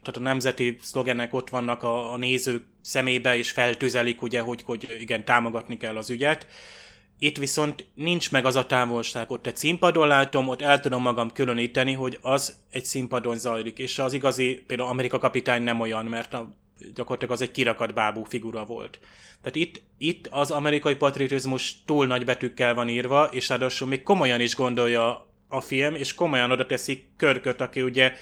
Tehát 0.00 0.16
a 0.16 0.20
nemzeti 0.20 0.78
szlogenek 0.82 1.34
ott 1.34 1.48
vannak 1.48 1.82
a, 1.82 2.12
a 2.12 2.16
nézők 2.16 2.64
szemébe, 2.80 3.36
és 3.36 3.50
feltüzelik, 3.50 4.22
ugye, 4.22 4.40
hogy, 4.40 4.62
hogy 4.62 4.96
igen, 5.00 5.24
támogatni 5.24 5.76
kell 5.76 5.96
az 5.96 6.10
ügyet. 6.10 6.46
Itt 7.18 7.36
viszont 7.36 7.86
nincs 7.94 8.30
meg 8.30 8.44
az 8.44 8.56
a 8.56 8.66
távolság, 8.66 9.30
ott 9.30 9.46
egy 9.46 9.56
színpadon 9.56 10.08
látom, 10.08 10.48
ott 10.48 10.62
el 10.62 10.80
tudom 10.80 11.02
magam 11.02 11.32
különíteni, 11.32 11.92
hogy 11.92 12.18
az 12.22 12.56
egy 12.70 12.84
színpadon 12.84 13.38
zajlik, 13.38 13.78
és 13.78 13.98
az 13.98 14.12
igazi, 14.12 14.64
például 14.66 14.88
Amerika 14.88 15.18
kapitány 15.18 15.62
nem 15.62 15.80
olyan, 15.80 16.04
mert 16.04 16.34
a, 16.34 16.56
gyakorlatilag 16.94 17.34
az 17.34 17.40
egy 17.40 17.50
kirakat 17.50 17.94
bábú 17.94 18.24
figura 18.24 18.64
volt. 18.64 18.98
Tehát 19.42 19.56
itt, 19.56 19.82
itt 19.98 20.26
az 20.30 20.50
amerikai 20.50 20.94
patriotizmus 20.94 21.74
túl 21.84 22.06
nagy 22.06 22.24
betűkkel 22.24 22.74
van 22.74 22.88
írva, 22.88 23.24
és 23.24 23.48
ráadásul 23.48 23.88
még 23.88 24.02
komolyan 24.02 24.40
is 24.40 24.54
gondolja 24.54 25.26
a 25.48 25.60
film, 25.60 25.94
és 25.94 26.14
komolyan 26.14 26.50
oda 26.50 26.66
teszi 26.66 27.04
Körköt, 27.16 27.60
aki 27.60 27.82
ugye 27.82 28.12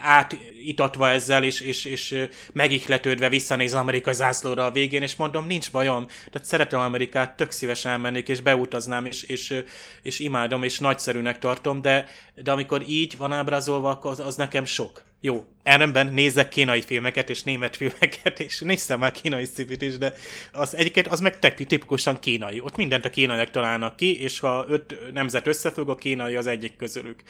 átitatva 0.00 1.08
ezzel, 1.08 1.44
és, 1.44 1.60
és, 1.60 1.84
és 1.84 2.26
megihletődve 2.52 3.28
visszanéz 3.28 3.74
amerikai 3.74 4.14
zászlóra 4.14 4.64
a 4.64 4.70
végén, 4.70 5.02
és 5.02 5.16
mondom, 5.16 5.46
nincs 5.46 5.70
bajom, 5.70 6.06
tehát 6.06 6.48
szeretem 6.48 6.80
Amerikát, 6.80 7.36
tök 7.36 7.50
szívesen 7.50 7.92
elmennék, 7.92 8.28
és 8.28 8.40
beutaznám, 8.40 9.06
és, 9.06 9.22
és, 9.22 9.64
és 10.02 10.18
imádom, 10.18 10.62
és 10.62 10.78
nagyszerűnek 10.78 11.38
tartom, 11.38 11.82
de, 11.82 12.06
de 12.34 12.52
amikor 12.52 12.82
így 12.88 13.16
van 13.16 13.32
ábrázolva, 13.32 13.98
az, 13.98 14.20
az 14.20 14.36
nekem 14.36 14.64
sok. 14.64 15.02
Jó, 15.24 15.44
ellenben 15.62 16.06
nézzek 16.06 16.48
kínai 16.48 16.80
filmeket 16.80 17.30
és 17.30 17.42
német 17.42 17.76
filmeket, 17.76 18.40
és 18.40 18.60
néztem 18.60 18.98
már 18.98 19.12
kínai 19.12 19.44
szipit 19.44 19.82
is, 19.82 19.98
de 19.98 20.14
az 20.52 20.76
egyiket 20.76 21.06
az 21.06 21.20
meg 21.20 21.38
tipikusan 21.38 22.18
kínai. 22.18 22.60
Ott 22.60 22.76
mindent 22.76 23.04
a 23.04 23.10
kínaiak 23.10 23.50
találnak 23.50 23.96
ki, 23.96 24.20
és 24.20 24.38
ha 24.38 24.64
öt 24.68 25.12
nemzet 25.12 25.46
összefügg, 25.46 25.88
a 25.88 25.94
kínai 25.94 26.36
az 26.36 26.46
egyik 26.46 26.76
közülük. 26.76 27.22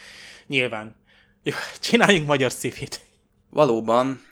Nyilván. 0.46 0.96
Jó, 1.42 1.54
csináljunk 1.80 2.26
magyar 2.26 2.52
szipit. 2.52 3.00
Valóban, 3.50 4.22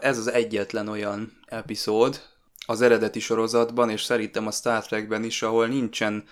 ez 0.00 0.18
az 0.18 0.30
egyetlen 0.30 0.88
olyan 0.88 1.38
epizód 1.46 2.20
az 2.66 2.80
eredeti 2.82 3.20
sorozatban, 3.20 3.90
és 3.90 4.02
szerintem 4.02 4.46
a 4.46 4.52
Star 4.52 4.86
Trekben 4.86 5.24
is, 5.24 5.42
ahol 5.42 5.66
nincsen 5.66 6.24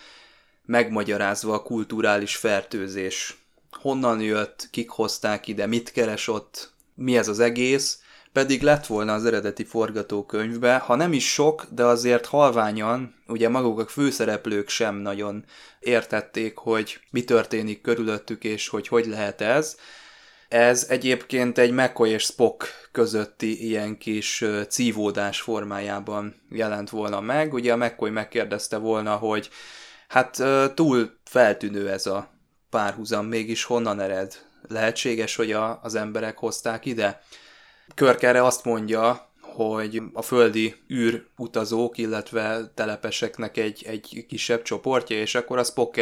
megmagyarázva 0.65 1.55
a 1.55 1.63
kulturális 1.63 2.37
fertőzés 2.37 3.37
honnan 3.75 4.21
jött, 4.21 4.69
kik 4.71 4.89
hozták 4.89 5.47
ide, 5.49 5.67
mit 5.67 5.93
keres 5.93 6.29
ott, 6.29 6.73
mi 6.95 7.17
ez 7.17 7.29
az 7.29 7.41
egész, 7.41 7.99
pedig 8.33 8.63
lett 8.63 8.87
volna 8.87 9.15
az 9.15 9.25
eredeti 9.25 9.65
forgatókönyvbe, 9.65 10.77
ha 10.77 10.95
nem 10.95 11.13
is 11.13 11.33
sok, 11.33 11.67
de 11.71 11.85
azért 11.85 12.27
halványan, 12.27 13.15
ugye 13.27 13.49
maguk 13.49 13.79
a 13.79 13.87
főszereplők 13.87 14.69
sem 14.69 14.95
nagyon 14.97 15.45
értették, 15.81 16.57
hogy 16.57 17.01
mi 17.11 17.25
történik 17.25 17.81
körülöttük, 17.81 18.45
és 18.45 18.69
hogy 18.69 18.89
hogy 18.89 19.07
lehet 19.07 19.41
ez. 19.41 19.77
Ez 20.49 20.87
egyébként 20.89 21.59
egy 21.59 21.73
McCoy 21.73 22.11
és 22.11 22.23
Spock 22.23 22.89
közötti 22.93 23.67
ilyen 23.67 23.99
kis 23.99 24.45
cívódás 24.69 25.41
formájában 25.41 26.35
jelent 26.51 26.91
volna 26.91 27.21
meg. 27.21 27.53
Ugye 27.53 27.73
a 27.73 27.77
McCoy 27.77 28.11
megkérdezte 28.11 28.77
volna, 28.77 29.15
hogy 29.15 29.51
hát 30.09 30.43
túl 30.75 31.19
feltűnő 31.25 31.91
ez 31.91 32.07
a 32.07 32.34
párhuzam 32.75 33.27
mégis 33.27 33.65
honnan 33.65 34.01
ered? 34.01 34.47
Lehetséges, 34.69 35.37
hogy 35.37 35.53
a, 35.53 35.81
az 35.83 35.95
emberek 35.95 36.39
hozták 36.39 36.85
ide? 36.85 37.23
Körk 37.95 38.23
erre 38.23 38.45
azt 38.45 38.65
mondja, 38.65 39.31
hogy 39.41 40.03
a 40.13 40.23
földi 40.23 40.75
űrutazók, 40.93 41.99
illetve 41.99 42.73
telepeseknek 42.75 43.57
egy, 43.57 43.85
egy 43.87 44.25
kisebb 44.29 44.63
csoportja, 44.63 45.17
és 45.17 45.35
akkor 45.35 45.59
a 45.59 45.65
Spock 45.65 46.01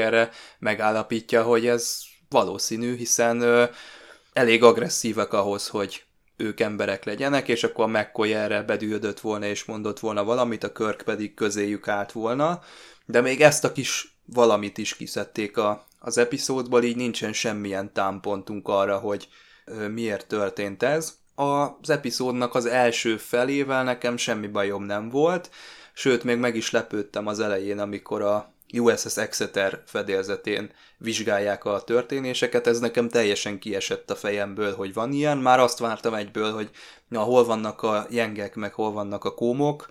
megállapítja, 0.58 1.42
hogy 1.42 1.66
ez 1.66 1.98
valószínű, 2.28 2.96
hiszen 2.96 3.40
ö, 3.40 3.64
elég 4.32 4.62
agresszívek 4.62 5.32
ahhoz, 5.32 5.68
hogy 5.68 6.04
ők 6.36 6.60
emberek 6.60 7.04
legyenek, 7.04 7.48
és 7.48 7.64
akkor 7.64 7.84
a 7.84 7.98
McCoy 7.98 8.34
erre 8.34 8.62
bedüldött 8.62 9.20
volna, 9.20 9.46
és 9.46 9.64
mondott 9.64 10.00
volna 10.00 10.24
valamit, 10.24 10.64
a 10.64 10.72
Körk 10.72 11.02
pedig 11.02 11.34
közéjük 11.34 11.88
állt 11.88 12.12
volna, 12.12 12.60
de 13.06 13.20
még 13.20 13.40
ezt 13.40 13.64
a 13.64 13.72
kis 13.72 14.18
valamit 14.24 14.78
is 14.78 14.96
kiszedték 14.96 15.56
a, 15.56 15.86
az 16.02 16.18
epizódból, 16.18 16.82
így 16.82 16.96
nincsen 16.96 17.32
semmilyen 17.32 17.92
támpontunk 17.92 18.68
arra, 18.68 18.98
hogy 18.98 19.28
miért 19.90 20.26
történt 20.26 20.82
ez. 20.82 21.18
Az 21.34 21.90
epizódnak 21.90 22.54
az 22.54 22.66
első 22.66 23.16
felével 23.16 23.84
nekem 23.84 24.16
semmi 24.16 24.46
bajom 24.46 24.84
nem 24.84 25.08
volt, 25.08 25.50
sőt, 25.94 26.24
még 26.24 26.36
meg 26.36 26.56
is 26.56 26.70
lepődtem 26.70 27.26
az 27.26 27.40
elején, 27.40 27.78
amikor 27.78 28.22
a 28.22 28.54
USS 28.72 29.16
Exeter 29.16 29.82
fedélzetén 29.86 30.70
vizsgálják 30.98 31.64
a 31.64 31.82
történéseket, 31.82 32.66
ez 32.66 32.78
nekem 32.78 33.08
teljesen 33.08 33.58
kiesett 33.58 34.10
a 34.10 34.14
fejemből, 34.14 34.74
hogy 34.74 34.92
van 34.92 35.12
ilyen, 35.12 35.38
már 35.38 35.60
azt 35.60 35.78
vártam 35.78 36.14
egyből, 36.14 36.52
hogy 36.52 36.70
na, 37.08 37.20
hol 37.20 37.44
vannak 37.44 37.82
a 37.82 38.06
jengek, 38.10 38.54
meg 38.54 38.74
hol 38.74 38.92
vannak 38.92 39.24
a 39.24 39.34
kómok, 39.34 39.88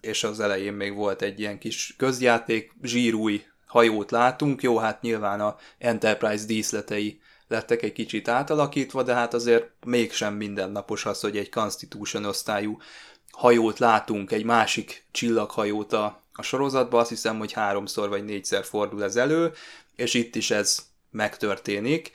és 0.00 0.24
az 0.24 0.40
elején 0.40 0.72
még 0.72 0.94
volt 0.94 1.22
egy 1.22 1.40
ilyen 1.40 1.58
kis 1.58 1.94
közjáték, 1.98 2.72
zsírúj 2.82 3.44
hajót 3.74 4.10
látunk, 4.10 4.62
jó, 4.62 4.78
hát 4.78 5.02
nyilván 5.02 5.40
a 5.40 5.56
Enterprise 5.78 6.46
díszletei 6.46 7.20
lettek 7.48 7.82
egy 7.82 7.92
kicsit 7.92 8.28
átalakítva, 8.28 9.02
de 9.02 9.14
hát 9.14 9.34
azért 9.34 9.70
mégsem 9.86 10.34
mindennapos 10.34 11.06
az, 11.06 11.20
hogy 11.20 11.36
egy 11.36 11.48
Constitution 11.48 12.24
osztályú 12.24 12.78
hajót 13.30 13.78
látunk, 13.78 14.32
egy 14.32 14.44
másik 14.44 15.06
csillaghajót 15.10 15.92
a, 15.92 16.22
a 16.32 16.42
sorozatban, 16.42 17.00
azt 17.00 17.08
hiszem, 17.08 17.38
hogy 17.38 17.52
háromszor 17.52 18.08
vagy 18.08 18.24
négyszer 18.24 18.64
fordul 18.64 19.04
ez 19.04 19.16
elő, 19.16 19.52
és 19.96 20.14
itt 20.14 20.34
is 20.34 20.50
ez 20.50 20.78
megtörténik. 21.10 22.12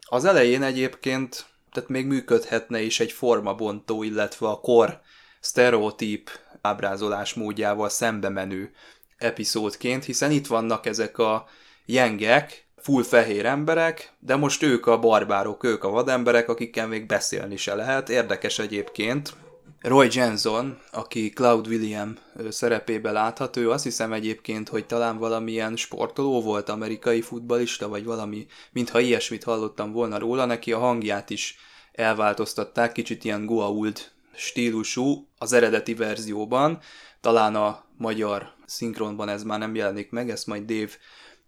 Az 0.00 0.24
elején 0.24 0.62
egyébként, 0.62 1.46
tehát 1.72 1.88
még 1.88 2.06
működhetne 2.06 2.80
is 2.80 3.00
egy 3.00 3.12
formabontó, 3.12 4.02
illetve 4.02 4.46
a 4.48 4.60
kor 4.60 5.00
sztereotíp 5.40 6.30
ábrázolás 6.60 7.34
módjával 7.34 7.88
szembe 7.88 8.28
menő 8.28 8.72
epizódként, 9.18 10.04
hiszen 10.04 10.30
itt 10.30 10.46
vannak 10.46 10.86
ezek 10.86 11.18
a 11.18 11.46
jengek, 11.86 12.66
full 12.76 13.02
fehér 13.02 13.46
emberek, 13.46 14.12
de 14.18 14.36
most 14.36 14.62
ők 14.62 14.86
a 14.86 14.98
barbárok, 14.98 15.64
ők 15.64 15.84
a 15.84 15.90
vademberek, 15.90 16.48
akikkel 16.48 16.86
még 16.86 17.06
beszélni 17.06 17.56
se 17.56 17.74
lehet. 17.74 18.08
Érdekes 18.08 18.58
egyébként, 18.58 19.32
Roy 19.80 20.08
Jensen, 20.12 20.78
aki 20.92 21.30
Cloud 21.30 21.66
William 21.66 22.16
szerepébe 22.48 23.10
látható, 23.10 23.70
azt 23.70 23.84
hiszem 23.84 24.12
egyébként, 24.12 24.68
hogy 24.68 24.86
talán 24.86 25.18
valamilyen 25.18 25.76
sportoló 25.76 26.42
volt, 26.42 26.68
amerikai 26.68 27.20
futbalista, 27.20 27.88
vagy 27.88 28.04
valami, 28.04 28.46
mintha 28.72 29.00
ilyesmit 29.00 29.44
hallottam 29.44 29.92
volna 29.92 30.18
róla, 30.18 30.44
neki 30.44 30.72
a 30.72 30.78
hangját 30.78 31.30
is 31.30 31.56
elváltoztatták, 31.92 32.92
kicsit 32.92 33.24
ilyen 33.24 33.46
Goa'uld 33.46 33.98
stílusú 34.34 35.28
az 35.38 35.52
eredeti 35.52 35.94
verzióban, 35.94 36.78
talán 37.20 37.54
a 37.54 37.84
magyar 37.96 38.52
szinkronban 38.66 39.28
ez 39.28 39.42
már 39.42 39.58
nem 39.58 39.74
jelenik 39.74 40.10
meg, 40.10 40.30
ezt 40.30 40.46
majd 40.46 40.64
Dave 40.64 40.90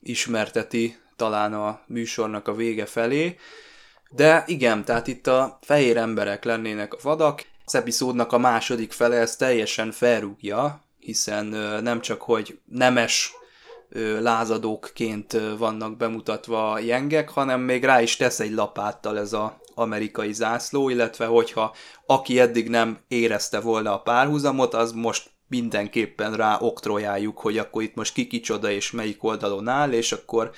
ismerteti 0.02 0.98
talán 1.16 1.54
a 1.54 1.80
műsornak 1.86 2.48
a 2.48 2.54
vége 2.54 2.86
felé, 2.86 3.36
de 4.10 4.44
igen, 4.46 4.84
tehát 4.84 5.06
itt 5.06 5.26
a 5.26 5.58
fehér 5.62 5.96
emberek 5.96 6.44
lennének 6.44 6.94
a 6.94 6.98
vadak, 7.02 7.44
az 7.64 7.74
epizódnak 7.74 8.32
a 8.32 8.38
második 8.38 8.92
fele 8.92 9.16
ezt 9.16 9.38
teljesen 9.38 9.90
felrúgja, 9.90 10.84
hiszen 10.98 11.46
nem 11.82 12.00
csak, 12.00 12.22
hogy 12.22 12.58
nemes 12.64 13.32
lázadókként 14.20 15.40
vannak 15.58 15.96
bemutatva 15.96 16.72
a 16.72 16.78
jengek, 16.78 17.28
hanem 17.28 17.60
még 17.60 17.84
rá 17.84 18.02
is 18.02 18.16
tesz 18.16 18.40
egy 18.40 18.52
lapáttal 18.52 19.18
ez 19.18 19.32
az 19.32 19.50
amerikai 19.74 20.32
zászló, 20.32 20.88
illetve 20.88 21.26
hogyha 21.26 21.74
aki 22.06 22.40
eddig 22.40 22.68
nem 22.68 22.98
érezte 23.08 23.60
volna 23.60 23.92
a 23.92 24.00
párhuzamot, 24.00 24.74
az 24.74 24.92
most 24.92 25.30
mindenképpen 25.50 26.34
rá 26.34 26.58
oktrojáljuk, 26.60 27.38
hogy 27.38 27.58
akkor 27.58 27.82
itt 27.82 27.94
most 27.94 28.14
ki 28.14 28.26
kicsoda 28.26 28.70
és 28.70 28.90
melyik 28.90 29.24
oldalon 29.24 29.68
áll, 29.68 29.92
és 29.92 30.12
akkor 30.12 30.50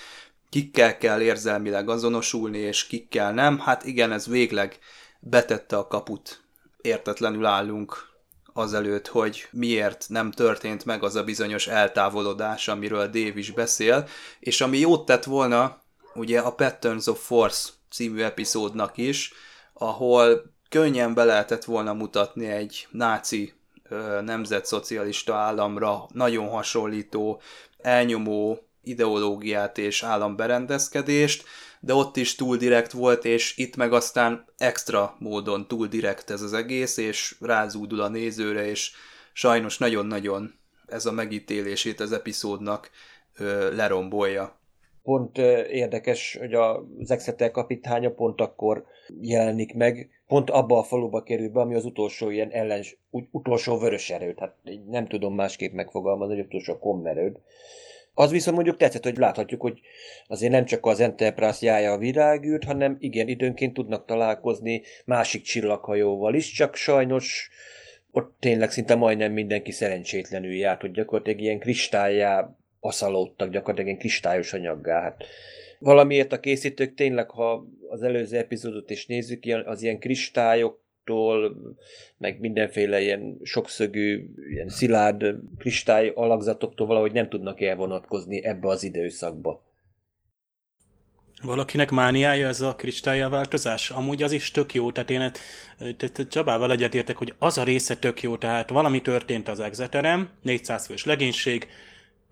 kikkel 0.49 0.99
kell 0.99 1.21
érzelmileg 1.21 1.89
azonosulni, 1.89 2.59
és 2.59 2.87
kikkel 2.87 3.33
nem. 3.33 3.59
Hát 3.59 3.85
igen, 3.85 4.13
ez 4.13 4.27
végleg 4.27 4.79
betette 5.21 5.77
a 5.77 5.87
kaput 5.87 6.43
értetlenül 6.81 7.47
állunk 7.47 8.11
azelőtt, 8.53 9.07
hogy 9.07 9.49
miért 9.51 10.05
nem 10.09 10.31
történt 10.31 10.85
meg 10.85 11.03
az 11.03 11.15
a 11.15 11.25
bizonyos 11.25 11.67
eltávolodás, 11.67 12.69
amiről 12.69 13.07
Dave 13.07 13.33
is 13.35 13.51
beszél, 13.51 14.09
és 14.41 14.61
ami 14.61 14.79
jót 14.79 15.07
tett 15.07 15.25
volna, 15.25 15.81
ugye 16.15 16.41
a 16.41 16.55
Patterns 16.55 17.07
of 17.07 17.27
Force 17.27 17.69
című 17.91 18.23
epizódnak 18.23 18.97
is, 18.97 19.33
ahol 19.73 20.53
könnyen 20.69 21.15
be 21.15 21.25
lehetett 21.25 21.65
volna 21.65 21.93
mutatni 21.93 22.47
egy 22.47 22.87
náci 22.91 23.55
nemzetszocialista 24.25 25.35
államra 25.35 26.07
nagyon 26.13 26.49
hasonlító, 26.49 27.41
elnyomó 27.79 28.59
ideológiát 28.83 29.79
és 29.79 30.03
államberendezkedést, 30.03 31.45
de 31.81 31.95
ott 31.95 32.17
is 32.17 32.35
túl 32.35 32.57
direkt 32.57 32.93
volt, 32.93 33.25
és 33.25 33.57
itt 33.57 33.77
meg 33.77 33.93
aztán 33.93 34.45
extra 34.57 35.17
módon 35.19 35.69
túl 35.69 35.87
direkt 35.87 36.31
ez 36.31 36.43
az 36.43 36.53
egész, 36.53 36.97
és 36.97 37.37
rázúdul 37.41 38.01
a 38.01 38.09
nézőre, 38.09 38.67
és 38.67 38.91
sajnos 39.33 39.79
nagyon-nagyon 39.79 40.55
ez 40.87 41.07
a 41.07 41.13
megítélését 41.13 42.01
az 42.01 42.13
epizódnak 42.13 42.91
ö, 43.39 43.75
lerombolja. 43.75 44.61
Pont 45.03 45.39
ö, 45.39 45.65
érdekes, 45.67 46.37
hogy 46.41 46.55
az 46.55 47.11
Exeter 47.11 47.51
kapitánya 47.51 48.11
pont 48.11 48.41
akkor 48.41 48.85
jelenik 49.21 49.75
meg, 49.75 50.22
pont 50.33 50.51
abba 50.51 50.79
a 50.79 50.83
faluba 50.83 51.23
kerül 51.23 51.49
be, 51.49 51.61
ami 51.61 51.75
az 51.75 51.85
utolsó 51.85 52.31
ilyen 52.31 52.51
ellens, 52.51 52.99
utolsó 53.11 53.79
vörös 53.79 54.11
erőd, 54.11 54.39
hát 54.39 54.55
nem 54.89 55.07
tudom 55.07 55.35
másképp 55.35 55.73
megfogalmazni, 55.73 56.35
hogy 56.35 56.45
utolsó 56.45 56.79
kommerőd. 56.79 57.37
Az 58.15 58.31
viszont 58.31 58.57
mondjuk 58.57 58.77
tetszett, 58.77 59.03
hogy 59.03 59.17
láthatjuk, 59.17 59.61
hogy 59.61 59.81
azért 60.27 60.53
nem 60.53 60.65
csak 60.65 60.87
az 60.87 61.01
Enterprise 61.01 61.67
jája 61.67 61.93
a 61.93 61.99
virágűrt, 61.99 62.65
hanem 62.65 62.97
igen, 63.01 63.29
időnként 63.29 63.75
tudnak 63.75 64.05
találkozni 64.07 64.83
másik 65.05 65.43
csillaghajóval 65.43 66.35
is, 66.35 66.53
csak 66.53 66.75
sajnos 66.75 67.51
ott 68.11 68.37
tényleg 68.41 68.71
szinte 68.71 68.95
majdnem 68.95 69.33
mindenki 69.33 69.71
szerencsétlenül 69.71 70.53
járt, 70.53 70.81
hogy 70.81 70.91
gyakorlatilag 70.91 71.41
ilyen 71.41 71.59
kristályá 71.59 72.57
aszalódtak, 72.85 73.51
gyakorlatilag 73.51 73.87
ilyen 73.87 73.99
kristályos 73.99 74.53
anyaggá. 74.53 75.03
Hát 75.03 75.25
valamiért 75.79 76.33
a 76.33 76.41
készítők 76.41 76.95
tényleg, 76.95 77.31
ha 77.31 77.67
az 77.89 78.03
előző 78.03 78.37
epizódot 78.37 78.91
is 78.91 79.07
nézzük, 79.07 79.45
az 79.65 79.83
ilyen 79.83 79.99
kristályok 79.99 80.81
tól, 81.05 81.57
meg 82.19 82.41
mindenféle 82.41 83.01
ilyen 83.01 83.39
sokszögű, 83.43 84.27
ilyen 84.51 84.69
szilárd 84.69 85.35
kristály 85.59 86.13
alakzatoktól 86.15 86.87
valahogy 86.87 87.13
nem 87.13 87.29
tudnak 87.29 87.61
elvonatkozni 87.61 88.45
ebbe 88.45 88.69
az 88.69 88.83
időszakba. 88.83 89.71
Valakinek 91.43 91.91
mániája 91.91 92.49
ez 92.49 92.61
a 92.61 92.77
változás? 93.31 93.91
Amúgy 93.91 94.23
az 94.23 94.33
is 94.33 94.51
tök 94.51 94.75
jó, 94.75 94.93
tehát 94.93 95.11
én 95.11 95.31
Csabával 96.29 96.73
egyetértek, 96.73 97.17
hogy 97.17 97.35
az 97.39 97.59
a 97.59 97.65
része 97.65 97.97
tök 97.97 98.23
jó, 98.23 98.37
tehát 98.37 98.71
valami 98.71 99.01
történt 99.01 99.49
az 99.49 99.61
Exeterem, 99.61 100.31
400 100.43 100.87
fős 100.87 101.05
legénység, 101.05 101.67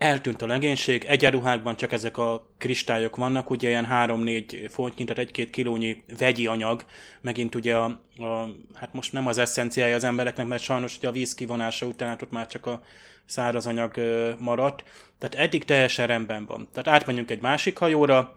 eltűnt 0.00 0.42
a 0.42 0.46
legénység, 0.46 1.04
egyenruhákban 1.04 1.76
csak 1.76 1.92
ezek 1.92 2.18
a 2.18 2.46
kristályok 2.58 3.16
vannak, 3.16 3.50
ugye 3.50 3.68
ilyen 3.68 3.88
3-4 3.90 4.66
fontnyi, 4.70 5.04
tehát 5.04 5.22
egy-két 5.22 5.50
kilónyi 5.50 6.02
vegyi 6.18 6.46
anyag, 6.46 6.84
megint 7.20 7.54
ugye 7.54 7.76
a, 7.76 7.84
a, 8.16 8.48
hát 8.74 8.92
most 8.92 9.12
nem 9.12 9.26
az 9.26 9.38
eszenciája 9.38 9.94
az 9.94 10.04
embereknek, 10.04 10.46
mert 10.46 10.62
sajnos 10.62 10.96
ugye 10.96 11.08
a 11.08 11.12
víz 11.12 11.34
kivonása 11.34 11.86
után 11.86 12.08
hát 12.08 12.22
ott 12.22 12.30
már 12.30 12.46
csak 12.46 12.66
a 12.66 12.82
száraz 13.26 13.66
anyag 13.66 13.94
maradt, 14.38 14.84
tehát 15.18 15.46
eddig 15.46 15.64
teljesen 15.64 16.06
rendben 16.06 16.46
van. 16.46 16.68
Tehát 16.72 17.00
átmenjünk 17.00 17.30
egy 17.30 17.40
másik 17.40 17.78
hajóra, 17.78 18.34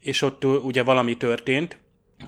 és 0.00 0.22
ott 0.22 0.44
ugye 0.44 0.82
valami 0.82 1.16
történt, 1.16 1.78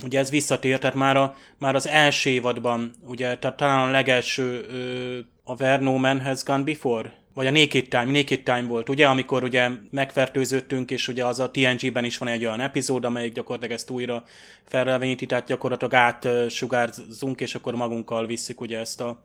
ugye 0.05 0.18
ez 0.18 0.30
visszatért, 0.30 0.80
tehát 0.80 0.97
már, 0.97 1.16
a, 1.16 1.37
már 1.59 1.74
az 1.74 1.87
első 1.87 2.30
évadban, 2.30 2.93
ugye, 3.07 3.39
tehát 3.39 3.57
talán 3.57 3.89
a 3.89 3.91
legelső 3.91 4.66
a 5.45 5.57
Verno 5.57 5.97
Man 5.97 6.20
Has 6.20 6.43
Gone 6.43 6.62
Before 6.62 7.24
vagy 7.35 7.47
a 7.47 7.51
Naked 7.51 7.89
Time, 7.89 8.05
Naked 8.05 8.43
Time 8.43 8.62
volt, 8.62 8.89
ugye, 8.89 9.07
amikor 9.07 9.43
ugye 9.43 9.70
megfertőzöttünk, 9.91 10.91
és 10.91 11.09
ugye 11.09 11.24
az 11.24 11.41
a 11.41 11.51
TNG-ben 11.51 12.05
is 12.05 12.18
van 12.18 12.28
egy 12.28 12.45
olyan 12.45 12.61
epizód, 12.61 13.05
amelyik 13.05 13.32
gyakorlatilag 13.32 13.76
ezt 13.76 13.91
újra 13.91 14.24
felrelveníti, 14.64 15.26
tehát 15.26 15.47
gyakorlatilag 15.47 15.95
átsugárzunk, 15.95 17.41
és 17.41 17.55
akkor 17.55 17.74
magunkkal 17.74 18.26
visszük 18.26 18.61
ugye 18.61 18.78
ezt 18.78 19.01
a 19.01 19.24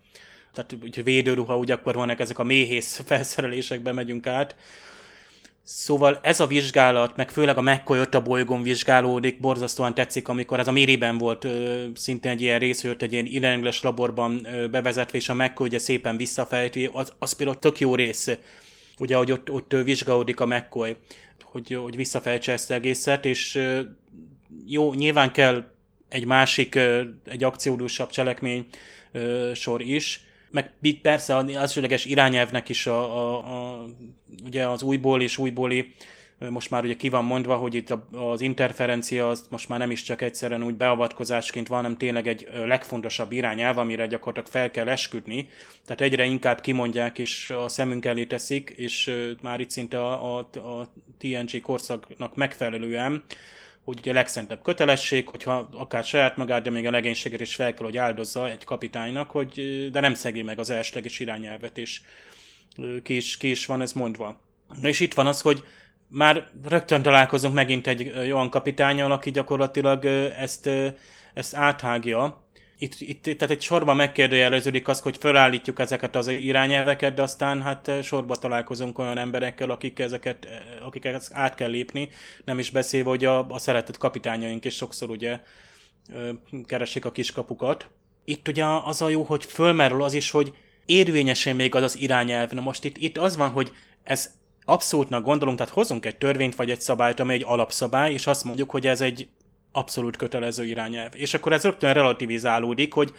tehát 0.53 0.75
védőruha, 1.03 1.57
ugye 1.57 1.73
akkor 1.73 1.95
vannak 1.95 2.19
ezek 2.19 2.39
a 2.39 2.43
méhész 2.43 3.01
felszerelésekbe 3.05 3.91
megyünk 3.91 4.27
át, 4.27 4.55
Szóval 5.71 6.19
ez 6.21 6.39
a 6.39 6.47
vizsgálat, 6.47 7.15
meg 7.15 7.29
főleg 7.29 7.57
a 7.57 7.61
McCoy 7.61 7.99
a 8.11 8.21
bolygón 8.21 8.61
vizsgálódik, 8.61 9.39
borzasztóan 9.39 9.93
tetszik, 9.93 10.27
amikor 10.27 10.59
ez 10.59 10.67
a 10.67 10.71
Mériben 10.71 11.17
volt 11.17 11.43
ö, 11.43 11.85
szintén 11.95 12.31
egy 12.31 12.41
ilyen 12.41 12.59
rész, 12.59 12.83
egy 12.83 13.13
ilyen 13.13 13.25
irányles 13.25 13.81
laborban 13.81 14.45
ö, 14.45 14.67
bevezetve, 14.67 15.17
és 15.17 15.29
a 15.29 15.33
McCoy 15.33 15.67
ugye 15.67 15.79
szépen 15.79 16.17
visszafejti, 16.17 16.89
az, 16.93 17.13
az 17.19 17.33
például 17.33 17.59
tök 17.59 17.79
jó 17.79 17.95
rész, 17.95 18.29
ugye, 18.97 19.15
hogy 19.15 19.31
ott, 19.31 19.51
ott 19.51 19.71
vizsgálódik 19.83 20.39
a 20.39 20.45
McCoy, 20.45 20.95
hogy, 21.43 21.73
hogy 21.73 21.95
visszafejtse 21.95 22.51
ezt 22.51 22.71
egészet, 22.71 23.25
és 23.25 23.55
ö, 23.55 23.81
jó, 24.65 24.93
nyilván 24.93 25.31
kell 25.31 25.63
egy 26.07 26.25
másik, 26.25 26.75
ö, 26.75 27.01
egy 27.25 27.43
akciódúsabb 27.43 28.09
cselekmény 28.09 28.65
ö, 29.11 29.51
sor 29.55 29.81
is, 29.81 30.28
meg 30.51 30.73
persze 31.01 31.35
az 31.35 31.49
elsőleges 31.49 32.05
irányelvnek 32.05 32.69
is 32.69 32.87
a, 32.87 33.17
a, 33.17 33.37
a, 33.37 33.85
ugye 34.45 34.67
az 34.67 34.81
újból 34.81 35.21
és 35.21 35.37
újbóli 35.37 35.93
most 36.49 36.69
már 36.69 36.83
ugye 36.83 36.95
ki 36.95 37.09
van 37.09 37.25
mondva, 37.25 37.55
hogy 37.55 37.75
itt 37.75 37.97
az 38.11 38.41
interferencia 38.41 39.29
az 39.29 39.45
most 39.49 39.69
már 39.69 39.79
nem 39.79 39.91
is 39.91 40.03
csak 40.03 40.21
egyszerűen 40.21 40.63
úgy 40.63 40.75
beavatkozásként 40.75 41.67
van, 41.67 41.81
hanem 41.81 41.97
tényleg 41.97 42.27
egy 42.27 42.47
legfontosabb 42.65 43.31
irányelv, 43.31 43.77
amire 43.77 44.07
gyakorlatilag 44.07 44.49
fel 44.49 44.71
kell 44.71 44.87
esküdni. 44.87 45.49
Tehát 45.85 46.01
egyre 46.01 46.25
inkább 46.25 46.61
kimondják 46.61 47.19
és 47.19 47.49
a 47.49 47.67
szemünk 47.67 48.05
elé 48.05 48.25
teszik, 48.25 48.73
és 48.75 49.13
már 49.41 49.59
itt 49.59 49.69
szinte 49.69 49.99
a, 50.05 50.37
a, 50.37 50.47
a 50.53 50.91
TNG 51.17 51.61
korszaknak 51.61 52.35
megfelelően, 52.35 53.23
ugye 53.97 54.11
a 54.11 54.13
legszentebb 54.13 54.61
kötelesség, 54.61 55.27
hogyha 55.27 55.69
akár 55.73 56.03
saját 56.03 56.37
magát, 56.37 56.61
de 56.61 56.69
még 56.69 56.85
a 56.85 56.91
legénységet 56.91 57.39
is 57.39 57.55
fel 57.55 57.73
kell, 57.73 57.85
hogy 57.85 57.97
áldozza 57.97 58.49
egy 58.49 58.63
kapitánynak, 58.63 59.31
hogy, 59.31 59.87
de 59.91 59.99
nem 59.99 60.13
szegi 60.13 60.41
meg 60.41 60.59
az 60.59 60.69
elsőleges 60.69 61.19
irányelvet, 61.19 61.77
és 61.77 62.01
ki 63.03 63.15
is, 63.15 63.37
ki 63.37 63.49
is 63.49 63.65
van 63.65 63.81
ez 63.81 63.93
mondva. 63.93 64.41
És 64.81 64.99
itt 64.99 65.13
van 65.13 65.27
az, 65.27 65.41
hogy 65.41 65.63
már 66.07 66.49
rögtön 66.67 67.01
találkozunk 67.01 67.53
megint 67.53 67.87
egy 67.87 68.11
olyan 68.17 68.49
kapitányal, 68.49 69.11
aki 69.11 69.31
gyakorlatilag 69.31 70.05
ezt, 70.37 70.69
ezt 71.33 71.55
áthágja. 71.55 72.43
Itt, 72.81 72.95
itt, 72.99 73.23
tehát 73.23 73.49
egy 73.49 73.61
sorban 73.61 73.95
megkérdőjeleződik 73.95 74.87
az, 74.87 74.99
hogy 74.99 75.17
felállítjuk 75.19 75.79
ezeket 75.79 76.15
az 76.15 76.27
irányelveket, 76.27 77.13
de 77.13 77.21
aztán 77.21 77.61
hát 77.61 77.91
sorba 78.03 78.35
találkozunk 78.35 78.99
olyan 78.99 79.17
emberekkel, 79.17 79.69
akik 79.69 79.99
ezeket, 79.99 80.47
akik 80.85 81.05
ezt 81.05 81.33
át 81.33 81.55
kell 81.55 81.69
lépni, 81.69 82.09
nem 82.45 82.59
is 82.59 82.69
beszélve, 82.69 83.09
hogy 83.09 83.25
a, 83.25 83.49
a 83.49 83.57
szeretett 83.57 83.97
kapitányaink 83.97 84.65
is 84.65 84.75
sokszor 84.75 85.09
ugye 85.09 85.39
keresik 86.65 87.05
a 87.05 87.11
kiskapukat. 87.11 87.89
Itt 88.25 88.47
ugye 88.47 88.65
az 88.65 89.01
a 89.01 89.09
jó, 89.09 89.23
hogy 89.23 89.45
fölmerül 89.45 90.03
az 90.03 90.13
is, 90.13 90.31
hogy 90.31 90.53
érvényesen 90.85 91.55
még 91.55 91.75
az 91.75 91.83
az 91.83 91.97
irányelv. 91.97 92.51
Na 92.51 92.61
most 92.61 92.83
itt, 92.83 92.97
itt 92.97 93.17
az 93.17 93.37
van, 93.37 93.49
hogy 93.49 93.71
ez 94.03 94.33
abszolútnak 94.65 95.23
gondolunk, 95.23 95.57
tehát 95.57 95.73
hozunk 95.73 96.05
egy 96.05 96.17
törvényt 96.17 96.55
vagy 96.55 96.71
egy 96.71 96.81
szabályt, 96.81 97.19
amely 97.19 97.35
egy 97.35 97.43
alapszabály, 97.45 98.13
és 98.13 98.27
azt 98.27 98.43
mondjuk, 98.43 98.69
hogy 98.69 98.87
ez 98.87 99.01
egy 99.01 99.27
abszolút 99.71 100.17
kötelező 100.17 100.65
irányelv. 100.65 101.11
És 101.15 101.33
akkor 101.33 101.53
ez 101.53 101.63
rögtön 101.63 101.93
relativizálódik, 101.93 102.93
hogy 102.93 103.13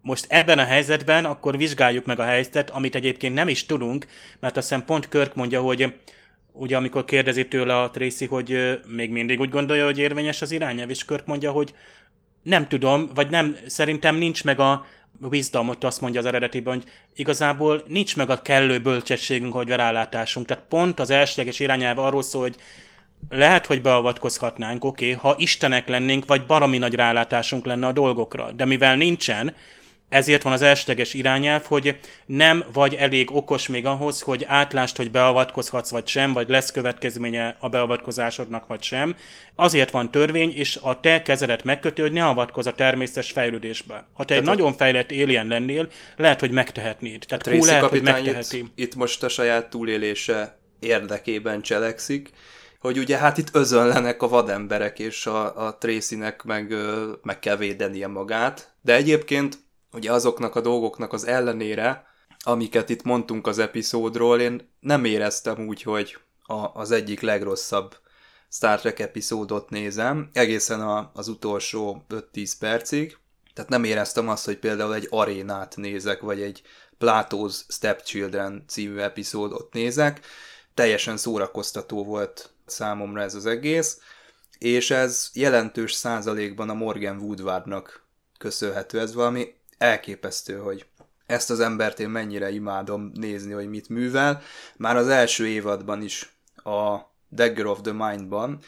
most 0.00 0.26
ebben 0.28 0.58
a 0.58 0.64
helyzetben 0.64 1.24
akkor 1.24 1.56
vizsgáljuk 1.56 2.04
meg 2.04 2.18
a 2.18 2.24
helyzetet, 2.24 2.70
amit 2.70 2.94
egyébként 2.94 3.34
nem 3.34 3.48
is 3.48 3.66
tudunk, 3.66 4.06
mert 4.40 4.56
azt 4.56 4.68
hiszem 4.68 4.84
pont 4.84 5.08
Körk 5.08 5.34
mondja, 5.34 5.60
hogy 5.60 5.94
ugye 6.52 6.76
amikor 6.76 7.04
kérdezi 7.04 7.48
tőle 7.48 7.80
a 7.80 7.90
Tracy, 7.90 8.26
hogy 8.26 8.80
még 8.86 9.10
mindig 9.10 9.40
úgy 9.40 9.50
gondolja, 9.50 9.84
hogy 9.84 9.98
érvényes 9.98 10.42
az 10.42 10.50
irányelv, 10.50 10.90
és 10.90 11.04
Körk 11.04 11.26
mondja, 11.26 11.50
hogy 11.50 11.74
nem 12.42 12.68
tudom, 12.68 13.10
vagy 13.14 13.30
nem, 13.30 13.56
szerintem 13.66 14.16
nincs 14.16 14.44
meg 14.44 14.60
a, 14.60 14.86
wisdomot 15.20 15.84
azt 15.84 16.00
mondja 16.00 16.20
az 16.20 16.26
eredetiben, 16.26 16.74
hogy 16.74 16.84
igazából 17.14 17.82
nincs 17.86 18.16
meg 18.16 18.30
a 18.30 18.42
kellő 18.42 18.78
bölcsességünk, 18.78 19.54
vagy 19.54 19.68
rálátásunk. 19.68 20.46
Tehát 20.46 20.64
pont 20.68 21.00
az 21.00 21.10
elsőleges 21.10 21.60
irányelv 21.60 21.98
arról 21.98 22.22
szól, 22.22 22.42
hogy 22.42 22.56
lehet, 23.28 23.66
hogy 23.66 23.82
beavatkozhatnánk, 23.82 24.84
oké, 24.84 25.14
okay, 25.14 25.16
ha 25.16 25.34
istenek 25.38 25.88
lennénk, 25.88 26.26
vagy 26.26 26.46
baromi 26.46 26.78
nagy 26.78 26.94
rálátásunk 26.94 27.66
lenne 27.66 27.86
a 27.86 27.92
dolgokra. 27.92 28.52
De 28.52 28.64
mivel 28.64 28.96
nincsen, 28.96 29.54
ezért 30.08 30.42
van 30.42 30.52
az 30.52 30.62
elsőleges 30.62 31.14
irányelv, 31.14 31.64
hogy 31.64 31.98
nem 32.26 32.64
vagy 32.72 32.94
elég 32.94 33.34
okos 33.34 33.68
még 33.68 33.86
ahhoz, 33.86 34.20
hogy 34.20 34.44
átlást, 34.48 34.96
hogy 34.96 35.10
beavatkozhatsz 35.10 35.90
vagy 35.90 36.06
sem, 36.06 36.32
vagy 36.32 36.48
lesz 36.48 36.70
következménye 36.70 37.56
a 37.60 37.68
beavatkozásodnak 37.68 38.66
vagy 38.66 38.82
sem. 38.82 39.16
Azért 39.54 39.90
van 39.90 40.10
törvény, 40.10 40.52
és 40.56 40.78
a 40.82 41.00
te 41.00 41.22
kezedet 41.22 41.64
megkötő, 41.64 42.02
hogy 42.02 42.12
ne 42.12 42.26
avatkozz 42.26 42.66
a 42.66 42.72
természetes 42.72 43.30
fejlődésbe. 43.30 43.94
Ha 44.12 44.24
te 44.24 44.24
Tehát 44.24 44.42
egy 44.42 44.48
a... 44.48 44.52
nagyon 44.52 44.76
fejlett 44.76 45.10
éljen 45.10 45.46
lennél, 45.46 45.88
lehet, 46.16 46.40
hogy 46.40 46.50
megtehetnéd. 46.50 47.24
Tehát 47.28 47.46
hú, 47.46 47.64
lehet, 47.64 47.84
hogy 47.84 48.02
megteheti. 48.02 48.58
Itt, 48.58 48.72
itt 48.74 48.94
most 48.94 49.22
a 49.22 49.28
saját 49.28 49.70
túlélése 49.70 50.58
érdekében 50.78 51.62
cselekszik, 51.62 52.30
hogy 52.84 52.98
ugye 52.98 53.18
hát 53.18 53.38
itt 53.38 53.54
özönlenek 53.54 54.22
a 54.22 54.28
vademberek, 54.28 54.98
és 54.98 55.26
a, 55.26 55.66
a 55.66 55.78
Tracynek 55.78 56.42
meg, 56.42 56.74
meg 57.22 57.38
kell 57.38 57.56
védenie 57.56 58.06
magát. 58.06 58.74
De 58.80 58.94
egyébként 58.94 59.58
ugye 59.92 60.12
azoknak 60.12 60.54
a 60.54 60.60
dolgoknak 60.60 61.12
az 61.12 61.26
ellenére, 61.26 62.06
amiket 62.38 62.88
itt 62.88 63.02
mondtunk 63.02 63.46
az 63.46 63.58
epizódról, 63.58 64.40
én 64.40 64.74
nem 64.80 65.04
éreztem 65.04 65.66
úgy, 65.66 65.82
hogy 65.82 66.18
a, 66.42 66.54
az 66.54 66.90
egyik 66.90 67.20
legrosszabb 67.20 67.96
Star 68.50 68.80
Trek 68.80 68.98
epizódot 68.98 69.70
nézem, 69.70 70.30
egészen 70.32 70.80
a, 70.80 71.10
az 71.14 71.28
utolsó 71.28 72.04
5-10 72.32 72.52
percig. 72.58 73.16
Tehát 73.54 73.70
nem 73.70 73.84
éreztem 73.84 74.28
azt, 74.28 74.44
hogy 74.44 74.58
például 74.58 74.94
egy 74.94 75.06
arénát 75.10 75.76
nézek, 75.76 76.20
vagy 76.20 76.40
egy 76.40 76.62
Plato's 76.98 77.60
Stepchildren 77.68 78.64
című 78.66 78.98
epizódot 78.98 79.72
nézek. 79.72 80.20
Teljesen 80.74 81.16
szórakoztató 81.16 82.04
volt 82.04 82.53
számomra 82.66 83.22
ez 83.22 83.34
az 83.34 83.46
egész, 83.46 84.00
és 84.58 84.90
ez 84.90 85.30
jelentős 85.32 85.92
százalékban 85.92 86.68
a 86.68 86.74
Morgan 86.74 87.18
Woodwardnak 87.18 88.06
köszönhető. 88.38 89.00
Ez 89.00 89.14
valami 89.14 89.54
elképesztő, 89.78 90.58
hogy 90.58 90.86
ezt 91.26 91.50
az 91.50 91.60
embert 91.60 92.00
én 92.00 92.08
mennyire 92.08 92.50
imádom 92.50 93.10
nézni, 93.14 93.52
hogy 93.52 93.68
mit 93.68 93.88
művel. 93.88 94.42
Már 94.76 94.96
az 94.96 95.08
első 95.08 95.46
évadban 95.46 96.02
is 96.02 96.36
a 96.56 96.96
Dagger 97.30 97.66
of 97.66 97.80
the 97.80 97.92
Mind-ban, 97.92 98.58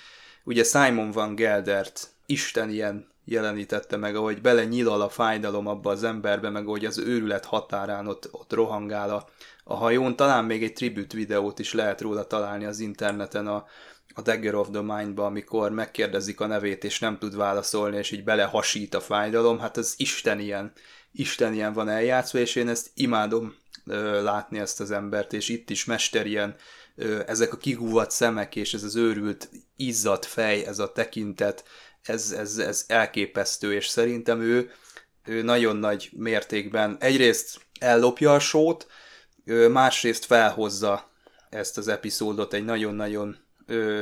ugye 0.45 0.65
Simon 0.65 1.11
van 1.11 1.35
Geldert 1.35 2.09
Isten 2.27 2.71
ilyen 2.71 3.09
jelenítette 3.25 3.97
meg, 3.97 4.17
ahogy 4.17 4.41
bele 4.41 4.65
nyilal 4.65 5.01
a 5.01 5.09
fájdalom 5.09 5.67
abba 5.67 5.91
az 5.91 6.05
emberbe, 6.05 6.51
meg 6.51 6.67
ahogy 6.67 6.85
az 6.85 6.99
őrület 6.99 7.45
határán 7.45 8.07
ott, 8.07 8.29
ott 8.31 8.53
rohangál 8.53 9.11
a, 9.11 9.29
a 9.69 9.75
hajón. 9.75 10.17
Talán 10.17 10.45
még 10.45 10.63
egy 10.63 10.73
tribut 10.73 11.13
videót 11.13 11.59
is 11.59 11.73
lehet 11.73 12.01
róla 12.01 12.27
találni 12.27 12.65
az 12.65 12.79
interneten 12.79 13.47
a, 13.47 13.67
a 14.15 14.23
Dagger 14.23 14.55
of 14.55 14.69
the 14.73 14.81
Mind-ba, 14.81 15.25
amikor 15.25 15.71
megkérdezik 15.71 16.41
a 16.41 16.47
nevét, 16.47 16.85
és 16.85 16.99
nem 16.99 17.19
tud 17.19 17.37
válaszolni, 17.37 17.97
és 17.97 18.11
így 18.11 18.25
belehasít 18.25 18.95
a 18.95 19.01
fájdalom, 19.01 19.59
hát 19.59 19.77
ez 19.77 19.95
Isten 19.97 20.41
ilyen, 20.41 20.73
Isten 21.13 21.55
ilyen 21.55 21.73
van 21.73 21.89
eljátszva, 21.89 22.39
és 22.39 22.55
én 22.55 22.69
ezt 22.69 22.91
imádom 22.95 23.55
ö, 23.87 24.23
látni 24.23 24.59
ezt 24.59 24.81
az 24.81 24.91
embert, 24.91 25.33
és 25.33 25.49
itt 25.49 25.71
is 25.71 25.85
mester 25.85 26.27
ilyen, 26.27 26.57
ö, 26.95 27.21
ezek 27.27 27.53
a 27.53 27.57
kigúvat 27.57 28.11
szemek, 28.11 28.57
és 28.57 28.75
ez 28.75 28.83
az 28.83 28.97
őrült, 28.97 29.51
izzadt 29.77 30.25
fej, 30.25 30.65
ez 30.65 30.79
a 30.79 30.93
tekintet, 30.93 31.65
ez, 32.03 32.31
ez, 32.31 32.59
ez 32.59 32.85
elképesztő, 32.89 33.75
és 33.75 33.87
szerintem 33.87 34.41
ő, 34.41 34.71
ő 35.25 35.43
nagyon 35.43 35.77
nagy 35.77 36.11
mértékben 36.13 36.97
egyrészt 37.01 37.61
ellopja 37.81 38.35
a 38.35 38.39
sót, 38.39 38.87
másrészt 39.71 40.25
felhozza 40.25 41.11
ezt 41.51 41.79
az 41.79 41.89
epizódot 41.89 42.53
egy 42.53 42.65
nagyon-nagyon 42.65 43.37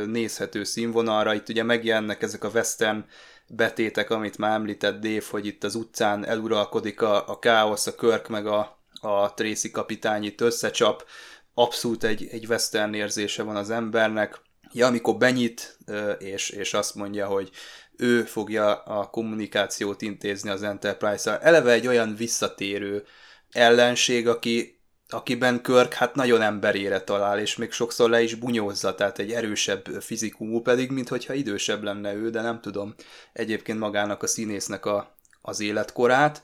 nézhető 0.07 0.64
színvonalra. 0.64 1.34
Itt 1.34 1.49
ugye 1.49 1.62
megjelennek 1.62 2.22
ezek 2.22 2.45
a 2.45 2.49
western 2.49 3.05
betétek, 3.47 4.11
amit 4.11 4.38
már 4.38 4.53
említett 4.53 5.01
Dave, 5.01 5.24
hogy 5.30 5.47
itt 5.47 5.64
az 5.64 5.74
utcán 5.74 6.26
eluralkodik 6.26 7.03
a, 7.03 7.28
a 7.28 7.38
káosz, 7.38 7.86
a 7.86 7.95
Körk 7.95 8.28
meg 8.28 8.47
a, 8.47 8.78
a 9.01 9.34
Tracy 9.34 9.70
kapitány 9.70 10.24
itt 10.24 10.40
összecsap, 10.40 11.07
abszolút 11.55 12.05
egy, 12.05 12.28
egy 12.30 12.47
western 12.47 12.95
érzése 12.95 13.42
van 13.42 13.57
az 13.57 13.70
embernek. 13.70 14.40
Ja, 14.72 14.86
amikor 14.86 15.16
benyit, 15.16 15.78
és, 16.18 16.51
és 16.51 16.74
azt 16.74 16.95
mondja, 16.95 17.26
hogy 17.26 17.51
ő 17.97 18.22
fogja 18.22 18.74
a 18.74 19.11
kommunikációt 19.11 20.03
intézni 20.03 20.51
az 20.51 20.62
Enterprise-szal. 20.62 21.38
Eleve 21.38 21.72
egy 21.72 21.86
olyan 21.86 22.16
visszatérő 22.16 23.05
ellenség, 23.51 24.28
aki 24.28 24.74
akiben 25.15 25.62
Körk 25.62 25.93
hát 25.93 26.15
nagyon 26.15 26.43
emberére 26.43 27.01
talál, 27.01 27.39
és 27.39 27.57
még 27.57 27.73
sokszor 27.73 28.11
le 28.11 28.23
is 28.23 28.35
bunyózza, 28.35 28.95
tehát 28.95 29.19
egy 29.19 29.33
erősebb 29.33 29.87
fizikumú 30.01 30.61
pedig, 30.61 30.91
mintha 30.91 31.33
idősebb 31.33 31.83
lenne 31.83 32.15
ő, 32.15 32.31
de 32.31 32.41
nem 32.41 32.61
tudom 32.61 32.95
egyébként 33.33 33.79
magának 33.79 34.23
a 34.23 34.27
színésznek 34.27 34.87
a, 34.87 35.17
az 35.43 35.61
életkorát, 35.61 36.43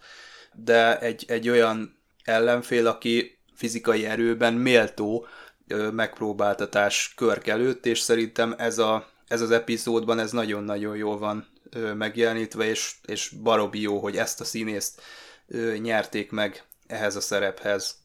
de 0.52 0.98
egy, 0.98 1.24
egy 1.28 1.48
olyan 1.48 1.96
ellenfél, 2.24 2.86
aki 2.86 3.38
fizikai 3.54 4.06
erőben 4.06 4.54
méltó 4.54 5.26
megpróbáltatás 5.92 7.12
Körk 7.16 7.46
előtt, 7.46 7.86
és 7.86 7.98
szerintem 7.98 8.54
ez, 8.58 8.78
a, 8.78 9.08
ez 9.28 9.40
az 9.40 9.50
epizódban 9.50 10.18
ez 10.18 10.30
nagyon-nagyon 10.30 10.96
jól 10.96 11.18
van 11.18 11.48
megjelenítve, 11.94 12.64
és, 12.64 12.94
és 13.06 13.28
barobi 13.42 13.80
jó, 13.80 13.98
hogy 13.98 14.16
ezt 14.16 14.40
a 14.40 14.44
színészt 14.44 15.00
nyerték 15.78 16.30
meg 16.30 16.64
ehhez 16.86 17.16
a 17.16 17.20
szerephez. 17.20 17.99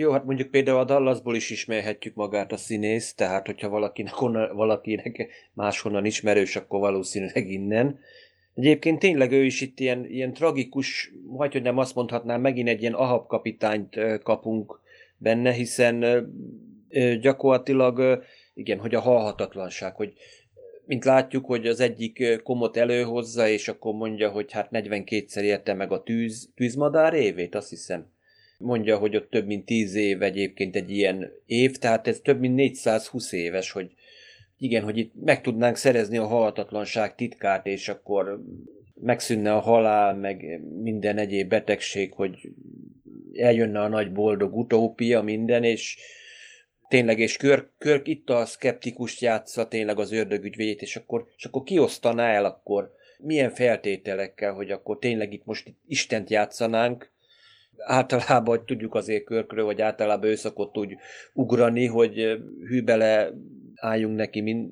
Jó, 0.00 0.10
hát 0.10 0.24
mondjuk 0.24 0.50
például 0.50 0.78
a 0.78 0.84
Dallasból 0.84 1.34
is 1.34 1.50
ismerhetjük 1.50 2.14
magát 2.14 2.52
a 2.52 2.56
színész, 2.56 3.14
tehát 3.14 3.46
hogyha 3.46 3.68
valakinek, 3.68 4.22
onnan, 4.22 4.56
valakinek 4.56 5.28
máshonnan 5.52 6.04
ismerős, 6.04 6.56
akkor 6.56 6.80
valószínűleg 6.80 7.50
innen. 7.50 7.98
Egyébként 8.54 8.98
tényleg 8.98 9.32
ő 9.32 9.44
is 9.44 9.60
itt 9.60 9.80
ilyen, 9.80 10.06
ilyen 10.06 10.32
tragikus, 10.32 11.12
vagy 11.26 11.52
hogy 11.52 11.62
nem 11.62 11.78
azt 11.78 11.94
mondhatnám, 11.94 12.40
megint 12.40 12.68
egy 12.68 12.80
ilyen 12.80 12.94
ahab 12.94 13.26
kapitányt 13.26 13.98
kapunk 14.22 14.80
benne, 15.16 15.52
hiszen 15.52 16.26
gyakorlatilag, 17.20 18.24
igen, 18.54 18.78
hogy 18.78 18.94
a 18.94 19.00
halhatatlanság, 19.00 19.94
hogy 19.94 20.12
mint 20.86 21.04
látjuk, 21.04 21.46
hogy 21.46 21.66
az 21.66 21.80
egyik 21.80 22.42
komot 22.42 22.76
előhozza, 22.76 23.48
és 23.48 23.68
akkor 23.68 23.94
mondja, 23.94 24.30
hogy 24.30 24.52
hát 24.52 24.68
42-szer 24.72 25.42
érte 25.42 25.74
meg 25.74 25.92
a 25.92 26.02
tűz, 26.02 26.50
tűzmadár 26.54 27.14
évét, 27.14 27.54
azt 27.54 27.70
hiszem 27.70 28.18
mondja, 28.60 28.98
hogy 28.98 29.16
ott 29.16 29.30
több 29.30 29.46
mint 29.46 29.64
10 29.64 29.94
év 29.94 30.22
egyébként 30.22 30.76
egy 30.76 30.90
ilyen 30.90 31.32
év, 31.46 31.76
tehát 31.76 32.06
ez 32.06 32.20
több 32.20 32.40
mint 32.40 32.54
420 32.54 33.32
éves, 33.32 33.70
hogy 33.70 33.92
igen, 34.58 34.82
hogy 34.82 34.98
itt 34.98 35.12
meg 35.24 35.40
tudnánk 35.40 35.76
szerezni 35.76 36.16
a 36.16 36.26
halhatatlanság 36.26 37.14
titkát, 37.14 37.66
és 37.66 37.88
akkor 37.88 38.40
megszűnne 38.94 39.52
a 39.52 39.60
halál, 39.60 40.14
meg 40.14 40.60
minden 40.82 41.18
egyéb 41.18 41.48
betegség, 41.48 42.12
hogy 42.12 42.52
eljönne 43.34 43.80
a 43.80 43.88
nagy 43.88 44.12
boldog 44.12 44.56
utópia, 44.56 45.22
minden, 45.22 45.64
és 45.64 45.98
tényleg, 46.88 47.18
és 47.18 47.36
Körk, 47.36 47.70
Körk 47.78 48.08
itt 48.08 48.30
a 48.30 48.44
szkeptikust 48.44 49.20
játsza, 49.20 49.68
tényleg 49.68 49.98
az 49.98 50.12
ördögügyvédjét, 50.12 50.82
és 50.82 50.96
akkor, 50.96 51.26
és 51.36 51.44
akkor 51.44 51.62
kiosztaná 51.62 52.32
el 52.32 52.44
akkor? 52.44 52.92
Milyen 53.18 53.50
feltételekkel, 53.50 54.52
hogy 54.52 54.70
akkor 54.70 54.98
tényleg 54.98 55.32
itt 55.32 55.44
most 55.44 55.74
Istent 55.86 56.30
játszanánk, 56.30 57.10
általában, 57.84 58.56
hogy 58.56 58.64
tudjuk 58.64 58.94
azért 58.94 59.24
körkről, 59.24 59.64
vagy 59.64 59.80
általában 59.80 60.30
ő 60.30 60.34
szokott 60.34 60.76
úgy 60.76 60.96
ugrani, 61.32 61.86
hogy 61.86 62.38
hűbele 62.68 63.32
álljunk 63.74 64.16
neki, 64.16 64.40
mind, 64.40 64.70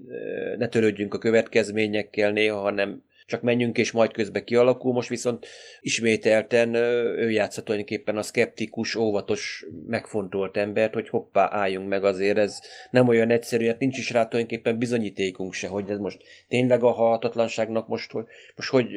ne 0.58 0.68
törődjünk 0.68 1.14
a 1.14 1.18
következményekkel 1.18 2.32
néha, 2.32 2.60
hanem 2.60 3.02
csak 3.28 3.42
menjünk 3.42 3.78
és 3.78 3.92
majd 3.92 4.12
közben 4.12 4.44
kialakul. 4.44 4.92
Most 4.92 5.08
viszont 5.08 5.46
ismételten 5.80 6.74
ő 6.74 7.30
játsza 7.30 7.62
tulajdonképpen 7.62 8.16
a 8.16 8.22
szkeptikus, 8.22 8.94
óvatos, 8.94 9.66
megfontolt 9.86 10.56
embert, 10.56 10.94
hogy 10.94 11.08
hoppá, 11.08 11.48
álljunk 11.52 11.88
meg 11.88 12.04
azért, 12.04 12.38
ez 12.38 12.60
nem 12.90 13.08
olyan 13.08 13.30
egyszerű, 13.30 13.66
hát 13.66 13.78
nincs 13.78 13.98
is 13.98 14.10
rá 14.10 14.26
tulajdonképpen 14.26 14.78
bizonyítékunk 14.78 15.52
se, 15.52 15.68
hogy 15.68 15.90
ez 15.90 15.98
most 15.98 16.22
tényleg 16.48 16.82
a 16.82 16.90
halhatatlanságnak 16.90 17.88
most, 17.88 18.10
hogy, 18.10 18.24
most 18.56 18.70
hogy 18.70 18.88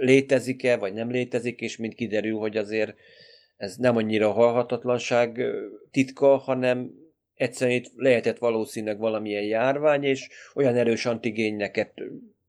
létezik-e, 0.00 0.76
vagy 0.76 0.92
nem 0.92 1.10
létezik, 1.10 1.60
és 1.60 1.76
mind 1.76 1.94
kiderül, 1.94 2.38
hogy 2.38 2.56
azért 2.56 2.94
ez 3.56 3.76
nem 3.76 3.96
annyira 3.96 4.30
halhatatlanság 4.30 5.40
titka, 5.90 6.36
hanem 6.36 6.90
egyszerűen 7.34 7.76
itt 7.76 7.90
lehetett 7.96 8.38
valószínűleg 8.38 8.98
valamilyen 8.98 9.44
járvány, 9.44 10.04
és 10.04 10.28
olyan 10.54 10.76
erős 10.76 11.06
antigényeket, 11.06 11.92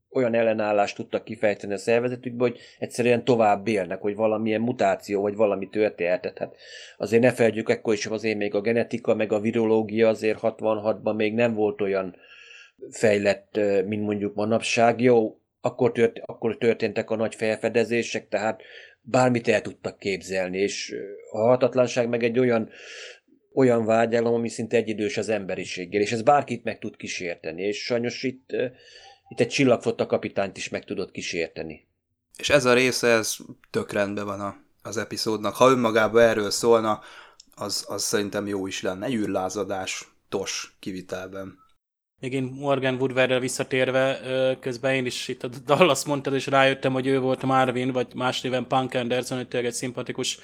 olyan 0.10 0.34
ellenállást 0.34 0.95
tudtak 0.95 1.24
kifejteni 1.24 1.74
a 1.74 1.78
szervezetükbe, 1.78 2.43
hogy 2.43 2.60
egyszerűen 2.80 3.24
tovább 3.24 3.68
élnek, 3.68 4.01
hogy 4.01 4.16
valamilyen 4.16 4.62
mutáció, 4.62 5.22
vagy 5.22 5.36
valami 5.36 5.70
történhetett. 5.70 6.38
Hát 6.38 6.55
azért 6.97 7.22
ne 7.22 7.32
felejtjük, 7.32 7.70
ekkor 7.70 7.93
is 7.93 8.05
azért 8.05 8.38
még 8.38 8.55
a 8.55 8.62
genetika, 8.62 9.16
meg 9.16 9.32
a 9.32 9.39
virológia 9.39 10.08
azért 10.08 10.39
66-ban 10.41 11.16
még 11.16 11.34
nem 11.34 11.53
volt 11.53 11.82
olyan 11.82 12.16
fejlett, 12.89 13.60
mint 13.86 14.03
mondjuk 14.03 14.36
manapság. 14.36 15.01
Jó, 15.01 15.39
akkor, 15.62 15.91
tört, 15.91 16.20
akkor 16.26 16.58
történtek 16.58 17.10
a 17.10 17.16
nagy 17.16 17.36
felfedezések, 17.36 18.28
tehát 18.28 18.62
bármit 19.10 19.47
el 19.47 19.62
tudtak 19.62 19.99
képzelni, 19.99 20.58
és 20.58 20.95
a 21.32 21.38
hatatlanság 21.38 22.10
meg 22.10 22.24
egy 22.24 22.39
olyan, 22.39 22.70
olyan 23.53 23.86
vágyálom, 23.86 24.34
ami 24.34 24.49
szinte 24.49 24.78
egyidős 24.78 25.18
az 25.18 25.30
emberiséggel, 25.30 26.01
és 26.01 26.12
ez 26.12 26.22
bárkit 26.22 26.64
meg 26.64 26.80
tud 26.80 26.95
kísérteni, 26.95 27.62
és 27.62 27.84
sajnos 27.84 28.24
itt, 28.24 28.49
itt 29.30 29.39
egy 29.39 29.47
csillagfotta 29.47 30.05
kapitányt 30.05 30.58
is 30.58 30.70
meg 30.70 30.86
tudott 30.86 31.12
kísérteni. 31.12 31.88
És 32.38 32.49
ez 32.49 32.66
a 32.66 32.74
része, 32.74 33.08
ez 33.08 33.36
tök 33.72 33.91
rendben 33.91 34.26
van 34.26 34.39
a, 34.39 34.55
az 34.82 34.97
epizódnak. 34.97 35.55
Ha 35.55 35.70
önmagában 35.70 36.22
erről 36.22 36.49
szólna, 36.49 37.01
az, 37.55 37.86
az 37.88 38.03
szerintem 38.03 38.47
jó 38.47 38.68
is 38.68 38.82
lenne. 38.82 39.10
űrlázadás, 39.10 40.08
tos 40.30 40.76
kivitelben. 40.80 41.66
Még 42.20 42.34
én 42.34 42.43
Morgan 42.43 42.95
Woodwardrel 42.95 43.39
visszatérve, 43.39 44.20
közben 44.59 44.93
én 44.93 45.05
is 45.05 45.28
itt 45.28 45.43
a 45.43 45.49
Dallas 45.65 46.05
mondtad, 46.05 46.34
és 46.34 46.47
rájöttem, 46.47 46.93
hogy 46.93 47.07
ő 47.07 47.20
volt 47.20 47.43
Marvin, 47.43 47.91
vagy 47.91 48.07
más 48.15 48.41
néven 48.41 48.68
Punk 48.68 48.93
Anderson, 48.93 49.38
hogy 49.38 49.47
tényleg 49.47 49.70
egy 49.70 49.76
szimpatikus 49.76 50.39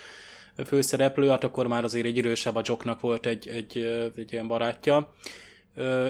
főszereplő, 0.65 1.29
hát 1.29 1.43
akkor 1.43 1.67
már 1.67 1.83
azért 1.83 2.05
egy 2.05 2.17
idősebb 2.17 2.55
a 2.55 2.61
Jocknak 2.63 2.99
volt 2.99 3.25
egy, 3.25 3.47
egy, 3.47 3.77
egy 4.15 4.33
ilyen 4.33 4.47
barátja. 4.47 5.13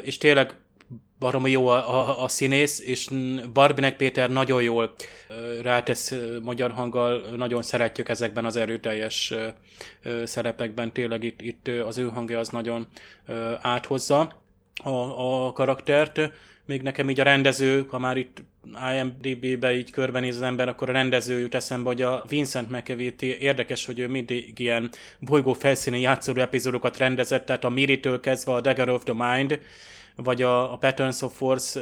És 0.01 0.17
tényleg 0.17 0.55
baromi 1.19 1.51
jó 1.51 1.67
a, 1.67 1.99
a, 1.99 2.23
a 2.23 2.27
színész, 2.27 2.79
és 2.79 3.07
Barbinek 3.53 3.95
Péter 3.95 4.29
nagyon 4.29 4.61
jól 4.61 4.93
rátesz 5.61 6.13
magyar 6.41 6.71
hanggal, 6.71 7.21
nagyon 7.35 7.61
szeretjük 7.61 8.09
ezekben 8.09 8.45
az 8.45 8.55
erőteljes 8.55 9.33
szerepekben, 10.23 10.91
tényleg 10.91 11.23
itt, 11.23 11.41
itt 11.41 11.67
az 11.67 11.97
ő 11.97 12.09
hangja 12.09 12.39
az 12.39 12.49
nagyon 12.49 12.87
áthozza 13.61 14.42
a, 14.83 15.45
a 15.45 15.51
karaktert. 15.51 16.31
Még 16.65 16.81
nekem 16.81 17.09
így 17.09 17.19
a 17.19 17.23
rendező, 17.23 17.85
ha 17.89 17.99
már 17.99 18.17
itt 18.17 18.43
IMDB-be 18.93 19.75
így 19.75 19.91
körbenéz 19.91 20.35
az 20.35 20.41
ember, 20.41 20.67
akkor 20.67 20.89
a 20.89 20.91
rendező 20.91 21.39
jut 21.39 21.55
eszembe, 21.55 21.89
hogy 21.89 22.01
a 22.01 22.23
Vincent 22.27 22.69
McEvity 22.69 23.37
érdekes, 23.39 23.85
hogy 23.85 23.99
ő 23.99 24.07
mindig 24.07 24.59
ilyen 24.59 24.89
bolygó 25.19 25.53
felszíni 25.53 25.99
játszó 25.99 26.35
epizódokat 26.35 26.97
rendezett, 26.97 27.45
tehát 27.45 27.63
a 27.63 27.69
Miri-től 27.69 28.19
kezdve 28.19 28.53
a 28.53 28.61
Dagger 28.61 28.89
of 28.89 29.03
the 29.03 29.13
Mind, 29.13 29.59
vagy 30.15 30.41
a, 30.41 30.73
a 30.73 30.77
Patterns 30.77 31.21
of 31.21 31.35
Force, 31.35 31.79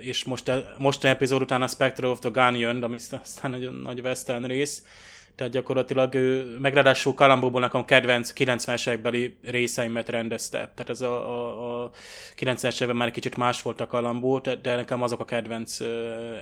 és 0.00 0.24
most, 0.24 0.52
most 0.78 1.04
epizód 1.04 1.42
után 1.42 1.62
a 1.62 1.68
Spectre 1.68 2.06
of 2.06 2.18
the 2.18 2.28
Gun 2.28 2.56
jön, 2.56 2.82
ami 2.82 2.96
aztán 3.22 3.54
egy 3.54 3.70
nagy 3.82 4.00
western 4.00 4.44
rész 4.44 4.82
tehát 5.38 5.52
gyakorlatilag 5.52 6.14
ő, 6.14 6.56
meg 6.60 6.74
ráadásul 6.74 7.14
Kalambóból 7.14 7.60
nekem 7.60 7.84
kedvenc 7.84 8.32
90-es 8.36 8.88
évekbeli 8.88 9.36
részeimet 9.42 10.08
rendezte. 10.08 10.58
Tehát 10.58 10.88
ez 10.88 11.00
a, 11.00 11.30
a, 11.30 11.84
a 11.84 11.90
90-es 12.36 12.74
években 12.74 12.96
már 12.96 13.10
kicsit 13.10 13.36
más 13.36 13.62
volt 13.62 13.80
a 13.80 13.86
Kalambó, 13.86 14.38
de 14.38 14.74
nekem 14.74 15.02
azok 15.02 15.20
a 15.20 15.24
kedvenc 15.24 15.80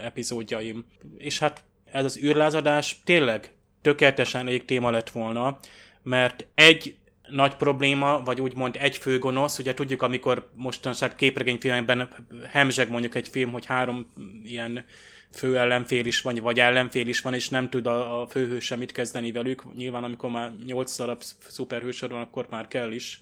epizódjaim. 0.05 0.85
És 1.19 1.39
hát 1.39 1.63
ez 1.93 2.05
az 2.05 2.19
űrlázadás 2.23 3.01
tényleg 3.05 3.53
tökéletesen 3.83 4.47
elég 4.47 4.65
téma 4.65 4.91
lett 4.91 5.11
volna, 5.11 5.59
mert 6.03 6.47
egy 6.55 6.97
nagy 7.29 7.55
probléma, 7.55 8.23
vagy 8.23 8.41
úgymond 8.41 8.77
egy 8.79 8.97
fő 8.97 9.19
gonosz, 9.19 9.59
ugye 9.59 9.75
tudjuk, 9.75 10.03
amikor 10.03 10.51
mostanság 10.55 11.15
képregényfilmekben 11.15 12.09
hemzseg 12.51 12.91
mondjuk 12.91 13.15
egy 13.15 13.29
film, 13.29 13.53
hogy 13.53 13.67
három 13.67 14.13
ilyen 14.45 14.85
fő 15.37 15.59
ellenfél 15.59 16.07
is 16.07 16.21
van, 16.21 16.35
vagy 16.35 16.61
ellenfél 16.61 17.09
is 17.09 17.21
van, 17.21 17.35
és 17.35 17.49
nem 17.49 17.71
tud 17.71 17.87
a, 17.87 18.21
a 18.21 18.27
főhős 18.27 18.65
semmit 18.65 18.93
kezdeni 18.93 19.33
velük. 19.33 19.75
Nyilván, 19.75 20.05
amikor 20.05 20.31
már 20.31 20.53
8 20.67 20.97
darab 20.97 21.23
szuperhős 21.49 22.01
van, 22.01 22.21
akkor 22.21 22.47
már 22.51 22.69
kell 22.69 22.93
is. 22.93 23.21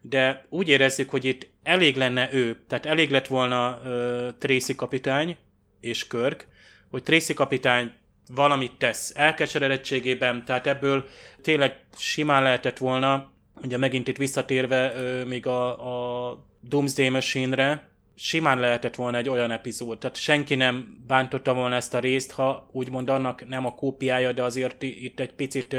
De 0.00 0.46
úgy 0.48 0.68
érezzük, 0.68 1.10
hogy 1.10 1.24
itt 1.24 1.46
elég 1.62 1.96
lenne 1.96 2.28
ő, 2.32 2.60
tehát 2.68 2.86
elég 2.86 3.10
lett 3.10 3.26
volna 3.26 3.80
uh, 3.84 4.28
Tracy 4.38 4.74
kapitány 4.74 5.36
és 5.80 6.06
Körk, 6.06 6.46
hogy 6.90 7.02
Tracy 7.02 7.34
kapitány 7.34 7.92
valamit 8.34 8.72
tesz 8.78 9.12
elkeseredettségében, 9.16 10.44
tehát 10.44 10.66
ebből 10.66 11.08
tényleg 11.42 11.84
simán 11.96 12.42
lehetett 12.42 12.78
volna, 12.78 13.32
ugye 13.62 13.76
megint 13.76 14.08
itt 14.08 14.16
visszatérve 14.16 14.92
uh, 14.92 15.24
még 15.24 15.46
a, 15.46 16.30
a 16.30 16.38
Doomsday 16.60 17.08
Machine-re, 17.08 17.93
simán 18.14 18.60
lehetett 18.60 18.94
volna 18.94 19.16
egy 19.16 19.28
olyan 19.28 19.50
epizód, 19.50 19.98
tehát 19.98 20.16
senki 20.16 20.54
nem 20.54 21.02
bántotta 21.06 21.54
volna 21.54 21.74
ezt 21.74 21.94
a 21.94 21.98
részt, 21.98 22.32
ha 22.32 22.68
úgymond 22.72 23.08
annak 23.08 23.48
nem 23.48 23.66
a 23.66 23.74
kópiája, 23.74 24.32
de 24.32 24.42
azért 24.42 24.82
itt 24.82 25.20
egy 25.20 25.32
picit 25.32 25.76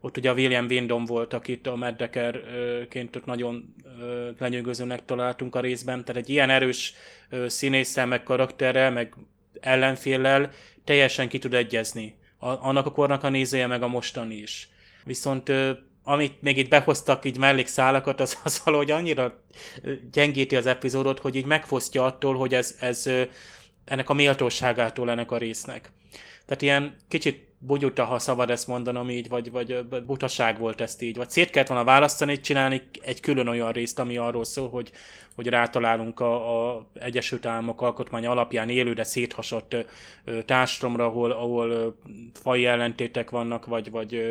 ott 0.00 0.16
ugye 0.16 0.30
a 0.30 0.34
William 0.34 0.66
Windom 0.66 1.04
volt, 1.04 1.32
akit 1.32 1.66
a 1.66 1.76
Meddekerként 1.76 3.16
ott 3.16 3.24
nagyon 3.24 3.74
lenyűgözőnek 4.38 5.04
találtunk 5.04 5.54
a 5.54 5.60
részben, 5.60 6.04
tehát 6.04 6.22
egy 6.22 6.30
ilyen 6.30 6.50
erős 6.50 6.94
színésszel, 7.46 8.06
meg 8.06 8.22
karakterrel, 8.22 8.90
meg 8.90 9.14
ellenféllel 9.60 10.50
teljesen 10.84 11.28
ki 11.28 11.38
tud 11.38 11.54
egyezni. 11.54 12.18
annak 12.38 12.86
a 12.86 12.92
kornak 12.92 13.22
a 13.22 13.28
nézője, 13.28 13.66
meg 13.66 13.82
a 13.82 13.88
mostani 13.88 14.34
is. 14.34 14.68
Viszont 15.04 15.52
amit 16.08 16.42
még 16.42 16.56
itt 16.56 16.68
behoztak 16.68 17.24
így 17.24 17.38
mellékszálakat, 17.38 18.20
az, 18.20 18.38
az 18.44 18.62
valahogy 18.64 18.90
annyira 18.90 19.42
gyengíti 20.12 20.56
az 20.56 20.66
epizódot, 20.66 21.18
hogy 21.18 21.36
így 21.36 21.44
megfosztja 21.44 22.04
attól, 22.04 22.36
hogy 22.36 22.54
ez, 22.54 22.76
ez 22.80 23.10
ennek 23.84 24.08
a 24.08 24.14
méltóságától 24.14 25.10
ennek 25.10 25.30
a 25.30 25.38
résznek. 25.38 25.90
Tehát 26.46 26.62
ilyen 26.62 26.96
kicsit 27.08 27.45
bugyuta, 27.58 28.04
ha 28.04 28.18
szabad 28.18 28.50
ezt 28.50 28.66
mondanom 28.66 29.10
így, 29.10 29.28
vagy, 29.28 29.50
vagy 29.50 29.84
butaság 30.06 30.58
volt 30.58 30.80
ezt 30.80 31.02
így, 31.02 31.16
vagy 31.16 31.30
szét 31.30 31.50
kellett 31.50 31.68
volna 31.68 31.84
választani, 31.84 32.40
csinálni 32.40 32.82
egy 33.02 33.20
külön 33.20 33.48
olyan 33.48 33.72
részt, 33.72 33.98
ami 33.98 34.16
arról 34.16 34.44
szól, 34.44 34.68
hogy, 34.68 34.90
hogy 35.34 35.46
rátalálunk 35.46 36.20
a, 36.20 36.74
a 36.74 36.86
Egyesült 36.94 37.46
Államok 37.46 37.82
alkotmány 37.82 38.26
alapján 38.26 38.68
élő, 38.68 38.92
de 38.92 39.04
széthasadt 39.04 39.76
társadalomra, 40.44 41.04
ahol, 41.04 41.30
ahol 41.30 41.96
fai 42.32 42.66
ellentétek 42.66 43.30
vannak, 43.30 43.66
vagy, 43.66 43.90
vagy 43.90 44.22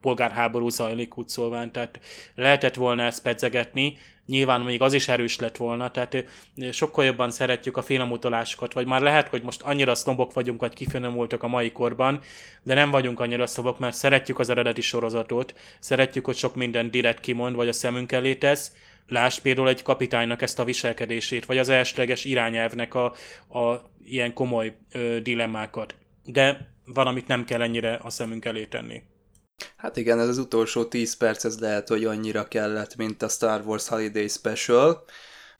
polgárháború 0.00 0.68
zajlik 0.68 1.18
úgy 1.18 1.28
szólván, 1.28 1.72
tehát 1.72 2.00
lehetett 2.34 2.74
volna 2.74 3.02
ezt 3.02 3.22
pedzegetni, 3.22 3.96
nyilván 4.26 4.60
még 4.60 4.82
az 4.82 4.92
is 4.92 5.08
erős 5.08 5.38
lett 5.38 5.56
volna, 5.56 5.90
tehát 5.90 6.24
sokkal 6.70 7.04
jobban 7.04 7.30
szeretjük 7.30 7.76
a 7.76 7.82
filmutalásokat, 7.82 8.72
vagy 8.72 8.86
már 8.86 9.00
lehet, 9.00 9.28
hogy 9.28 9.42
most 9.42 9.62
annyira 9.62 9.94
sznobok 9.94 10.32
vagyunk, 10.32 10.60
vagy 10.60 10.74
kifinomultak 10.74 11.42
a 11.42 11.48
mai 11.48 11.72
korban, 11.72 12.20
de 12.62 12.74
nem 12.74 12.90
vagyunk 12.90 13.20
annyira 13.20 13.46
sznobok, 13.46 13.78
mert 13.78 13.96
szeretjük 13.96 14.38
az 14.38 14.50
eredeti 14.50 14.80
sorozatot, 14.80 15.54
szeretjük, 15.78 16.24
hogy 16.24 16.36
sok 16.36 16.54
minden 16.54 16.90
direkt 16.90 17.20
kimond, 17.20 17.54
vagy 17.54 17.68
a 17.68 17.72
szemünk 17.72 18.12
elé 18.12 18.34
tesz, 18.34 18.72
Lásd 19.08 19.42
például 19.42 19.68
egy 19.68 19.82
kapitánynak 19.82 20.42
ezt 20.42 20.58
a 20.58 20.64
viselkedését, 20.64 21.44
vagy 21.44 21.58
az 21.58 21.68
elsőleges 21.68 22.24
irányelvnek 22.24 22.94
a, 22.94 23.04
a 23.58 23.90
ilyen 24.04 24.32
komoly 24.32 24.76
ö, 24.92 25.20
dilemmákat. 25.20 25.94
De 26.24 26.74
valamit 26.84 27.26
nem 27.26 27.44
kell 27.44 27.62
ennyire 27.62 27.98
a 28.02 28.10
szemünk 28.10 28.44
elé 28.44 28.64
tenni. 28.64 29.02
Hát 29.76 29.96
igen, 29.96 30.20
ez 30.20 30.28
az 30.28 30.38
utolsó 30.38 30.84
10 30.84 31.16
perc, 31.16 31.44
ez 31.44 31.58
lehet, 31.58 31.88
hogy 31.88 32.04
annyira 32.04 32.48
kellett, 32.48 32.96
mint 32.96 33.22
a 33.22 33.28
Star 33.28 33.62
Wars 33.66 33.88
Holiday 33.88 34.28
Special. 34.28 35.04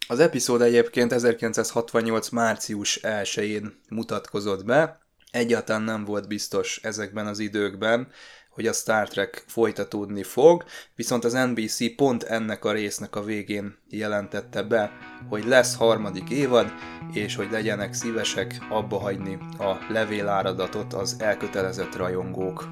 Az 0.08 0.20
epizód 0.20 0.62
egyébként 0.62 1.12
1968. 1.12 2.28
március 2.28 3.00
1-én 3.02 3.80
mutatkozott 3.88 4.64
be, 4.64 4.98
egyáltalán 5.30 5.82
nem 5.82 6.04
volt 6.04 6.28
biztos 6.28 6.80
ezekben 6.82 7.26
az 7.26 7.38
időkben, 7.38 8.08
hogy 8.50 8.66
a 8.66 8.72
Star 8.72 9.08
Trek 9.08 9.44
folytatódni 9.46 10.22
fog, 10.22 10.64
viszont 10.94 11.24
az 11.24 11.32
NBC 11.32 11.94
pont 11.96 12.22
ennek 12.22 12.64
a 12.64 12.72
résznek 12.72 13.16
a 13.16 13.22
végén 13.22 13.78
jelentette 13.88 14.62
be, 14.62 14.92
hogy 15.28 15.44
lesz 15.44 15.76
harmadik 15.76 16.30
évad, 16.30 16.72
és 17.12 17.36
hogy 17.36 17.50
legyenek 17.50 17.94
szívesek 17.94 18.56
abba 18.70 18.98
hagyni 18.98 19.38
a 19.58 19.78
levéláradatot 19.88 20.92
az 20.92 21.16
elkötelezett 21.18 21.96
rajongók. 21.96 22.68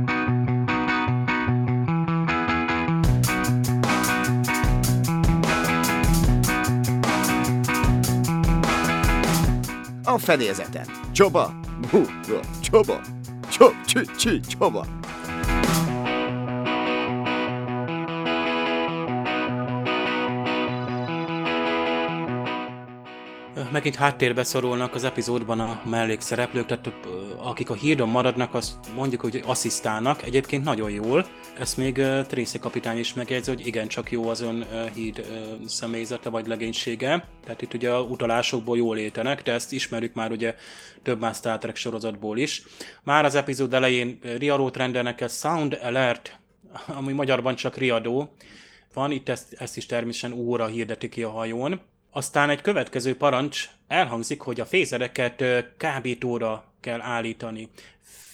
fedélzeten. 10.21 10.85
Csoba! 11.11 11.53
Hú, 11.91 12.05
csoba! 12.61 13.01
Csob, 13.49 13.73
csü, 13.85 14.05
csü, 14.17 14.39
csoba! 14.39 14.85
Megint 23.71 23.95
háttérbe 23.95 24.43
szorulnak 24.43 24.95
az 24.95 25.03
epizódban 25.03 25.59
a 25.59 25.81
mellékszereplők, 25.85 26.65
tehát 26.65 26.91
akik 27.37 27.69
a 27.69 27.73
hírdon 27.73 28.09
maradnak, 28.09 28.53
azt 28.53 28.73
mondjuk, 28.95 29.21
hogy 29.21 29.43
asszisztálnak, 29.45 30.23
egyébként 30.23 30.63
nagyon 30.63 30.91
jól. 30.91 31.25
Ezt 31.59 31.77
még 31.77 31.93
Tracy 32.27 32.59
kapitány 32.59 32.97
is 32.97 33.13
megjegyzi, 33.13 33.49
hogy 33.49 33.67
igen, 33.67 33.87
csak 33.87 34.11
jó 34.11 34.29
az 34.29 34.41
ön 34.41 34.65
híd 34.93 35.25
személyzete 35.65 36.29
vagy 36.29 36.47
legénysége. 36.47 37.27
Tehát 37.43 37.61
itt 37.61 37.73
ugye 37.73 37.91
a 37.91 38.01
utalásokból 38.01 38.77
jól 38.77 38.97
éltenek, 38.97 39.41
de 39.41 39.51
ezt 39.51 39.71
ismerjük 39.71 40.13
már 40.13 40.31
ugye 40.31 40.55
több 41.03 41.19
más 41.19 41.37
Star 41.37 41.57
Trek 41.57 41.75
sorozatból 41.75 42.37
is. 42.37 42.63
Már 43.03 43.25
az 43.25 43.35
epizód 43.35 43.73
elején 43.73 44.19
riadót 44.37 44.77
rendelnek 44.77 45.21
el 45.21 45.27
Sound 45.27 45.79
Alert, 45.81 46.39
ami 46.97 47.13
magyarban 47.13 47.55
csak 47.55 47.77
riadó 47.77 48.35
van, 48.93 49.11
itt 49.11 49.29
ezt, 49.29 49.53
ezt 49.53 49.77
is 49.77 49.85
természetesen 49.85 50.39
óra 50.39 50.65
hirdeti 50.65 51.09
ki 51.09 51.23
a 51.23 51.29
hajón. 51.29 51.81
Aztán 52.13 52.49
egy 52.49 52.61
következő 52.61 53.15
parancs 53.17 53.69
elhangzik, 53.87 54.41
hogy 54.41 54.59
a 54.59 54.65
fézereket 54.65 55.43
kábítóra 55.77 56.63
kell 56.79 57.01
állítani. 57.01 57.69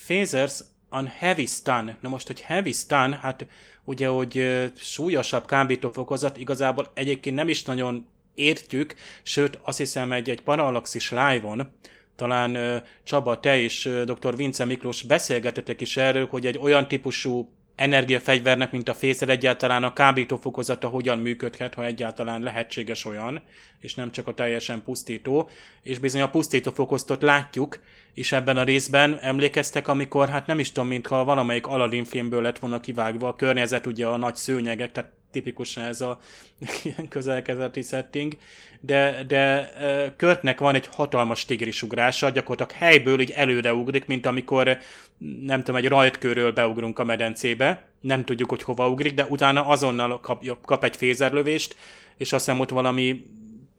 Phasers 0.06 0.60
on 0.90 1.08
heavy 1.08 1.46
stun. 1.46 1.96
Na 2.02 2.10
most, 2.10 2.28
hogy 2.28 2.42
heavy 2.42 2.72
stun, 2.72 3.14
hát 3.14 3.46
ugye, 3.84 4.08
hogy 4.08 4.62
súlyosabb 4.78 5.46
kábítófokozat, 5.46 6.38
igazából 6.38 6.92
egyébként 6.94 7.36
nem 7.36 7.50
is 7.50 7.64
nagyon 7.64 8.08
értjük, 8.36 8.96
sőt, 9.24 9.60
azt 9.64 9.78
hiszem 9.78 10.12
egy, 10.12 10.30
egy 10.30 10.42
Parallaxis 10.42 11.12
live-on, 11.12 11.72
talán 12.16 12.84
Csaba, 13.04 13.40
te 13.40 13.60
és 13.60 13.90
dr. 14.06 14.36
Vince 14.36 14.66
Miklós 14.66 15.02
beszélgetetek 15.02 15.82
is 15.82 15.98
erről, 15.98 16.28
hogy 16.28 16.46
egy 16.46 16.58
olyan 16.58 16.88
típusú 16.88 17.50
energiafegyvernek, 17.78 18.72
mint 18.72 18.90
a 18.90 18.94
fészer 18.94 19.30
egyáltalán 19.30 19.84
a 19.84 19.94
kábítófokozata 19.94 20.88
hogyan 20.88 21.20
működhet, 21.20 21.74
ha 21.74 21.86
egyáltalán 21.86 22.42
lehetséges 22.42 23.06
olyan, 23.06 23.42
és 23.80 23.96
nem 23.96 24.12
csak 24.12 24.28
a 24.28 24.34
teljesen 24.34 24.84
pusztító. 24.84 25.50
És 25.82 26.00
bizony 26.00 26.22
a 26.22 26.30
pusztító 26.30 26.72
fokoztot 26.72 27.22
látjuk, 27.22 27.80
és 28.14 28.32
ebben 28.32 28.58
a 28.58 28.64
részben 28.64 29.20
emlékeztek, 29.22 29.88
amikor, 29.88 30.30
hát 30.30 30.48
nem 30.48 30.60
is 30.60 30.72
tudom, 30.72 30.90
mintha 30.90 31.24
valamelyik 31.24 31.68
Aladdin 31.68 32.06
filmből 32.06 32.42
lett 32.42 32.60
volna 32.60 32.80
kivágva 32.80 33.28
a 33.28 33.36
környezet, 33.36 33.86
ugye 33.86 34.06
a 34.06 34.18
nagy 34.18 34.36
szőnyegek, 34.36 34.92
tehát 34.92 35.12
tipikusan 35.32 35.84
ez 35.84 36.02
a 36.02 36.20
közelkezeti 37.10 37.82
setting, 37.82 38.38
de, 38.80 39.24
de 39.28 39.72
Körtnek 40.18 40.60
van 40.60 40.76
egy 40.76 40.90
hatalmas 40.92 41.46
tigrisugrása, 41.46 42.30
gyakorlatilag 42.30 42.82
helyből 42.82 43.20
így 43.20 43.32
előre 43.32 43.74
ugrik, 43.74 44.06
mint 44.06 44.26
amikor 44.26 44.78
nem 45.18 45.64
tudom, 45.64 45.76
egy 45.76 45.88
rajtkörről 45.88 46.52
beugrunk 46.52 47.00
a 47.00 47.04
medencébe, 47.04 47.88
nem 48.02 48.26
tudjuk, 48.26 48.50
hogy 48.50 48.64
hova 48.64 48.90
ugrik, 48.90 49.14
de 49.14 49.26
utána 49.26 49.66
azonnal 49.66 50.20
kap, 50.20 50.46
kap 50.62 50.84
egy 50.84 50.96
fézerlövést, 50.96 51.76
és 52.18 52.34
azt 52.34 52.46
hiszem 52.46 52.60
ott 52.60 52.70
valami 52.70 53.26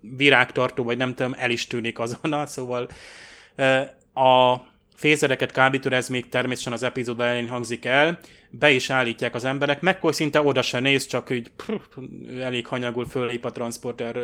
virágtartó, 0.00 0.84
vagy 0.84 0.96
nem 0.96 1.14
tudom, 1.14 1.34
el 1.38 1.50
is 1.50 1.66
tűnik 1.66 1.98
azonnal, 1.98 2.46
szóval 2.56 2.88
a 4.14 4.56
fézereket 4.94 5.52
kábítőre, 5.52 5.96
ez 5.96 6.08
még 6.08 6.28
természetesen 6.28 6.72
az 6.72 6.82
epizód 6.82 7.20
elején 7.20 7.48
hangzik 7.48 7.84
el, 7.84 8.18
be 8.50 8.70
is 8.70 8.90
állítják 8.90 9.34
az 9.34 9.44
emberek, 9.44 9.80
mekkor 9.80 10.14
szinte 10.14 10.42
oda 10.42 10.62
se 10.62 10.80
néz, 10.80 11.06
csak 11.06 11.30
így 11.30 11.50
pff, 11.56 11.98
elég 12.40 12.66
hanyagul 12.66 13.06
fölép 13.06 13.44
a 13.44 13.52
transporter 13.52 14.18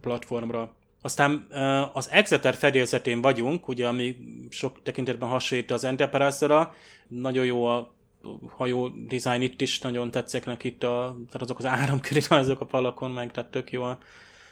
platformra. 0.00 0.74
Aztán 1.04 1.46
az 1.92 2.10
Exeter 2.10 2.54
fedélzetén 2.54 3.20
vagyunk, 3.20 3.68
ugye, 3.68 3.86
ami 3.86 4.16
sok 4.50 4.82
tekintetben 4.82 5.28
hasonlít 5.28 5.70
az 5.70 5.84
Enterprise-ra, 5.84 6.74
nagyon 7.08 7.44
jó 7.44 7.64
a 7.64 7.94
hajó 8.56 8.88
design 8.88 9.40
itt 9.40 9.60
is, 9.60 9.80
nagyon 9.80 10.10
tetszik 10.10 10.44
neki 10.44 10.68
itt 10.68 10.82
a, 10.82 11.16
tehát 11.26 11.42
azok 11.42 11.58
az 11.58 11.64
áramköri 11.66 12.20
azok 12.28 12.60
a 12.60 12.66
falakon, 12.66 13.10
meg 13.10 13.30
tehát 13.30 13.50
tök 13.50 13.72
jó 13.72 13.82
a 13.82 13.98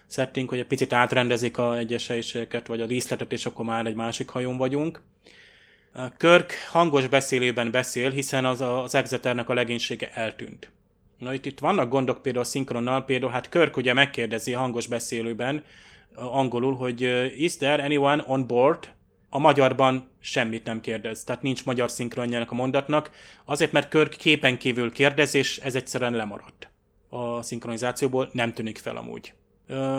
setting, 0.07 0.49
hogy 0.49 0.59
egy 0.59 0.67
picit 0.67 0.93
átrendezik 0.93 1.59
a 1.59 1.79
egyes 1.79 2.07
helyiségeket, 2.07 2.67
vagy 2.67 2.81
a 2.81 2.87
díszletet, 2.87 3.33
és 3.33 3.47
akkor 3.47 3.65
már 3.65 3.87
egy 3.87 3.95
másik 3.95 4.29
hajón 4.29 4.57
vagyunk. 4.57 5.03
Körk 6.17 6.53
hangos 6.71 7.07
beszélében 7.07 7.71
beszél, 7.71 8.11
hiszen 8.11 8.45
az, 8.45 8.61
az 8.61 8.95
Exeternek 8.95 9.49
a 9.49 9.55
legénysége 9.55 10.11
eltűnt. 10.15 10.71
Na 11.19 11.35
itt, 11.35 11.47
itt 11.47 11.59
vannak 11.59 11.89
gondok 11.89 12.23
például 12.23 12.45
a 12.45 12.49
szinkronnal, 12.49 13.05
például 13.05 13.33
hát 13.33 13.49
Körk 13.49 13.77
ugye 13.77 13.93
megkérdezi 13.93 14.53
hangos 14.53 14.87
beszélőben, 14.87 15.65
angolul, 16.15 16.75
hogy 16.75 17.01
is 17.37 17.57
there 17.57 17.83
anyone 17.83 18.25
on 18.27 18.47
board? 18.47 18.89
A 19.29 19.39
magyarban 19.39 20.09
semmit 20.21 20.65
nem 20.65 20.81
kérdez, 20.81 21.25
tehát 21.25 21.43
nincs 21.43 21.65
magyar 21.65 21.91
szinkronjának 21.91 22.51
a 22.51 22.55
mondatnak, 22.55 23.11
azért 23.45 23.73
mert 23.73 23.89
Körk 23.89 24.17
képen 24.17 24.59
kívül 24.59 24.93
kérdez, 24.93 25.35
és 25.35 25.59
ez 25.59 25.75
egyszerűen 25.75 26.13
lemaradt 26.13 26.71
a 27.09 27.43
szinkronizációból, 27.43 28.29
nem 28.33 28.53
tűnik 28.53 28.79
fel 28.79 28.97
amúgy. 28.97 29.33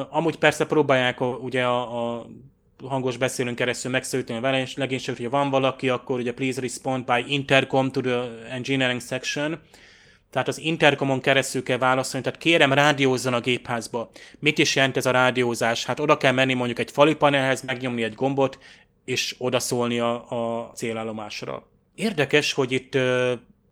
amúgy 0.10 0.36
persze 0.36 0.66
próbálják 0.66 1.20
a, 1.20 1.26
ugye 1.26 1.64
a, 1.64 2.18
a 2.18 2.26
hangos 2.84 3.18
beszélőn 3.18 3.56
keresztül 3.56 3.92
megszólítani 3.92 4.46
a 4.46 4.68
legénység, 4.76 5.16
hogyha 5.16 5.30
van 5.30 5.50
valaki, 5.50 5.90
akkor 5.90 6.20
ugye 6.20 6.34
please 6.34 6.62
respond 6.62 7.06
by 7.06 7.34
intercom 7.34 7.92
to 7.92 8.02
the 8.02 8.30
engineering 8.50 9.02
section, 9.02 9.60
tehát 10.34 10.48
az 10.48 10.60
interkomon 10.60 11.22
keresztül 11.22 11.64
kell 11.64 11.78
válaszolni, 11.78 12.26
tehát 12.26 12.40
kérem 12.40 12.74
rádiózzon 12.74 13.34
a 13.34 13.40
gépházba. 13.40 14.10
Mit 14.40 14.58
is 14.58 14.76
jelent 14.76 14.98
ez 14.98 15.06
a 15.06 15.12
rádiózás? 15.12 15.86
Hát 15.86 16.00
oda 16.00 16.18
kell 16.18 16.32
menni 16.32 16.54
mondjuk 16.54 16.80
egy 16.80 16.92
fali 16.92 17.16
panelhez, 17.16 17.62
megnyomni 17.62 18.04
egy 18.04 18.14
gombot, 18.14 18.58
és 19.06 19.36
odaszólni 19.38 20.00
a, 20.00 20.14
a 20.32 20.72
célállomásra. 20.76 21.68
Érdekes, 21.96 22.54
hogy 22.54 22.72
itt 22.72 22.98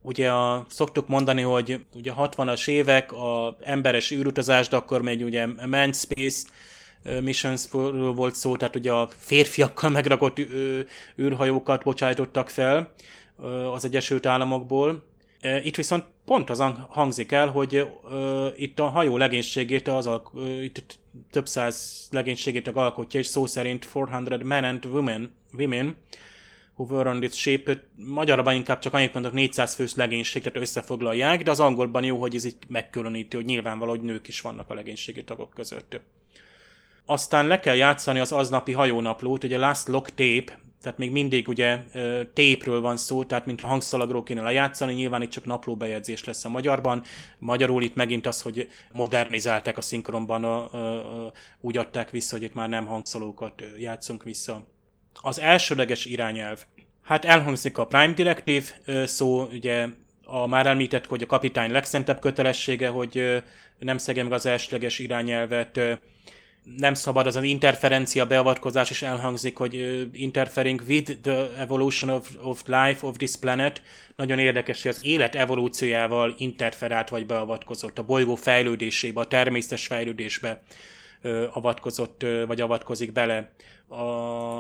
ugye 0.02 0.32
a, 0.32 0.66
szoktuk 0.70 1.08
mondani, 1.08 1.42
hogy 1.42 1.86
ugye 1.96 2.12
a 2.12 2.30
60-as 2.30 2.68
évek, 2.68 3.12
a 3.12 3.58
emberes 3.64 4.12
űrutazás, 4.12 4.68
de 4.68 4.76
akkor 4.76 5.02
még 5.02 5.24
ugye 5.24 5.48
manned 5.48 5.96
space 5.96 6.48
missions 7.22 7.68
volt 8.16 8.36
szó, 8.36 8.58
tehát 8.58 8.76
ugye 8.76 8.92
a 8.92 9.10
férfiakkal 9.18 9.90
megrakott 9.90 10.40
űrhajókat 11.20 11.84
bocsájtottak 11.84 12.50
fel 12.50 12.92
az 13.74 13.86
Egyesült 13.86 14.26
Államokból. 14.26 15.10
Itt 15.64 15.76
viszont 15.76 16.04
pont 16.26 16.50
az 16.50 16.64
hangzik 16.90 17.32
el, 17.32 17.48
hogy 17.48 17.88
itt 18.56 18.80
a 18.80 18.88
hajó 18.88 19.18
legénységét, 19.18 19.88
az 19.88 20.08
a, 20.08 20.24
itt 20.62 21.00
több 21.32 21.48
száz 21.48 22.08
legénységét 22.12 22.68
alkotja, 22.68 23.20
és 23.20 23.26
szó 23.26 23.46
szerint 23.46 23.88
400 23.94 24.44
men 24.44 24.64
and 24.64 24.86
women, 24.86 25.34
women 25.58 25.96
who 26.76 26.96
were 26.96 27.10
on 27.10 27.20
this 27.20 27.34
ship, 27.34 27.80
magyarban 27.96 28.56
inkább 28.56 28.80
csak 28.80 28.94
annyit 28.94 29.14
mondok 29.14 29.34
400 29.34 29.76
fős 29.76 29.96
legénység, 29.96 30.42
tehát 30.42 30.60
összefoglalják, 30.60 31.44
de 31.44 31.52
az 31.52 31.60
angolban 31.60 32.04
jó, 32.04 32.20
hogy 32.20 32.36
ez 32.36 32.46
itt 32.46 32.64
megkülöníti, 32.68 33.36
hogy 33.36 33.46
nyilvánvaló, 33.46 33.90
hogy 33.90 34.02
nők 34.02 34.28
is 34.28 34.42
vannak 34.42 34.70
a 34.70 34.74
legénységi 34.74 35.24
tagok 35.24 35.54
között. 35.54 36.00
Aztán 37.06 37.48
le 37.48 37.60
kell 37.60 37.76
játszani 37.76 38.20
az 38.20 38.32
aznapi 38.32 38.72
hajónaplót, 38.72 39.44
ugye 39.44 39.58
Last 39.58 39.88
Lock 39.88 40.10
Tape, 40.10 40.60
tehát 40.82 40.98
még 40.98 41.12
mindig 41.12 41.48
ugye 41.48 41.80
tépről 42.34 42.82
van 42.82 42.98
szó, 42.98 43.24
tehát 43.24 43.46
mint 43.46 43.62
hangszalagról 43.62 44.24
kéne 44.24 44.42
lejátszani, 44.42 44.94
nyilván 44.94 45.22
itt 45.22 45.30
csak 45.30 45.46
naplóbejegyzés 45.46 46.24
lesz 46.24 46.46
a 46.46 46.50
magyarban. 46.50 47.04
Magyarul 47.38 47.84
itt 47.84 47.96
megint 47.96 48.28
az, 48.28 48.42
hogy 48.42 48.70
modernizálták 48.92 49.78
a 49.78 49.82
szinkronban, 49.82 50.44
a, 50.44 50.70
úgy 51.60 51.78
adták 51.78 52.10
vissza, 52.10 52.36
hogy 52.36 52.46
itt 52.46 52.54
már 52.54 52.70
nem 52.70 52.86
hangszalókat 52.86 53.64
játszunk 53.78 54.24
vissza. 54.24 54.68
Az 55.22 55.40
elsőleges 55.40 56.06
irányelv. 56.06 56.64
Hát 57.02 57.26
elhangzik 57.26 57.78
a 57.78 57.86
Prime 57.86 58.14
Directive 58.14 58.66
szó, 59.06 59.44
ugye 59.44 59.88
a 60.26 60.48
már 60.48 60.68
említett, 60.68 61.06
hogy 61.06 61.22
a 61.22 61.26
kapitány 61.26 61.72
legszentebb 61.72 62.20
kötelessége, 62.20 62.88
hogy 62.88 63.44
nem 63.80 63.98
szegem 63.98 64.24
meg 64.24 64.34
az 64.34 64.46
elsőleges 64.46 65.00
irányelvet, 65.00 65.80
nem 66.78 66.94
szabad 66.94 67.28
az 67.28 67.36
az 67.36 67.44
interferencia 67.44 68.26
beavatkozás 68.26 68.90
is 68.90 69.02
elhangzik, 69.02 69.58
hogy 69.58 70.08
interfering 70.14 70.82
with 70.88 71.12
the 71.22 71.50
evolution 71.58 72.10
of, 72.10 72.30
of 72.42 72.62
life 72.66 73.08
of 73.08 73.18
this 73.18 73.36
planet. 73.36 73.82
Nagyon 74.16 74.40
érdekes, 74.40 74.82
hogy 74.82 74.92
az 74.92 75.06
élet 75.06 75.36
evolúciójával 75.36 76.36
interferált 76.38 77.10
vagy 77.10 77.26
beavatkozott 77.26 78.00
a 78.00 78.04
bolygó 78.04 78.36
fejlődésébe, 78.36 79.20
a 79.20 79.26
természetes 79.26 79.88
fejlődésbe 79.88 80.62
avatkozott, 81.52 82.26
vagy 82.48 82.62
avatkozik 82.62 83.12
bele 83.12 83.52
a 83.88 84.04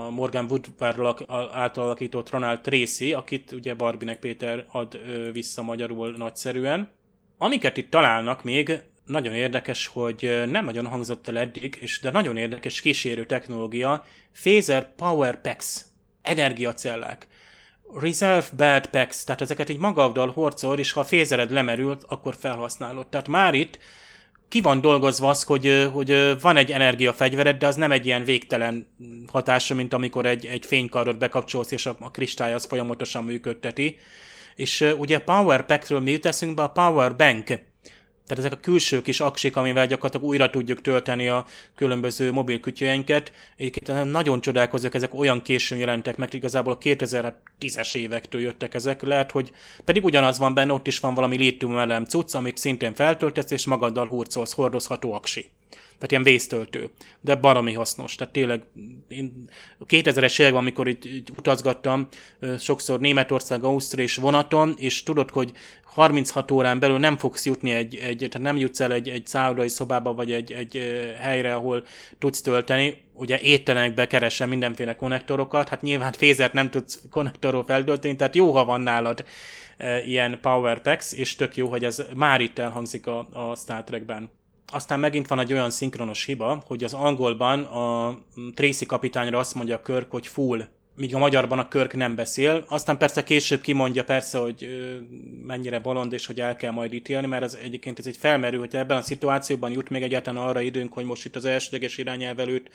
Morgan 0.09 0.45
Woodward 0.49 1.25
által 1.51 1.83
alakított 1.83 2.29
Ronald 2.29 2.61
Tracy, 2.61 3.13
akit 3.13 3.51
ugye 3.51 3.73
Barbinek 3.73 4.19
Péter 4.19 4.65
ad 4.71 4.99
vissza 5.31 5.61
magyarul 5.61 6.11
nagyszerűen. 6.17 6.89
Amiket 7.37 7.77
itt 7.77 7.89
találnak 7.89 8.43
még, 8.43 8.81
nagyon 9.05 9.33
érdekes, 9.33 9.87
hogy 9.87 10.43
nem 10.49 10.65
nagyon 10.65 10.85
hangzott 10.85 11.27
el 11.27 11.37
eddig, 11.37 11.77
és 11.81 11.99
de 11.99 12.11
nagyon 12.11 12.37
érdekes 12.37 12.81
kísérő 12.81 13.25
technológia, 13.25 14.05
Phaser 14.41 14.95
Power 14.95 15.41
Packs, 15.41 15.81
energiacellák. 16.21 17.27
Reserve 17.99 18.47
Bad 18.55 18.87
Packs, 18.87 19.23
tehát 19.23 19.41
ezeket 19.41 19.69
így 19.69 19.77
magaddal 19.77 20.31
horcol, 20.31 20.79
és 20.79 20.91
ha 20.91 20.99
a 20.99 21.03
fézered 21.03 21.51
lemerült, 21.51 22.03
akkor 22.07 22.35
felhasználod. 22.39 23.07
Tehát 23.07 23.27
már 23.27 23.53
itt 23.53 23.79
ki 24.47 24.61
van 24.61 24.81
dolgozva 24.81 25.29
az, 25.29 25.43
hogy, 25.43 25.89
hogy 25.93 26.41
van 26.41 26.57
egy 26.57 26.71
energiafegyvered, 26.71 27.57
de 27.57 27.67
az 27.67 27.75
nem 27.75 27.91
egy 27.91 28.05
ilyen 28.05 28.23
végtelen 28.23 28.87
hatása, 29.27 29.75
mint 29.75 29.93
amikor 29.93 30.25
egy, 30.25 30.45
egy 30.45 30.65
fénykarot 30.65 31.17
bekapcsolsz, 31.17 31.71
és 31.71 31.85
a, 31.85 31.95
a 31.99 32.11
kristály 32.11 32.53
az 32.53 32.65
folyamatosan 32.65 33.23
működteti. 33.23 33.97
És 34.55 34.93
ugye 34.97 35.19
Power 35.19 35.65
Packről 35.65 35.99
mi 35.99 36.11
jut 36.11 36.25
eszünkbe? 36.25 36.63
A 36.63 36.69
Power 36.69 37.15
Bank 37.15 37.59
tehát 38.31 38.45
ezek 38.45 38.59
a 38.59 38.61
külső 38.61 39.01
kis 39.01 39.19
aksik, 39.19 39.55
amivel 39.55 39.87
gyakorlatilag 39.87 40.27
újra 40.27 40.49
tudjuk 40.49 40.81
tölteni 40.81 41.27
a 41.27 41.45
különböző 41.75 42.31
mobilkütyőjeinket. 42.31 43.31
Egyébként 43.57 44.11
nagyon 44.11 44.41
csodálkozok, 44.41 44.93
ezek 44.93 45.13
olyan 45.13 45.41
későn 45.41 45.77
jelentek 45.77 46.17
meg, 46.17 46.33
igazából 46.33 46.73
a 46.73 46.77
2010-es 46.77 47.95
évektől 47.95 48.41
jöttek 48.41 48.73
ezek. 48.73 49.01
Lehet, 49.01 49.31
hogy 49.31 49.51
pedig 49.85 50.03
ugyanaz 50.03 50.37
van 50.37 50.53
benne, 50.53 50.73
ott 50.73 50.87
is 50.87 50.99
van 50.99 51.13
valami 51.13 51.37
lítium 51.37 52.05
cucc, 52.05 52.35
amit 52.35 52.57
szintén 52.57 52.93
feltöltesz, 52.93 53.51
és 53.51 53.65
magaddal 53.65 54.07
hurcolsz, 54.07 54.53
hordozható 54.53 55.13
aksi 55.13 55.49
tehát 56.01 56.11
ilyen 56.11 56.23
vésztöltő, 56.23 56.89
de 57.19 57.35
baromi 57.35 57.73
hasznos. 57.73 58.15
Tehát 58.15 58.33
tényleg 58.33 58.61
én 59.07 59.49
2000-es 59.87 60.39
években, 60.39 60.61
amikor 60.61 60.87
itt, 60.87 61.05
itt 61.05 61.29
utazgattam, 61.37 62.07
sokszor 62.59 62.99
Németország, 62.99 63.63
Ausztria 63.63 64.03
és 64.03 64.15
vonaton, 64.15 64.75
és 64.77 65.03
tudod, 65.03 65.29
hogy 65.29 65.51
36 65.83 66.51
órán 66.51 66.79
belül 66.79 66.97
nem 66.97 67.17
fogsz 67.17 67.45
jutni 67.45 67.71
egy, 67.71 67.95
egy 67.95 68.17
tehát 68.17 68.47
nem 68.47 68.57
jutsz 68.57 68.79
el 68.79 68.93
egy, 68.93 69.09
egy 69.09 69.27
szállodai 69.27 69.67
szobába, 69.67 70.13
vagy 70.13 70.31
egy, 70.31 70.51
egy 70.51 71.03
helyre, 71.19 71.53
ahol 71.53 71.83
tudsz 72.19 72.41
tölteni, 72.41 73.03
ugye 73.13 73.39
éttelenekbe 73.39 74.07
keresem 74.07 74.49
mindenféle 74.49 74.95
konnektorokat, 74.95 75.69
hát 75.69 75.81
nyilván 75.81 76.11
fézert 76.11 76.53
nem 76.53 76.69
tudsz 76.69 77.01
konnektorról 77.09 77.63
feltölteni, 77.63 78.15
tehát 78.15 78.35
jó, 78.35 78.51
ha 78.51 78.65
van 78.65 78.81
nálad 78.81 79.25
ilyen 80.05 80.39
power 80.41 80.81
packs, 80.81 81.13
és 81.13 81.35
tök 81.35 81.55
jó, 81.55 81.67
hogy 81.67 81.83
ez 81.83 82.03
már 82.15 82.41
itt 82.41 82.59
elhangzik 82.59 83.07
a, 83.07 83.27
a 83.31 83.55
Star 83.55 83.83
Trekben. 83.83 84.39
Aztán 84.71 84.99
megint 84.99 85.27
van 85.27 85.39
egy 85.39 85.53
olyan 85.53 85.69
szinkronos 85.69 86.25
hiba, 86.25 86.63
hogy 86.65 86.83
az 86.83 86.93
angolban 86.93 87.63
a 87.63 88.17
Tracy 88.53 88.85
kapitányra 88.85 89.39
azt 89.39 89.55
mondja 89.55 89.81
Körk, 89.81 90.11
hogy 90.11 90.27
full, 90.27 90.67
míg 90.95 91.15
a 91.15 91.17
magyarban 91.17 91.59
a 91.59 91.67
Körk 91.67 91.93
nem 91.93 92.15
beszél. 92.15 92.65
Aztán 92.67 92.97
persze 92.97 93.23
később 93.23 93.61
kimondja 93.61 94.03
persze, 94.03 94.37
hogy 94.37 94.67
mennyire 95.45 95.79
bolond, 95.79 96.13
és 96.13 96.25
hogy 96.25 96.39
el 96.39 96.55
kell 96.55 96.71
majd 96.71 96.93
ítélni, 96.93 97.27
mert 97.27 97.43
ez 97.43 97.57
egyébként 97.63 97.99
ez 97.99 98.07
egy 98.07 98.17
felmerül, 98.17 98.59
hogy 98.59 98.75
ebben 98.75 98.97
a 98.97 99.01
szituációban 99.01 99.71
jut 99.71 99.89
még 99.89 100.03
egyáltalán 100.03 100.47
arra 100.47 100.61
időnk, 100.61 100.93
hogy 100.93 101.05
most 101.05 101.25
itt 101.25 101.35
az 101.35 101.45
elsődleges 101.45 101.97
irányelv 101.97 102.39
előtt 102.39 102.69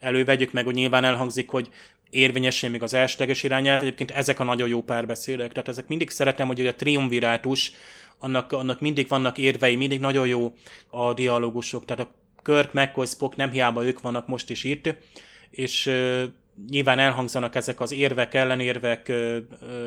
elővegyük 0.00 0.52
meg, 0.52 0.64
hogy 0.64 0.74
nyilván 0.74 1.04
elhangzik, 1.04 1.48
hogy 1.48 1.68
érvényesen 2.10 2.70
még 2.70 2.82
az 2.82 2.94
elsődleges 2.94 3.42
irányelv. 3.42 3.80
Egyébként 3.80 4.10
ezek 4.10 4.40
a 4.40 4.44
nagyon 4.44 4.68
jó 4.68 4.82
párbeszédek. 4.82 5.52
Tehát 5.52 5.68
ezek 5.68 5.88
mindig 5.88 6.10
szeretem, 6.10 6.46
hogy 6.46 6.66
a 6.66 6.74
triumvirátus 6.74 7.72
annak, 8.20 8.52
annak 8.52 8.80
mindig 8.80 9.08
vannak 9.08 9.38
érvei, 9.38 9.76
mindig 9.76 10.00
nagyon 10.00 10.26
jó 10.26 10.52
a 10.90 11.12
dialógusok, 11.12 11.84
tehát 11.84 12.06
a 12.06 12.10
Kirk, 12.42 12.72
McCoy, 12.72 13.06
Spock 13.06 13.36
nem 13.36 13.50
hiába 13.50 13.84
ők 13.84 14.00
vannak 14.00 14.26
most 14.26 14.50
is 14.50 14.64
itt, 14.64 14.94
és 15.50 15.86
uh, 15.86 16.22
nyilván 16.68 16.98
elhangzanak 16.98 17.54
ezek 17.54 17.80
az 17.80 17.92
érvek, 17.92 18.34
ellenérvek, 18.34 19.06
uh, 19.08 19.36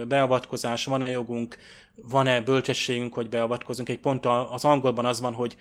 beavatkozás, 0.07 0.85
van-e 0.85 1.09
jogunk, 1.09 1.57
van-e 1.95 2.41
bölcsességünk, 2.41 3.13
hogy 3.13 3.29
beavatkozunk. 3.29 3.89
Egy 3.89 3.99
pont 3.99 4.25
az 4.25 4.65
angolban 4.65 5.05
az 5.05 5.21
van, 5.21 5.33
hogy 5.33 5.55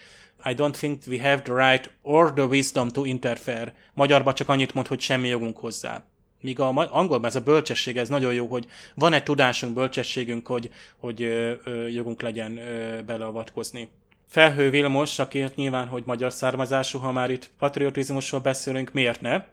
I 0.45 0.55
don't 0.55 0.77
think 0.79 1.03
we 1.07 1.23
have 1.23 1.43
the 1.43 1.70
right 1.70 1.91
or 2.03 2.33
the 2.33 2.45
wisdom 2.45 2.89
to 2.89 3.05
interfere. 3.05 3.75
Magyarban 3.95 4.35
csak 4.35 4.49
annyit 4.49 4.75
mond, 4.75 4.87
hogy 4.87 5.01
semmi 5.01 5.29
jogunk 5.29 5.57
hozzá. 5.57 6.05
Míg 6.43 6.61
a 6.61 6.88
angolban 6.90 7.30
ez 7.30 7.36
a 7.36 7.40
bölcsesség, 7.40 7.97
ez 7.97 8.09
nagyon 8.09 8.34
jó, 8.34 8.47
hogy 8.47 8.66
van-e 8.95 9.22
tudásunk, 9.22 9.74
bölcsességünk, 9.74 10.47
hogy, 10.47 10.70
hogy 10.97 11.22
ö, 11.22 11.53
ö, 11.64 11.88
jogunk 11.88 12.22
legyen 12.22 12.57
ö, 12.57 13.03
beleavatkozni. 13.03 13.88
Felhő 14.28 14.70
Vilmos, 14.70 15.18
aki 15.18 15.45
nyilván, 15.55 15.86
hogy 15.86 16.03
magyar 16.07 16.32
származású, 16.32 16.99
ha 16.99 17.12
már 17.12 17.30
itt 17.30 17.51
patriotizmusról 17.59 18.40
beszélünk, 18.40 18.93
miért 18.93 19.20
ne? 19.20 19.45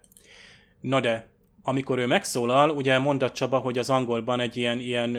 Na 0.81 0.99
de, 0.99 1.27
amikor 1.63 1.97
ő 1.97 2.05
megszólal, 2.05 2.69
ugye 2.69 2.97
mondott 2.97 3.33
Csaba, 3.33 3.57
hogy 3.57 3.77
az 3.77 3.89
angolban 3.89 4.39
egy 4.39 4.57
ilyen, 4.57 4.79
ilyen 4.79 5.09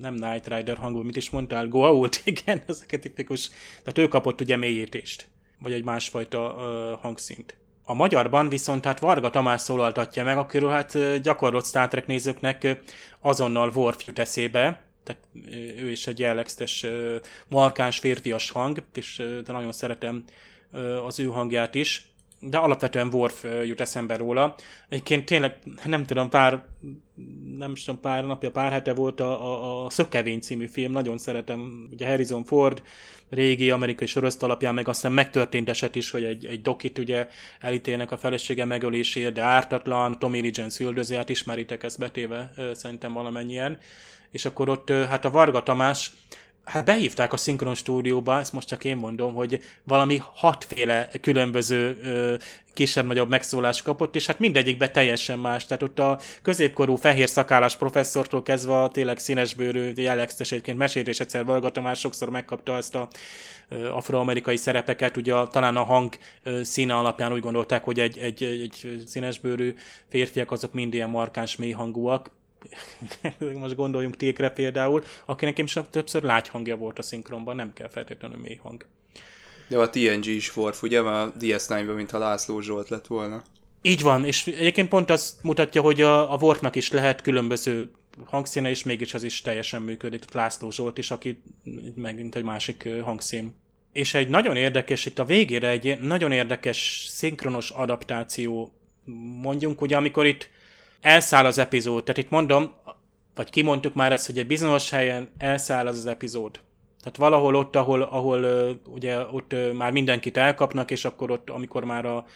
nem 0.00 0.14
Night 0.14 0.48
Rider 0.48 0.76
hangú, 0.76 1.02
mit 1.02 1.16
is 1.16 1.30
mondtál, 1.30 1.68
go 1.68 1.78
out, 1.78 2.22
igen, 2.24 2.62
ezeket 2.66 3.00
tipikus, 3.00 3.50
tehát 3.78 3.98
ő 3.98 4.08
kapott 4.08 4.40
ugye 4.40 4.56
mélyítést, 4.56 5.26
vagy 5.58 5.72
egy 5.72 5.84
másfajta 5.84 6.54
uh, 6.54 7.00
hangszint. 7.00 7.56
A 7.88 7.94
magyarban 7.94 8.48
viszont 8.48 8.84
hát 8.84 8.98
Varga 8.98 9.30
Tamás 9.30 9.60
szólaltatja 9.60 10.24
meg, 10.24 10.38
akiről 10.38 10.70
hát 10.70 11.20
gyakorlott 11.22 11.66
Star 11.66 11.88
Trek 11.88 12.06
nézőknek 12.06 12.82
azonnal 13.20 13.72
Worf 13.74 14.06
jut 14.06 14.18
eszébe, 14.18 14.82
tehát 15.04 15.22
ő 15.78 15.90
is 15.90 16.06
egy 16.06 16.18
jellegzetes 16.18 16.86
markáns 17.48 17.98
férfias 17.98 18.50
hang, 18.50 18.82
és 18.94 19.22
de 19.44 19.52
nagyon 19.52 19.72
szeretem 19.72 20.24
az 21.06 21.20
ő 21.20 21.26
hangját 21.26 21.74
is, 21.74 22.06
de 22.40 22.58
alapvetően 22.58 23.08
Worf 23.12 23.44
jut 23.64 23.80
eszembe 23.80 24.16
róla. 24.16 24.54
Egyébként 24.88 25.24
tényleg 25.24 25.58
nem 25.84 26.04
tudom, 26.04 26.28
pár 26.28 26.64
nem 27.56 27.74
tudom, 27.74 28.00
pár 28.00 28.24
napja, 28.24 28.50
pár 28.50 28.72
hete 28.72 28.94
volt 28.94 29.20
a, 29.20 29.44
a, 29.44 29.84
a 29.84 29.90
Szökevény 29.90 30.40
című 30.40 30.66
film, 30.66 30.92
nagyon 30.92 31.18
szeretem, 31.18 31.88
ugye 31.92 32.08
Harrison 32.08 32.44
Ford, 32.44 32.82
régi 33.30 33.70
amerikai 33.70 34.06
sorozat 34.06 34.42
alapján, 34.42 34.74
meg 34.74 34.88
aztán 34.88 35.12
megtörtént 35.12 35.68
eset 35.68 35.94
is, 35.94 36.10
hogy 36.10 36.24
egy, 36.24 36.46
egy 36.46 36.62
dokit 36.62 36.98
ugye 36.98 37.28
elítélnek 37.60 38.10
a 38.10 38.16
felesége 38.16 38.64
megöléséért, 38.64 39.32
de 39.32 39.42
ártatlan, 39.42 40.18
Tommy 40.18 40.40
Lee 40.40 40.50
Jones 40.54 40.78
üldözi, 40.78 41.14
hát 41.14 41.28
ismeritek 41.28 41.82
ezt 41.82 41.98
betéve 41.98 42.52
szerintem 42.74 43.12
valamennyien. 43.12 43.78
És 44.30 44.44
akkor 44.44 44.68
ott 44.68 44.90
hát 44.90 45.24
a 45.24 45.30
Varga 45.30 45.62
Tamás 45.62 46.10
hát 46.66 46.84
behívták 46.84 47.32
a 47.32 47.36
szinkron 47.36 47.74
stúdióba, 47.74 48.38
ezt 48.38 48.52
most 48.52 48.68
csak 48.68 48.84
én 48.84 48.96
mondom, 48.96 49.34
hogy 49.34 49.62
valami 49.84 50.22
hatféle 50.34 51.08
különböző 51.20 51.98
kisebb-nagyobb 52.74 53.28
megszólás 53.28 53.82
kapott, 53.82 54.14
és 54.14 54.26
hát 54.26 54.38
mindegyikben 54.38 54.92
teljesen 54.92 55.38
más. 55.38 55.66
Tehát 55.66 55.82
ott 55.82 55.98
a 55.98 56.20
középkorú 56.42 56.96
fehér 56.96 57.28
szakállás 57.28 57.76
professzortól 57.76 58.42
kezdve 58.42 58.82
a 58.82 58.88
tényleg 58.88 59.18
színesbőrű 59.18 59.92
jellegzetes 59.94 60.52
egyébként 60.52 60.78
mesét, 60.78 61.08
és 61.08 61.20
egyszer 61.20 61.44
Valgata 61.44 61.80
már 61.80 61.96
sokszor 61.96 62.30
megkapta 62.30 62.76
ezt 62.76 62.94
a 62.94 63.08
afroamerikai 63.92 64.56
szerepeket, 64.56 65.16
ugye 65.16 65.34
talán 65.50 65.76
a 65.76 65.82
hang 65.82 66.14
színe 66.62 66.94
alapján 66.96 67.32
úgy 67.32 67.40
gondolták, 67.40 67.84
hogy 67.84 68.00
egy, 68.00 68.18
egy, 68.18 68.42
egy 68.42 69.02
színesbőrű 69.06 69.74
férfiak 70.08 70.50
azok 70.50 70.72
mind 70.72 70.94
ilyen 70.94 71.10
markáns 71.10 71.56
mély 71.56 71.70
hangúak, 71.70 72.30
most 73.60 73.74
gondoljunk 73.74 74.16
Tékre 74.16 74.50
például, 74.50 75.04
akinek 75.24 75.58
is 75.58 75.78
többször 75.90 76.22
lágy 76.22 76.48
hangja 76.48 76.76
volt 76.76 76.98
a 76.98 77.02
szinkronban, 77.02 77.56
nem 77.56 77.72
kell 77.72 77.88
feltétlenül 77.88 78.38
mély 78.38 78.58
hang. 78.62 78.86
De 79.68 79.78
a 79.78 79.90
TNG 79.90 80.26
is 80.26 80.56
Worf, 80.56 80.82
ugye? 80.82 81.02
Mert 81.02 81.34
a 81.34 81.38
DS9-ben, 81.38 81.94
mintha 81.94 82.18
László 82.18 82.60
Zsolt 82.60 82.88
lett 82.88 83.06
volna. 83.06 83.42
Így 83.82 84.02
van, 84.02 84.24
és 84.24 84.46
egyébként 84.46 84.88
pont 84.88 85.10
azt 85.10 85.42
mutatja, 85.42 85.80
hogy 85.80 86.00
a, 86.00 86.32
a 86.32 86.36
Worfnak 86.40 86.76
is 86.76 86.90
lehet 86.90 87.22
különböző 87.22 87.90
hangszíne, 88.24 88.70
és 88.70 88.82
mégis 88.82 89.14
az 89.14 89.22
is 89.22 89.40
teljesen 89.40 89.82
működik. 89.82 90.32
László 90.32 90.70
Zsolt 90.70 90.98
is, 90.98 91.10
aki 91.10 91.42
megint 91.94 92.36
egy 92.36 92.42
másik 92.42 92.88
hangszín. 93.02 93.54
És 93.92 94.14
egy 94.14 94.28
nagyon 94.28 94.56
érdekes, 94.56 95.06
itt 95.06 95.18
a 95.18 95.24
végére 95.24 95.68
egy 95.68 96.00
nagyon 96.00 96.32
érdekes 96.32 97.06
szinkronos 97.08 97.70
adaptáció 97.70 98.72
mondjunk, 99.40 99.80
ugye 99.80 99.96
amikor 99.96 100.26
itt 100.26 100.48
elszáll 101.00 101.44
az 101.44 101.58
epizód. 101.58 102.04
Tehát 102.04 102.22
itt 102.22 102.30
mondom, 102.30 102.74
vagy 103.34 103.50
kimondtuk 103.50 103.94
már 103.94 104.12
ezt, 104.12 104.26
hogy 104.26 104.38
egy 104.38 104.46
bizonyos 104.46 104.90
helyen 104.90 105.30
elszáll 105.38 105.86
az 105.86 105.98
az 105.98 106.06
epizód. 106.06 106.60
Tehát 107.00 107.16
valahol 107.16 107.54
ott, 107.54 107.76
ahol, 107.76 108.02
ahol 108.02 108.70
ugye 108.86 109.18
ott 109.18 109.54
már 109.72 109.92
mindenkit 109.92 110.36
elkapnak, 110.36 110.90
és 110.90 111.04
akkor 111.04 111.30
ott, 111.30 111.50
amikor 111.50 111.84
már 111.84 112.04
a, 112.04 112.26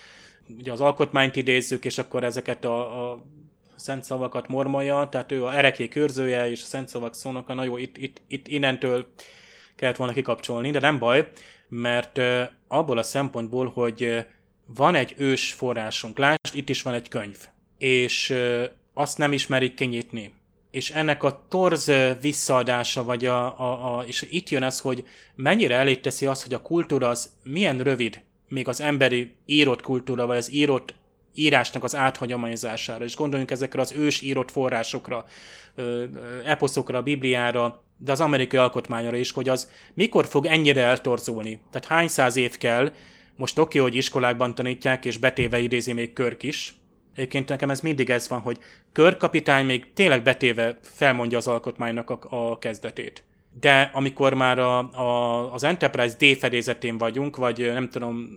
ugye 0.59 0.73
az 0.73 0.81
alkotmányt 0.81 1.37
idézzük, 1.37 1.85
és 1.85 1.99
akkor 1.99 2.25
ezeket 2.25 2.65
a, 2.65 3.11
a 3.11 3.23
szent 3.77 4.05
szavakat 4.05 4.49
mormolja, 4.49 5.09
tehát 5.11 5.33
ő 5.33 5.45
a 5.45 5.57
ereké 5.57 5.89
körzője, 5.89 6.51
és 6.51 6.63
a 6.63 6.67
szent 6.67 6.89
szavak 6.89 7.15
szónak, 7.15 7.55
na 7.55 7.65
jó, 7.65 7.77
itt, 7.77 7.97
itt, 7.97 8.21
itt 8.29 8.49
innentől 8.49 9.07
kellett 9.77 9.97
volna 9.97 10.13
kikapcsolni, 10.13 10.71
de 10.71 10.81
nem 10.81 10.99
baj, 10.99 11.31
mert 11.69 12.21
abból 12.69 12.99
a 12.99 13.03
szempontból, 13.03 13.71
hogy 13.75 14.27
van 14.67 14.95
egy 14.95 15.15
ős 15.17 15.53
forrásunk, 15.53 16.19
lásd, 16.19 16.55
itt 16.55 16.69
is 16.69 16.83
van 16.83 16.95
egy 16.95 17.09
könyv, 17.09 17.39
és 17.81 18.35
azt 18.95 19.19
nem 19.19 19.33
ismerik 19.33 19.75
kinyitni. 19.75 20.33
És 20.71 20.91
ennek 20.91 21.23
a 21.23 21.47
torz 21.49 21.93
visszaadása, 22.21 23.05
vagy 23.05 23.27
a, 23.27 23.61
a, 23.61 23.99
a, 23.99 24.05
és 24.07 24.27
itt 24.31 24.49
jön 24.49 24.63
az, 24.63 24.81
hogy 24.81 25.05
mennyire 25.35 25.75
elég 25.75 26.01
teszi 26.01 26.27
az, 26.27 26.43
hogy 26.43 26.55
a 26.55 26.63
kultúra 26.63 27.09
az 27.09 27.31
milyen 27.45 27.79
rövid, 27.79 28.21
még 28.49 28.69
az 28.69 28.81
emberi 28.81 29.35
írott 29.47 29.83
kultúra, 29.83 30.27
vagy 30.27 30.37
az 30.37 30.53
írott 30.53 30.95
írásnak 31.35 31.85
az 31.85 31.97
áthagyományozására, 31.97 33.05
és 33.05 33.17
gondoljunk 33.17 33.51
ezekre 33.51 33.81
az 33.81 33.93
ős 33.93 34.21
írott 34.21 34.51
forrásokra, 34.51 35.27
eposzokra, 36.45 37.03
Bibliára, 37.03 37.83
de 37.97 38.13
az 38.13 38.21
amerikai 38.21 38.59
alkotmányra 38.59 39.17
is, 39.17 39.31
hogy 39.31 39.49
az 39.49 39.71
mikor 39.95 40.27
fog 40.27 40.47
ennyire 40.47 40.83
eltorzulni. 40.83 41.61
Tehát 41.71 41.89
hány 41.89 42.09
száz 42.09 42.37
év 42.37 42.57
kell, 42.57 42.93
most 43.37 43.59
oké, 43.59 43.79
hogy 43.79 43.95
iskolákban 43.95 44.55
tanítják, 44.55 45.05
és 45.05 45.17
betéve 45.17 45.59
idézi 45.59 45.93
még 45.93 46.13
Körk 46.13 46.43
is. 46.43 46.80
Egyébként 47.15 47.49
nekem 47.49 47.71
ez 47.71 47.81
mindig 47.81 48.11
ez 48.11 48.29
van, 48.29 48.41
hogy 48.41 48.59
Körkapitány 48.93 49.67
még 49.67 49.93
tényleg 49.93 50.23
betéve 50.23 50.79
felmondja 50.83 51.39
az 51.39 51.47
alkotmánynak 51.47 52.11
a, 52.11 52.51
a 52.51 52.59
kezdetét. 52.59 53.25
De 53.61 53.91
amikor 53.95 54.35
már 54.35 54.59
a, 54.59 54.79
a, 54.79 55.53
az 55.53 55.65
Enterprise 55.65 56.17
D 56.19 56.39
fedélzetén 56.39 56.99
vagyunk, 56.99 57.37
vagy 57.37 57.59
nem 57.73 57.89
tudom, 57.89 58.29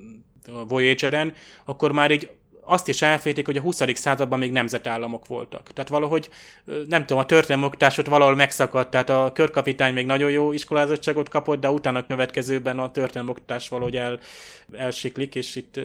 a 0.47 0.65
Voyager-en, 0.65 1.33
akkor 1.65 1.91
már 1.91 2.11
így 2.11 2.29
azt 2.65 2.87
is 2.87 3.01
elfejtik, 3.01 3.45
hogy 3.45 3.57
a 3.57 3.61
20. 3.61 3.81
században 3.93 4.39
még 4.39 4.51
nemzetállamok 4.51 5.27
voltak. 5.27 5.73
Tehát 5.73 5.89
valahogy, 5.89 6.29
nem 6.87 7.05
tudom, 7.05 7.23
a 7.23 7.25
történelmoktatásot 7.25 8.07
valahol 8.07 8.35
megszakadt, 8.35 8.91
tehát 8.91 9.09
a 9.09 9.31
körkapitány 9.33 9.93
még 9.93 10.05
nagyon 10.05 10.31
jó 10.31 10.51
iskolázottságot 10.51 11.29
kapott, 11.29 11.59
de 11.59 11.69
utána 11.69 11.99
a 11.99 12.05
következőben 12.05 12.79
a 12.79 12.91
történelmoktatás 12.91 13.69
valahogy 13.69 13.95
el, 13.95 14.19
elsiklik, 14.71 15.35
és 15.35 15.55
itt 15.55 15.79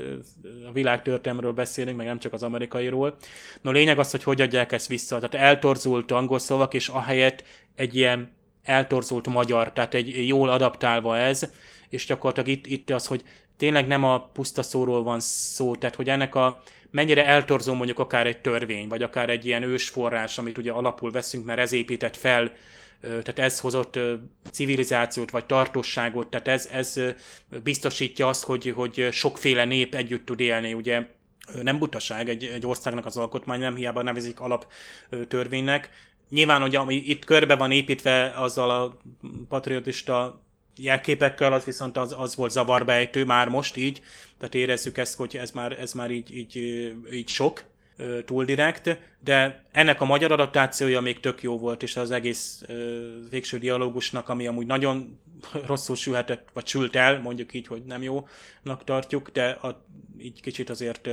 a 0.69 0.73
világ 0.73 1.03
történelmről 1.03 1.53
beszélünk, 1.53 1.97
meg 1.97 2.07
nem 2.07 2.19
csak 2.19 2.33
az 2.33 2.43
amerikairól. 2.43 3.17
No 3.61 3.71
lényeg 3.71 3.99
az, 3.99 4.11
hogy 4.11 4.23
hogy 4.23 4.41
adják 4.41 4.73
ezt 4.73 4.89
vissza. 4.89 5.19
Tehát 5.19 5.47
eltorzult 5.47 6.11
angol 6.11 6.39
szavak, 6.39 6.75
és 6.75 6.89
ahelyett 6.89 7.45
egy 7.75 7.97
ilyen 7.97 8.37
eltorzult 8.63 9.27
magyar, 9.27 9.73
tehát 9.73 9.95
egy 9.95 10.27
jól 10.27 10.49
adaptálva 10.49 11.19
ez, 11.19 11.51
és 11.89 12.07
gyakorlatilag 12.07 12.49
itt, 12.49 12.67
itt 12.67 12.91
az, 12.91 13.07
hogy 13.07 13.23
tényleg 13.59 13.87
nem 13.87 14.05
a 14.05 14.21
puszta 14.21 14.63
szóról 14.63 15.03
van 15.03 15.21
szó, 15.21 15.77
tehát 15.77 15.97
hogy 15.97 16.09
ennek 16.09 16.35
a 16.35 16.63
mennyire 16.91 17.27
eltorzó 17.27 17.75
mondjuk 17.75 17.99
akár 17.99 18.27
egy 18.27 18.41
törvény, 18.41 18.89
vagy 18.89 19.03
akár 19.03 19.31
egy 19.31 19.47
ilyen 19.47 19.63
ősforrás, 19.63 20.39
amit 20.39 20.59
ugye 20.59 20.73
alapul 20.73 21.11
veszünk, 21.11 21.45
mert 21.45 21.59
ez 21.59 21.73
épített 21.73 22.17
fel, 22.17 22.53
tehát 23.01 23.39
ez 23.39 23.61
hozott 23.61 23.99
civilizációt, 24.51 25.31
vagy 25.31 25.45
tartosságot, 25.47 26.27
tehát 26.29 26.49
ez, 26.49 26.69
ez 26.73 27.01
biztosítja 27.63 28.29
azt, 28.29 28.45
hogy, 28.45 28.73
hogy 28.77 29.09
sokféle 29.13 29.65
nép 29.65 29.95
együtt 29.95 30.27
tud 30.27 30.41
élni, 30.41 30.73
ugye 30.73 31.07
nem 31.63 31.79
butaság 31.79 32.29
egy, 32.29 32.45
egy 32.45 32.67
országnak 32.67 33.07
az 33.07 33.17
alkotmány, 33.17 33.61
nem 33.61 33.75
hiába 33.75 34.03
nevezik 34.03 34.41
alaptörvénynek. 34.41 35.91
Nyilván, 36.31 36.61
hogy 36.61 36.77
ami 36.77 36.95
itt 36.95 37.25
körbe 37.25 37.57
van 37.57 37.71
építve 37.71 38.33
azzal 38.37 38.71
a 38.71 38.97
patriotista 39.49 40.43
jelképekkel, 40.79 41.53
az 41.53 41.65
viszont 41.65 41.97
az, 41.97 42.15
az 42.19 42.37
volt 42.37 42.51
zavarbejtő 42.51 43.25
már 43.25 43.49
most 43.49 43.77
így, 43.77 44.03
tehát 44.39 44.55
érezzük 44.55 44.99
ezt, 44.99 45.17
hogy 45.17 45.37
ez 45.37 45.51
már, 45.51 45.81
ez 45.81 45.93
már 45.93 46.11
így, 46.11 46.37
így, 46.37 46.57
így 47.13 47.29
sok, 47.29 47.65
túl 48.25 48.45
direkt, 48.45 48.99
de 49.21 49.65
ennek 49.73 50.01
a 50.01 50.05
magyar 50.05 50.33
adaptációja 50.33 51.01
még 51.01 51.21
tök 51.21 51.43
jó 51.43 51.59
volt, 51.59 51.83
és 51.83 51.97
az 51.97 52.11
egész 52.11 52.63
végső 53.31 53.59
dialógusnak, 53.59 54.29
ami 54.29 54.47
amúgy 54.47 54.67
nagyon 54.67 55.21
rosszul 55.67 55.97
sülhetett, 55.97 56.49
vagy 56.53 56.67
sült 56.67 56.97
el, 56.97 57.21
mondjuk 57.21 57.55
így, 57.55 57.67
hogy 57.67 57.83
nem 57.85 58.03
jónak 58.03 58.85
tartjuk, 58.85 59.31
de 59.31 59.49
a, 59.49 59.85
így 60.19 60.41
kicsit 60.41 60.71
azért 60.71 61.09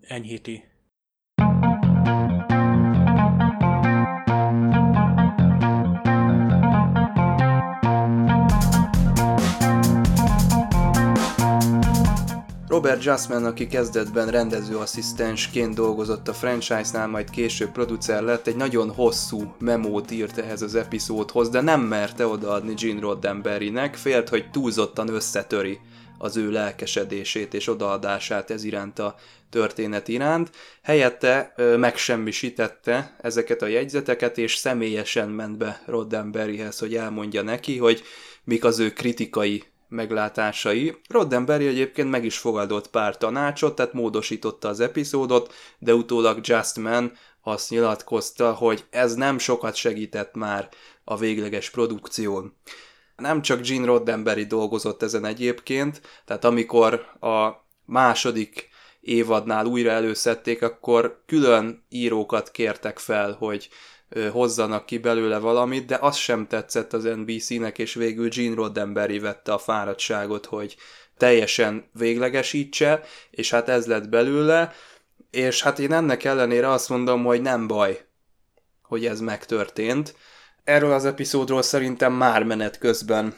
enyhíti 0.00 0.64
Robert 12.84 13.04
Justman, 13.04 13.44
aki 13.44 13.66
kezdetben 13.66 14.28
rendezőasszisztensként 14.30 15.74
dolgozott 15.74 16.28
a 16.28 16.32
franchise-nál, 16.32 17.06
majd 17.06 17.30
később 17.30 17.70
producer 17.70 18.22
lett, 18.22 18.46
egy 18.46 18.56
nagyon 18.56 18.90
hosszú 18.90 19.54
memót 19.58 20.10
írt 20.10 20.38
ehhez 20.38 20.62
az 20.62 20.74
epizódhoz, 20.74 21.48
de 21.48 21.60
nem 21.60 21.80
merte 21.80 22.26
odaadni 22.26 22.74
Gene 22.74 23.00
Roddenberrynek, 23.00 23.94
félt, 23.94 24.28
hogy 24.28 24.50
túlzottan 24.50 25.08
összetöri 25.08 25.78
az 26.18 26.36
ő 26.36 26.50
lelkesedését 26.50 27.54
és 27.54 27.68
odaadását 27.68 28.50
ez 28.50 28.64
iránt 28.64 28.98
a 28.98 29.14
történet 29.50 30.08
iránt. 30.08 30.50
Helyette 30.82 31.52
ö, 31.56 31.76
megsemmisítette 31.76 33.16
ezeket 33.22 33.62
a 33.62 33.66
jegyzeteket, 33.66 34.38
és 34.38 34.54
személyesen 34.54 35.28
ment 35.28 35.56
be 35.56 35.82
Roddenberryhez, 35.86 36.78
hogy 36.78 36.94
elmondja 36.94 37.42
neki, 37.42 37.78
hogy 37.78 38.02
mik 38.44 38.64
az 38.64 38.78
ő 38.78 38.92
kritikai 38.92 39.64
meglátásai. 39.88 40.96
Roddenberry 41.08 41.66
egyébként 41.66 42.10
meg 42.10 42.24
is 42.24 42.38
fogadott 42.38 42.90
pár 42.90 43.16
tanácsot, 43.16 43.74
tehát 43.74 43.92
módosította 43.92 44.68
az 44.68 44.80
epizódot, 44.80 45.52
de 45.78 45.94
utólag 45.94 46.38
Justman 46.42 47.12
azt 47.42 47.70
nyilatkozta, 47.70 48.52
hogy 48.52 48.84
ez 48.90 49.14
nem 49.14 49.38
sokat 49.38 49.74
segített 49.74 50.34
már 50.34 50.68
a 51.04 51.16
végleges 51.16 51.70
produkción. 51.70 52.56
Nem 53.16 53.42
csak 53.42 53.60
Gene 53.60 53.86
Roddenberry 53.86 54.44
dolgozott 54.44 55.02
ezen 55.02 55.24
egyébként, 55.24 56.00
tehát 56.24 56.44
amikor 56.44 56.94
a 57.20 57.64
második 57.84 58.68
évadnál 59.00 59.66
újra 59.66 59.90
előszedték, 59.90 60.62
akkor 60.62 61.22
külön 61.26 61.84
írókat 61.88 62.50
kértek 62.50 62.98
fel, 62.98 63.32
hogy 63.32 63.68
hozzanak 64.32 64.86
ki 64.86 64.98
belőle 64.98 65.38
valamit, 65.38 65.86
de 65.86 65.98
az 66.00 66.16
sem 66.16 66.46
tetszett 66.46 66.92
az 66.92 67.02
NBC-nek, 67.02 67.78
és 67.78 67.94
végül 67.94 68.28
Gene 68.28 68.54
Roddenberry 68.54 69.18
vette 69.18 69.52
a 69.52 69.58
fáradtságot, 69.58 70.46
hogy 70.46 70.76
teljesen 71.16 71.84
véglegesítse, 71.92 73.02
és 73.30 73.50
hát 73.50 73.68
ez 73.68 73.86
lett 73.86 74.08
belőle, 74.08 74.72
és 75.30 75.62
hát 75.62 75.78
én 75.78 75.92
ennek 75.92 76.24
ellenére 76.24 76.70
azt 76.70 76.88
mondom, 76.88 77.24
hogy 77.24 77.42
nem 77.42 77.66
baj, 77.66 78.04
hogy 78.82 79.06
ez 79.06 79.20
megtörtént. 79.20 80.14
Erről 80.64 80.92
az 80.92 81.04
epizódról 81.04 81.62
szerintem 81.62 82.12
már 82.12 82.42
menet 82.42 82.78
közben 82.78 83.34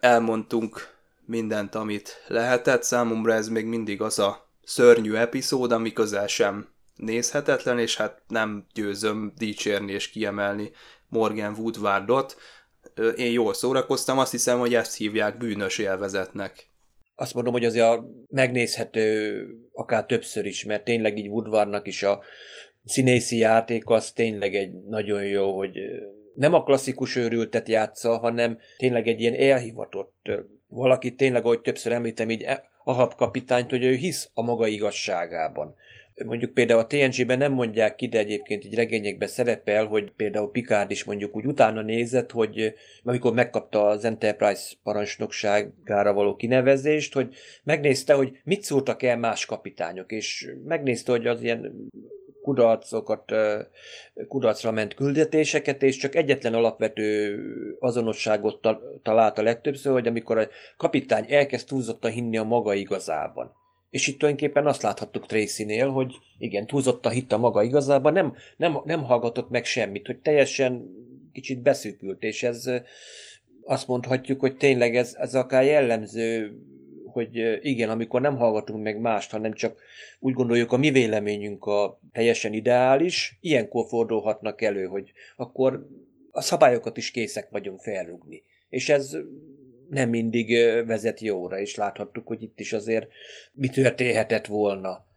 elmondtunk 0.00 0.88
mindent, 1.24 1.74
amit 1.74 2.24
lehetett. 2.26 2.82
Számomra 2.82 3.32
ez 3.32 3.48
még 3.48 3.66
mindig 3.66 4.00
az 4.00 4.18
a 4.18 4.48
szörnyű 4.64 5.14
epizód, 5.14 5.72
ami 5.72 5.92
közel 5.92 6.26
sem 6.26 6.68
nézhetetlen, 7.00 7.78
és 7.78 7.96
hát 7.96 8.22
nem 8.28 8.66
győzöm 8.74 9.32
dicsérni 9.38 9.92
és 9.92 10.08
kiemelni 10.08 10.70
Morgan 11.08 11.54
Woodwardot. 11.58 12.36
Én 13.16 13.32
jól 13.32 13.54
szórakoztam, 13.54 14.18
azt 14.18 14.30
hiszem, 14.30 14.58
hogy 14.58 14.74
ezt 14.74 14.96
hívják 14.96 15.38
bűnös 15.38 15.78
élvezetnek. 15.78 16.68
Azt 17.14 17.34
mondom, 17.34 17.52
hogy 17.52 17.64
azért 17.64 17.86
a 17.86 18.04
megnézhető 18.28 19.46
akár 19.72 20.06
többször 20.06 20.46
is, 20.46 20.64
mert 20.64 20.84
tényleg 20.84 21.18
így 21.18 21.28
Woodwardnak 21.28 21.86
is 21.86 22.02
a 22.02 22.20
színészi 22.84 23.36
játék 23.36 23.88
az 23.88 24.12
tényleg 24.12 24.54
egy 24.54 24.72
nagyon 24.72 25.24
jó, 25.24 25.56
hogy 25.56 25.78
nem 26.34 26.54
a 26.54 26.62
klasszikus 26.62 27.16
őrültet 27.16 27.68
játsza, 27.68 28.18
hanem 28.18 28.58
tényleg 28.76 29.08
egy 29.08 29.20
ilyen 29.20 29.34
elhivatott 29.34 30.30
valaki 30.66 31.14
tényleg, 31.14 31.44
ahogy 31.44 31.60
többször 31.60 31.92
említem, 31.92 32.30
így 32.30 32.46
Ahab 32.84 33.14
kapitányt, 33.14 33.70
hogy 33.70 33.84
ő 33.84 33.94
hisz 33.94 34.30
a 34.34 34.42
maga 34.42 34.66
igazságában 34.66 35.74
mondjuk 36.26 36.54
például 36.54 36.80
a 36.80 36.86
TNG-ben 36.86 37.38
nem 37.38 37.52
mondják 37.52 37.94
ki, 37.94 38.08
de 38.08 38.18
egyébként 38.18 38.64
egy 38.64 38.74
regényekben 38.74 39.28
szerepel, 39.28 39.86
hogy 39.86 40.12
például 40.16 40.50
Picard 40.50 40.90
is 40.90 41.04
mondjuk 41.04 41.36
úgy 41.36 41.46
utána 41.46 41.82
nézett, 41.82 42.30
hogy 42.30 42.74
amikor 43.04 43.32
megkapta 43.32 43.86
az 43.86 44.04
Enterprise 44.04 44.74
parancsnokságára 44.82 46.12
való 46.12 46.36
kinevezést, 46.36 47.14
hogy 47.14 47.34
megnézte, 47.64 48.14
hogy 48.14 48.38
mit 48.44 48.62
szóltak 48.62 49.02
el 49.02 49.18
más 49.18 49.46
kapitányok, 49.46 50.12
és 50.12 50.54
megnézte, 50.64 51.12
hogy 51.12 51.26
az 51.26 51.42
ilyen 51.42 51.88
kudarcokat, 52.42 53.32
kudarcra 54.28 54.70
ment 54.70 54.94
küldetéseket, 54.94 55.82
és 55.82 55.96
csak 55.96 56.14
egyetlen 56.14 56.54
alapvető 56.54 57.38
azonosságot 57.78 58.68
talált 59.02 59.38
a 59.38 59.42
legtöbbször, 59.42 59.92
hogy 59.92 60.06
amikor 60.06 60.38
a 60.38 60.48
kapitány 60.76 61.24
elkezd 61.28 61.66
túlzottan 61.66 62.10
hinni 62.10 62.36
a 62.36 62.44
maga 62.44 62.74
igazában 62.74 63.59
és 63.90 64.06
itt 64.06 64.18
tulajdonképpen 64.18 64.66
azt 64.66 64.82
láthattuk 64.82 65.26
Tracy-nél, 65.26 65.88
hogy 65.88 66.14
igen, 66.38 66.66
túlzott 66.66 67.06
a 67.06 67.10
hit 67.10 67.36
maga 67.36 67.62
igazában, 67.62 68.12
nem, 68.12 68.34
nem, 68.56 68.78
nem 68.84 69.02
hallgatott 69.02 69.50
meg 69.50 69.64
semmit, 69.64 70.06
hogy 70.06 70.18
teljesen 70.18 70.88
kicsit 71.32 71.62
beszűkült, 71.62 72.22
és 72.22 72.42
ez 72.42 72.70
azt 73.62 73.86
mondhatjuk, 73.86 74.40
hogy 74.40 74.56
tényleg 74.56 74.96
ez, 74.96 75.14
ez 75.18 75.34
akár 75.34 75.64
jellemző, 75.64 76.58
hogy 77.04 77.58
igen, 77.66 77.90
amikor 77.90 78.20
nem 78.20 78.36
hallgatunk 78.36 78.82
meg 78.82 79.00
mást, 79.00 79.30
hanem 79.30 79.52
csak 79.52 79.80
úgy 80.18 80.34
gondoljuk, 80.34 80.72
a 80.72 80.76
mi 80.76 80.90
véleményünk 80.90 81.64
a 81.64 82.00
teljesen 82.12 82.52
ideális, 82.52 83.38
ilyenkor 83.40 83.86
fordulhatnak 83.88 84.62
elő, 84.62 84.84
hogy 84.84 85.12
akkor 85.36 85.86
a 86.30 86.40
szabályokat 86.40 86.96
is 86.96 87.10
készek 87.10 87.50
vagyunk 87.50 87.80
felrugni. 87.80 88.42
És 88.68 88.88
ez 88.88 89.16
nem 89.90 90.08
mindig 90.08 90.56
vezet 90.86 91.20
jóra, 91.20 91.58
és 91.58 91.74
láthattuk, 91.74 92.26
hogy 92.26 92.42
itt 92.42 92.60
is 92.60 92.72
azért 92.72 93.08
mi 93.52 93.68
történhetett 93.68 94.46
volna. 94.46 95.08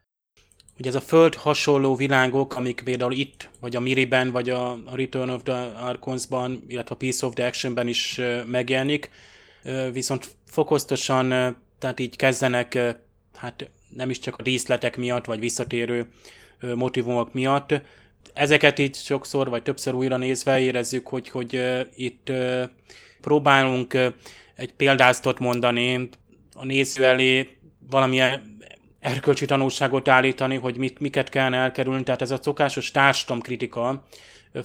Ugye 0.79 0.89
ez 0.89 0.95
a 0.95 1.01
föld 1.01 1.35
hasonló 1.35 1.95
világok, 1.95 2.55
amik 2.55 2.81
például 2.83 3.11
itt, 3.11 3.49
vagy 3.59 3.75
a 3.75 3.79
Miriben, 3.79 4.31
vagy 4.31 4.49
a 4.49 4.79
Return 4.93 5.29
of 5.29 5.43
the 5.43 5.53
Archons-ban, 5.63 6.63
illetve 6.67 6.95
a 6.95 6.97
Piece 6.97 7.25
of 7.25 7.33
the 7.33 7.45
Action-ben 7.45 7.87
is 7.87 8.21
megjelenik, 8.45 9.09
viszont 9.91 10.27
fokoztosan, 10.45 11.57
tehát 11.79 11.99
így 11.99 12.15
kezdenek, 12.15 12.79
hát 13.35 13.69
nem 13.89 14.09
is 14.09 14.19
csak 14.19 14.35
a 14.37 14.41
díszletek 14.41 14.97
miatt, 14.97 15.25
vagy 15.25 15.39
visszatérő 15.39 16.07
motivumok 16.75 17.33
miatt. 17.33 17.81
Ezeket 18.33 18.79
így 18.79 18.95
sokszor, 18.95 19.49
vagy 19.49 19.63
többször 19.63 19.93
újra 19.93 20.17
nézve 20.17 20.59
érezzük, 20.59 21.07
hogy, 21.07 21.29
hogy 21.29 21.61
itt 21.95 22.31
próbálunk 23.21 23.97
egy 24.55 24.73
példáztot 24.73 25.39
mondani 25.39 26.09
a 26.53 26.65
néző 26.65 27.05
elé, 27.05 27.57
valamilyen 27.89 28.57
erkölcsi 28.99 29.45
tanulságot 29.45 30.07
állítani, 30.07 30.55
hogy 30.55 30.77
mit, 30.77 30.99
miket 30.99 31.29
kellene 31.29 31.57
elkerülni, 31.57 32.03
tehát 32.03 32.21
ez 32.21 32.31
a 32.31 32.39
szokásos 32.41 32.91
kritika 33.41 34.03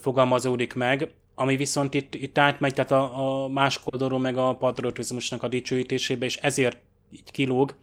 fogalmazódik 0.00 0.74
meg, 0.74 1.10
ami 1.34 1.56
viszont 1.56 1.94
itt, 1.94 2.14
itt 2.14 2.38
átmegy, 2.38 2.74
tehát 2.74 2.90
a, 2.90 3.42
a 3.44 3.48
más 3.48 3.80
oldalról 3.84 4.18
meg 4.18 4.36
a 4.36 4.54
patriotizmusnak 4.54 5.42
a 5.42 5.48
dicsőítésébe, 5.48 6.24
és 6.24 6.36
ezért 6.36 6.78
így 7.12 7.30
kilóg. 7.30 7.74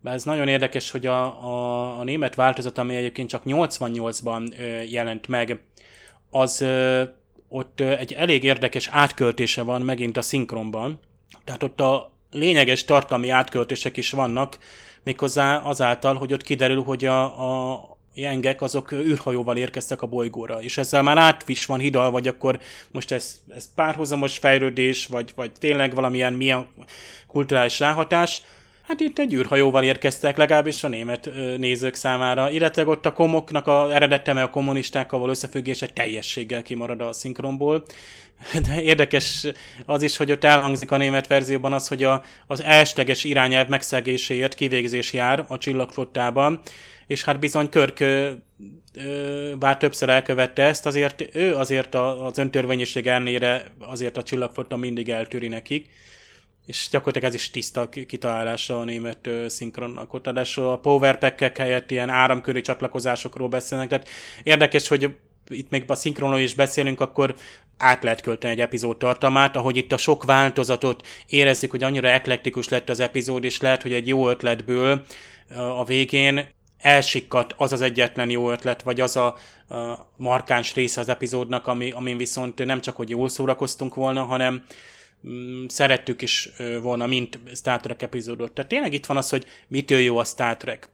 Bár 0.00 0.14
ez 0.14 0.24
nagyon 0.24 0.48
érdekes, 0.48 0.90
hogy 0.90 1.06
a, 1.06 1.44
a, 1.44 1.98
a 1.98 2.04
német 2.04 2.34
változat, 2.34 2.78
ami 2.78 2.96
egyébként 2.96 3.28
csak 3.28 3.42
88-ban 3.46 4.58
ö, 4.58 4.82
jelent 4.82 5.28
meg, 5.28 5.60
az 6.30 6.60
ö, 6.60 7.02
ott 7.48 7.80
ö, 7.80 7.96
egy 7.96 8.12
elég 8.12 8.44
érdekes 8.44 8.88
átköltése 8.88 9.62
van 9.62 9.82
megint 9.82 10.16
a 10.16 10.22
szinkronban. 10.22 11.00
Tehát 11.44 11.62
ott 11.62 11.80
a 11.80 12.10
lényeges 12.30 12.84
tartalmi 12.84 13.30
átköltések 13.30 13.96
is 13.96 14.10
vannak, 14.10 14.58
méghozzá 15.02 15.56
azáltal, 15.56 16.14
hogy 16.14 16.32
ott 16.32 16.42
kiderül, 16.42 16.82
hogy 16.82 17.04
a, 17.04 17.22
a 17.22 17.98
jengek 18.14 18.62
azok 18.62 18.92
űrhajóval 18.92 19.56
érkeztek 19.56 20.02
a 20.02 20.06
bolygóra, 20.06 20.62
és 20.62 20.78
ezzel 20.78 21.02
már 21.02 21.18
át 21.18 21.48
is 21.48 21.66
van 21.66 21.78
hidal, 21.78 22.10
vagy 22.10 22.28
akkor 22.28 22.60
most 22.90 23.12
ez, 23.12 23.40
ez 23.48 23.74
párhuzamos 23.74 24.38
fejlődés, 24.38 25.06
vagy, 25.06 25.32
vagy 25.34 25.52
tényleg 25.52 25.94
valamilyen 25.94 26.32
milyen 26.32 26.66
kulturális 27.26 27.78
ráhatás, 27.78 28.42
Hát 28.90 29.00
itt 29.00 29.18
egy 29.18 29.34
űrhajóval 29.34 29.82
érkeztek, 29.82 30.36
legalábbis 30.36 30.84
a 30.84 30.88
német 30.88 31.30
nézők 31.56 31.94
számára, 31.94 32.50
illetve 32.50 32.86
ott 32.86 33.06
a 33.06 33.12
komoknak 33.12 33.66
a 33.66 33.94
eredeteme 33.94 34.42
a 34.42 34.50
kommunistákkal 34.50 35.18
való 35.18 35.30
összefüggése 35.30 35.86
teljességgel 35.86 36.62
kimarad 36.62 37.00
a 37.00 37.12
szinkronból. 37.12 37.84
De 38.66 38.82
érdekes 38.82 39.46
az 39.86 40.02
is, 40.02 40.16
hogy 40.16 40.30
ott 40.30 40.44
elhangzik 40.44 40.90
a 40.90 40.96
német 40.96 41.26
verzióban 41.26 41.72
az, 41.72 41.88
hogy 41.88 42.02
a, 42.02 42.24
az 42.46 42.62
elsőleges 42.62 43.24
irányelv 43.24 43.68
megszegéséért 43.68 44.54
kivégzés 44.54 45.12
jár 45.12 45.44
a 45.48 45.58
csillagflottában, 45.58 46.60
és 47.06 47.24
hát 47.24 47.38
bizony 47.38 47.68
Körk 47.68 48.04
bár 49.58 49.76
többször 49.76 50.08
elkövette 50.08 50.62
ezt, 50.62 50.86
azért 50.86 51.36
ő 51.36 51.54
azért 51.54 51.94
az 51.94 52.38
öntörvényesség 52.38 53.06
ellenére 53.06 53.64
azért 53.78 54.16
a 54.16 54.22
csillagflotta 54.22 54.76
mindig 54.76 55.08
eltűri 55.08 55.48
nekik 55.48 55.90
és 56.70 56.88
gyakorlatilag 56.90 57.28
ez 57.28 57.34
is 57.34 57.50
tiszta 57.50 57.88
kitalálása 57.88 58.80
a 58.80 58.84
német 58.84 59.30
szinkronnak. 59.46 60.14
Ott 60.14 60.26
a 60.26 60.78
powerpack 60.82 61.56
helyett 61.56 61.90
ilyen 61.90 62.08
áramköri 62.08 62.60
csatlakozásokról 62.60 63.48
beszélnek, 63.48 63.88
tehát 63.88 64.08
érdekes, 64.42 64.88
hogy 64.88 65.16
itt 65.50 65.70
még 65.70 65.84
a 65.86 65.94
szinkronról 65.94 66.40
is 66.40 66.54
beszélünk, 66.54 67.00
akkor 67.00 67.34
át 67.78 68.02
lehet 68.02 68.20
költeni 68.20 68.52
egy 68.52 68.60
epizód 68.60 68.96
tartalmát, 68.96 69.56
ahogy 69.56 69.76
itt 69.76 69.92
a 69.92 69.96
sok 69.96 70.24
változatot 70.24 71.06
érezzük, 71.26 71.70
hogy 71.70 71.82
annyira 71.82 72.08
eklektikus 72.08 72.68
lett 72.68 72.88
az 72.88 73.00
epizód, 73.00 73.44
és 73.44 73.60
lehet, 73.60 73.82
hogy 73.82 73.92
egy 73.92 74.08
jó 74.08 74.28
ötletből 74.28 75.04
a 75.56 75.84
végén 75.84 76.48
elsikkat 76.78 77.54
az 77.56 77.72
az 77.72 77.80
egyetlen 77.80 78.30
jó 78.30 78.50
ötlet, 78.50 78.82
vagy 78.82 79.00
az 79.00 79.16
a, 79.16 79.26
a 79.26 80.06
markáns 80.16 80.74
része 80.74 81.00
az 81.00 81.08
epizódnak, 81.08 81.66
ami, 81.66 81.90
amin 81.90 82.16
viszont 82.16 82.64
nem 82.64 82.80
csak, 82.80 82.96
hogy 82.96 83.10
jól 83.10 83.28
szórakoztunk 83.28 83.94
volna, 83.94 84.24
hanem, 84.24 84.64
Mm, 85.28 85.66
szerettük 85.66 86.22
is 86.22 86.48
volna, 86.82 87.06
mint 87.06 87.38
Star 87.54 87.80
Trek 87.80 88.02
epizódot. 88.02 88.52
Tehát 88.52 88.70
tényleg 88.70 88.92
itt 88.92 89.06
van 89.06 89.16
az, 89.16 89.30
hogy 89.30 89.46
mitől 89.68 89.98
jó 89.98 90.18
a 90.18 90.24
Star 90.24 90.56
Trek. 90.56 90.88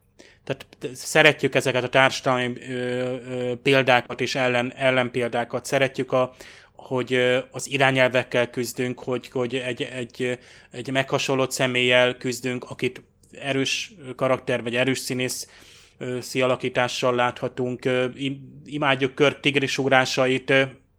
Tehát 0.47 0.67
szeretjük 0.97 1.55
ezeket 1.55 1.85
a 1.85 1.89
társadalmi 1.89 2.53
ö, 2.69 2.73
ö, 2.73 3.55
példákat 3.63 4.21
és 4.21 4.35
ellen, 4.35 4.73
ellenpéldákat. 4.77 5.65
Szeretjük, 5.65 6.13
a, 6.13 6.35
hogy 6.73 7.15
az 7.51 7.71
irányelvekkel 7.71 8.51
küzdünk, 8.51 9.01
hogy, 9.01 9.29
hogy 9.31 9.55
egy, 9.55 9.83
egy, 9.83 10.39
egy 10.71 10.91
meghasonlott 10.91 11.51
személlyel 11.51 12.17
küzdünk, 12.17 12.65
akit 12.71 13.03
erős 13.41 13.93
karakter 14.17 14.63
vagy 14.63 14.77
erős 14.77 14.99
színész 14.99 15.49
alakítással 16.35 17.15
láthatunk. 17.15 17.89
Imádjuk 18.65 19.15
Kör 19.15 19.41
tigris 19.41 19.79
ugrásait, 19.79 20.53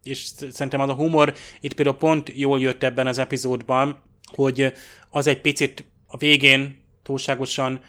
és 0.04 0.26
szerintem 0.52 0.80
az 0.80 0.90
a 0.90 0.94
humor 0.94 1.34
itt 1.60 1.74
például 1.74 1.98
pont 1.98 2.32
jól 2.36 2.60
jött 2.60 2.84
ebben 2.84 3.08
az 3.08 3.18
epizódban, 3.18 4.04
hogy 4.26 4.74
az 5.10 5.28
egy 5.28 5.42
picit 5.42 5.86
a 6.08 6.18
végén 6.18 6.82
túlságosan 7.04 7.82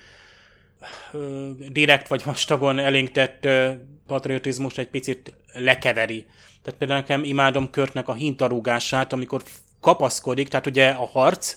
direkt 1.69 2.09
vagy 2.09 2.25
vastagon 2.25 2.79
elénktett 2.79 3.49
patriotizmus 4.07 4.79
egy 4.79 4.89
picit 4.89 5.35
lekeveri. 5.53 6.27
Tehát 6.63 6.79
például 6.79 7.01
nekem 7.01 7.25
imádom 7.25 7.71
Körtnek 7.71 8.09
a 8.09 8.15
hintarúgását, 8.15 9.13
amikor 9.13 9.43
kapaszkodik, 9.81 10.49
tehát 10.49 10.67
ugye 10.67 10.89
a 10.89 11.07
harc, 11.07 11.57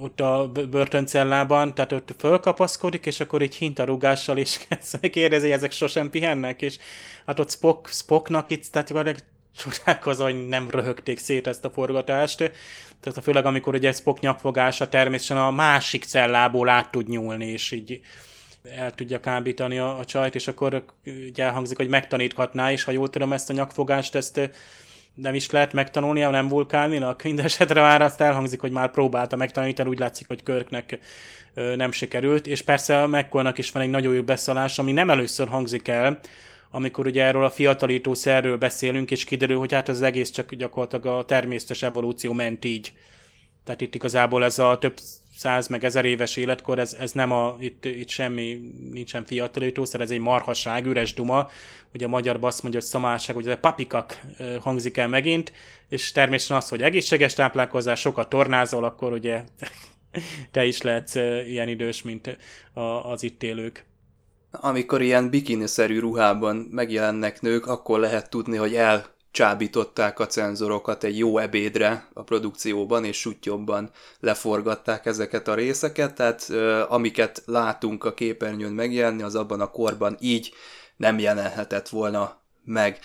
ott 0.00 0.20
a 0.20 0.52
börtöncellában, 0.70 1.74
tehát 1.74 1.92
ott 1.92 2.14
fölkapaszkodik, 2.18 3.06
és 3.06 3.20
akkor 3.20 3.42
így 3.42 3.54
hintarúgással 3.54 4.36
is 4.36 4.66
kérdezi, 5.00 5.44
hogy 5.44 5.56
ezek 5.56 5.72
sosem 5.72 6.10
pihennek, 6.10 6.62
és 6.62 6.78
hát 7.26 7.38
ott 7.38 7.50
Spock, 7.50 7.88
Spocknak 7.88 8.50
itt, 8.50 8.66
tehát 8.66 9.24
csodálkozom, 9.56 10.30
hogy 10.30 10.48
nem 10.48 10.70
röhögték 10.70 11.18
szét 11.18 11.46
ezt 11.46 11.64
a 11.64 11.70
forgatást. 11.70 12.50
Tehát 13.02 13.22
főleg 13.22 13.46
amikor 13.46 13.74
ugye 13.74 13.92
Spock 13.92 14.20
nyakfogása 14.20 14.88
természetesen 14.88 15.44
a 15.44 15.50
másik 15.50 16.04
cellából 16.04 16.68
át 16.68 16.90
tud 16.90 17.08
nyúlni, 17.08 17.46
és 17.46 17.70
így 17.70 18.00
el 18.76 18.94
tudja 18.94 19.20
kábítani 19.20 19.78
a, 19.78 19.98
a 19.98 20.04
csajt, 20.04 20.34
és 20.34 20.48
akkor 20.48 20.84
ugye 21.28 21.44
elhangzik, 21.44 21.76
hogy 21.76 21.88
megtaníthatná, 21.88 22.72
és 22.72 22.84
ha 22.84 22.90
jól 22.90 23.10
tudom 23.10 23.32
ezt 23.32 23.50
a 23.50 23.52
nyakfogást, 23.52 24.14
ezt 24.14 24.50
nem 25.14 25.34
is 25.34 25.50
lehet 25.50 25.72
megtanulnia, 25.72 26.30
nem 26.30 26.48
vulkálninak. 26.48 27.22
Mindenesetre 27.22 27.80
már 27.80 28.02
azt 28.02 28.20
elhangzik, 28.20 28.60
hogy 28.60 28.70
már 28.70 28.90
próbálta 28.90 29.36
megtanítani, 29.36 29.88
úgy 29.88 29.98
látszik, 29.98 30.26
hogy 30.26 30.42
Körknek 30.42 30.98
nem 31.54 31.92
sikerült, 31.92 32.46
és 32.46 32.62
persze 32.62 33.02
a 33.02 33.06
McCoynak 33.06 33.58
is 33.58 33.70
van 33.70 33.82
egy 33.82 33.90
nagyon 33.90 34.14
jó 34.14 34.22
beszólás, 34.22 34.78
ami 34.78 34.92
nem 34.92 35.10
először 35.10 35.48
hangzik 35.48 35.88
el, 35.88 36.18
amikor 36.74 37.06
ugye 37.06 37.24
erről 37.24 37.44
a 37.44 37.50
fiatalító 37.50 38.14
szerről 38.14 38.56
beszélünk, 38.56 39.10
és 39.10 39.24
kiderül, 39.24 39.58
hogy 39.58 39.72
hát 39.72 39.88
az 39.88 40.02
egész 40.02 40.30
csak 40.30 40.54
gyakorlatilag 40.54 41.18
a 41.18 41.24
természetes 41.24 41.82
evolúció 41.82 42.32
ment 42.32 42.64
így. 42.64 42.92
Tehát 43.64 43.80
itt 43.80 43.94
igazából 43.94 44.44
ez 44.44 44.58
a 44.58 44.78
több 44.78 44.98
száz 45.36 45.68
meg 45.68 45.84
ezer 45.84 46.04
éves 46.04 46.36
életkor, 46.36 46.78
ez, 46.78 46.96
ez 47.00 47.12
nem 47.12 47.32
a, 47.32 47.56
itt, 47.60 47.84
itt 47.84 48.08
semmi, 48.08 48.60
nincsen 48.90 49.24
fiatalítószer, 49.24 50.00
ez 50.00 50.10
egy 50.10 50.18
marhaság, 50.18 50.86
üres 50.86 51.14
duma, 51.14 51.50
ugye 51.94 52.04
a 52.04 52.08
magyar 52.08 52.38
basz 52.38 52.60
mondja, 52.60 52.80
hogy 52.80 52.88
szamárság, 52.88 53.34
hogy 53.34 53.46
ez 53.46 53.54
a 53.54 53.58
papikak 53.58 54.20
hangzik 54.60 54.96
el 54.96 55.08
megint, 55.08 55.52
és 55.88 56.12
természetesen 56.12 56.56
az, 56.56 56.68
hogy 56.68 56.82
egészséges 56.82 57.34
táplálkozás, 57.34 58.00
sokat 58.00 58.28
tornázol, 58.28 58.84
akkor 58.84 59.12
ugye 59.12 59.44
te 60.50 60.64
is 60.64 60.82
lehetsz 60.82 61.14
ilyen 61.46 61.68
idős, 61.68 62.02
mint 62.02 62.38
az 63.02 63.22
itt 63.22 63.42
élők. 63.42 63.84
Amikor 64.60 65.02
ilyen 65.02 65.30
bikini-szerű 65.30 65.98
ruhában 65.98 66.56
megjelennek 66.56 67.40
nők, 67.40 67.66
akkor 67.66 67.98
lehet 67.98 68.30
tudni, 68.30 68.56
hogy 68.56 68.74
elcsábították 68.74 70.18
a 70.20 70.26
cenzorokat 70.26 71.04
egy 71.04 71.18
jó 71.18 71.38
ebédre 71.38 72.08
a 72.12 72.22
produkcióban, 72.22 73.04
és 73.04 73.20
sutyobban 73.20 73.90
leforgatták 74.20 75.06
ezeket 75.06 75.48
a 75.48 75.54
részeket, 75.54 76.14
tehát 76.14 76.50
amiket 76.88 77.42
látunk 77.46 78.04
a 78.04 78.14
képernyőn 78.14 78.72
megjelenni, 78.72 79.22
az 79.22 79.34
abban 79.34 79.60
a 79.60 79.70
korban 79.70 80.16
így 80.20 80.52
nem 80.96 81.18
jelenhetett 81.18 81.88
volna 81.88 82.40
meg. 82.64 82.98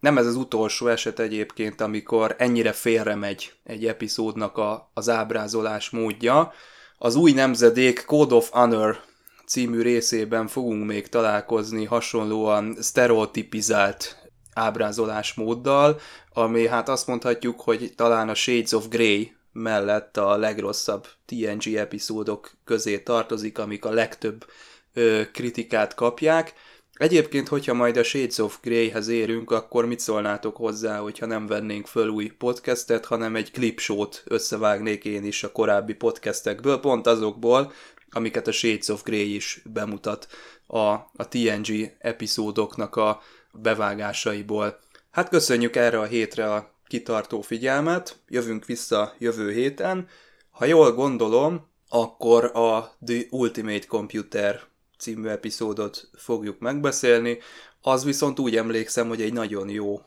Nem 0.00 0.18
ez 0.18 0.26
az 0.26 0.36
utolsó 0.36 0.86
eset 0.86 1.18
egyébként, 1.18 1.80
amikor 1.80 2.34
ennyire 2.38 2.72
félre 2.72 3.14
megy 3.14 3.52
egy 3.64 3.86
epizódnak 3.86 4.58
a, 4.58 4.90
az 4.94 5.08
ábrázolás 5.08 5.90
módja. 5.90 6.52
Az 6.98 7.14
új 7.14 7.32
nemzedék 7.32 8.04
Code 8.04 8.34
of 8.34 8.50
Honor 8.50 9.08
című 9.50 9.82
részében 9.82 10.46
fogunk 10.46 10.86
még 10.86 11.08
találkozni 11.08 11.84
hasonlóan 11.84 12.76
sztereotipizált 12.80 14.30
ábrázolásmóddal, 14.54 16.00
ami 16.32 16.66
hát 16.66 16.88
azt 16.88 17.06
mondhatjuk, 17.06 17.60
hogy 17.60 17.92
talán 17.96 18.28
a 18.28 18.34
Shades 18.34 18.72
of 18.72 18.88
Grey 18.88 19.32
mellett 19.52 20.16
a 20.16 20.36
legrosszabb 20.36 21.06
TNG 21.26 21.74
epizódok 21.74 22.50
közé 22.64 22.98
tartozik, 22.98 23.58
amik 23.58 23.84
a 23.84 23.90
legtöbb 23.90 24.46
ö, 24.92 25.22
kritikát 25.32 25.94
kapják. 25.94 26.52
Egyébként, 26.92 27.48
hogyha 27.48 27.74
majd 27.74 27.96
a 27.96 28.02
Shades 28.02 28.38
of 28.38 28.58
Grey-hez 28.62 29.08
érünk, 29.08 29.50
akkor 29.50 29.86
mit 29.86 30.00
szólnátok 30.00 30.56
hozzá, 30.56 30.98
hogyha 30.98 31.26
nem 31.26 31.46
vennénk 31.46 31.86
föl 31.86 32.08
új 32.08 32.26
podcastet, 32.26 33.04
hanem 33.04 33.36
egy 33.36 33.50
clipshow-t 33.50 34.22
összevágnék 34.26 35.04
én 35.04 35.24
is 35.24 35.44
a 35.44 35.52
korábbi 35.52 35.94
podcastekből, 35.94 36.80
pont 36.80 37.06
azokból, 37.06 37.72
amiket 38.10 38.46
a 38.46 38.52
Shades 38.52 38.88
of 38.88 39.02
Grey 39.02 39.34
is 39.34 39.62
bemutat 39.64 40.28
a, 40.66 40.78
a 40.92 41.28
TNG 41.28 41.96
epizódoknak 41.98 42.96
a 42.96 43.22
bevágásaiból. 43.52 44.78
Hát 45.10 45.28
köszönjük 45.28 45.76
erre 45.76 45.98
a 45.98 46.04
hétre 46.04 46.54
a 46.54 46.74
kitartó 46.86 47.40
figyelmet, 47.40 48.16
jövünk 48.28 48.64
vissza 48.64 49.14
jövő 49.18 49.52
héten. 49.52 50.08
Ha 50.50 50.64
jól 50.64 50.92
gondolom, 50.92 51.68
akkor 51.88 52.44
a 52.44 52.96
The 53.06 53.22
Ultimate 53.30 53.86
Computer 53.86 54.60
című 54.98 55.28
epizódot 55.28 56.08
fogjuk 56.16 56.58
megbeszélni. 56.58 57.38
Az 57.82 58.04
viszont 58.04 58.38
úgy 58.38 58.56
emlékszem, 58.56 59.08
hogy 59.08 59.22
egy 59.22 59.32
nagyon 59.32 59.68
jó 59.68 60.00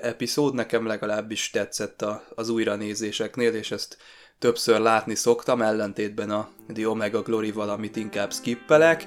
epizód, 0.00 0.54
nekem 0.54 0.86
legalábbis 0.86 1.50
tetszett 1.50 2.04
az 2.34 2.48
újranézéseknél, 2.48 3.54
és 3.54 3.70
ezt 3.70 3.96
többször 4.38 4.80
látni 4.80 5.14
szoktam, 5.14 5.62
ellentétben 5.62 6.30
a 6.30 6.48
The 6.74 6.88
Omega 6.88 7.22
Glory 7.22 7.52
valamit 7.52 7.96
inkább 7.96 8.32
skippelek. 8.32 9.04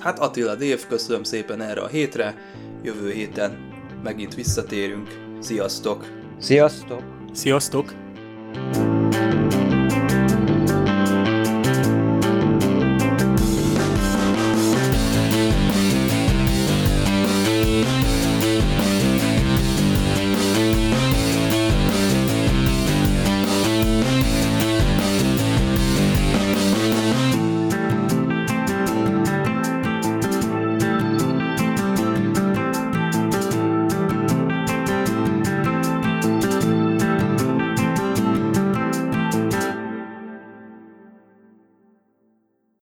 Hát 0.00 0.18
Attila 0.18 0.54
Dév, 0.54 0.86
köszönöm 0.86 1.22
szépen 1.22 1.60
erre 1.60 1.80
a 1.80 1.86
hétre, 1.86 2.34
jövő 2.82 3.10
héten 3.10 3.70
megint 4.02 4.34
visszatérünk. 4.34 5.08
Sziasztok! 5.40 6.06
Sziasztok! 6.38 7.02
Sziasztok! 7.32 7.92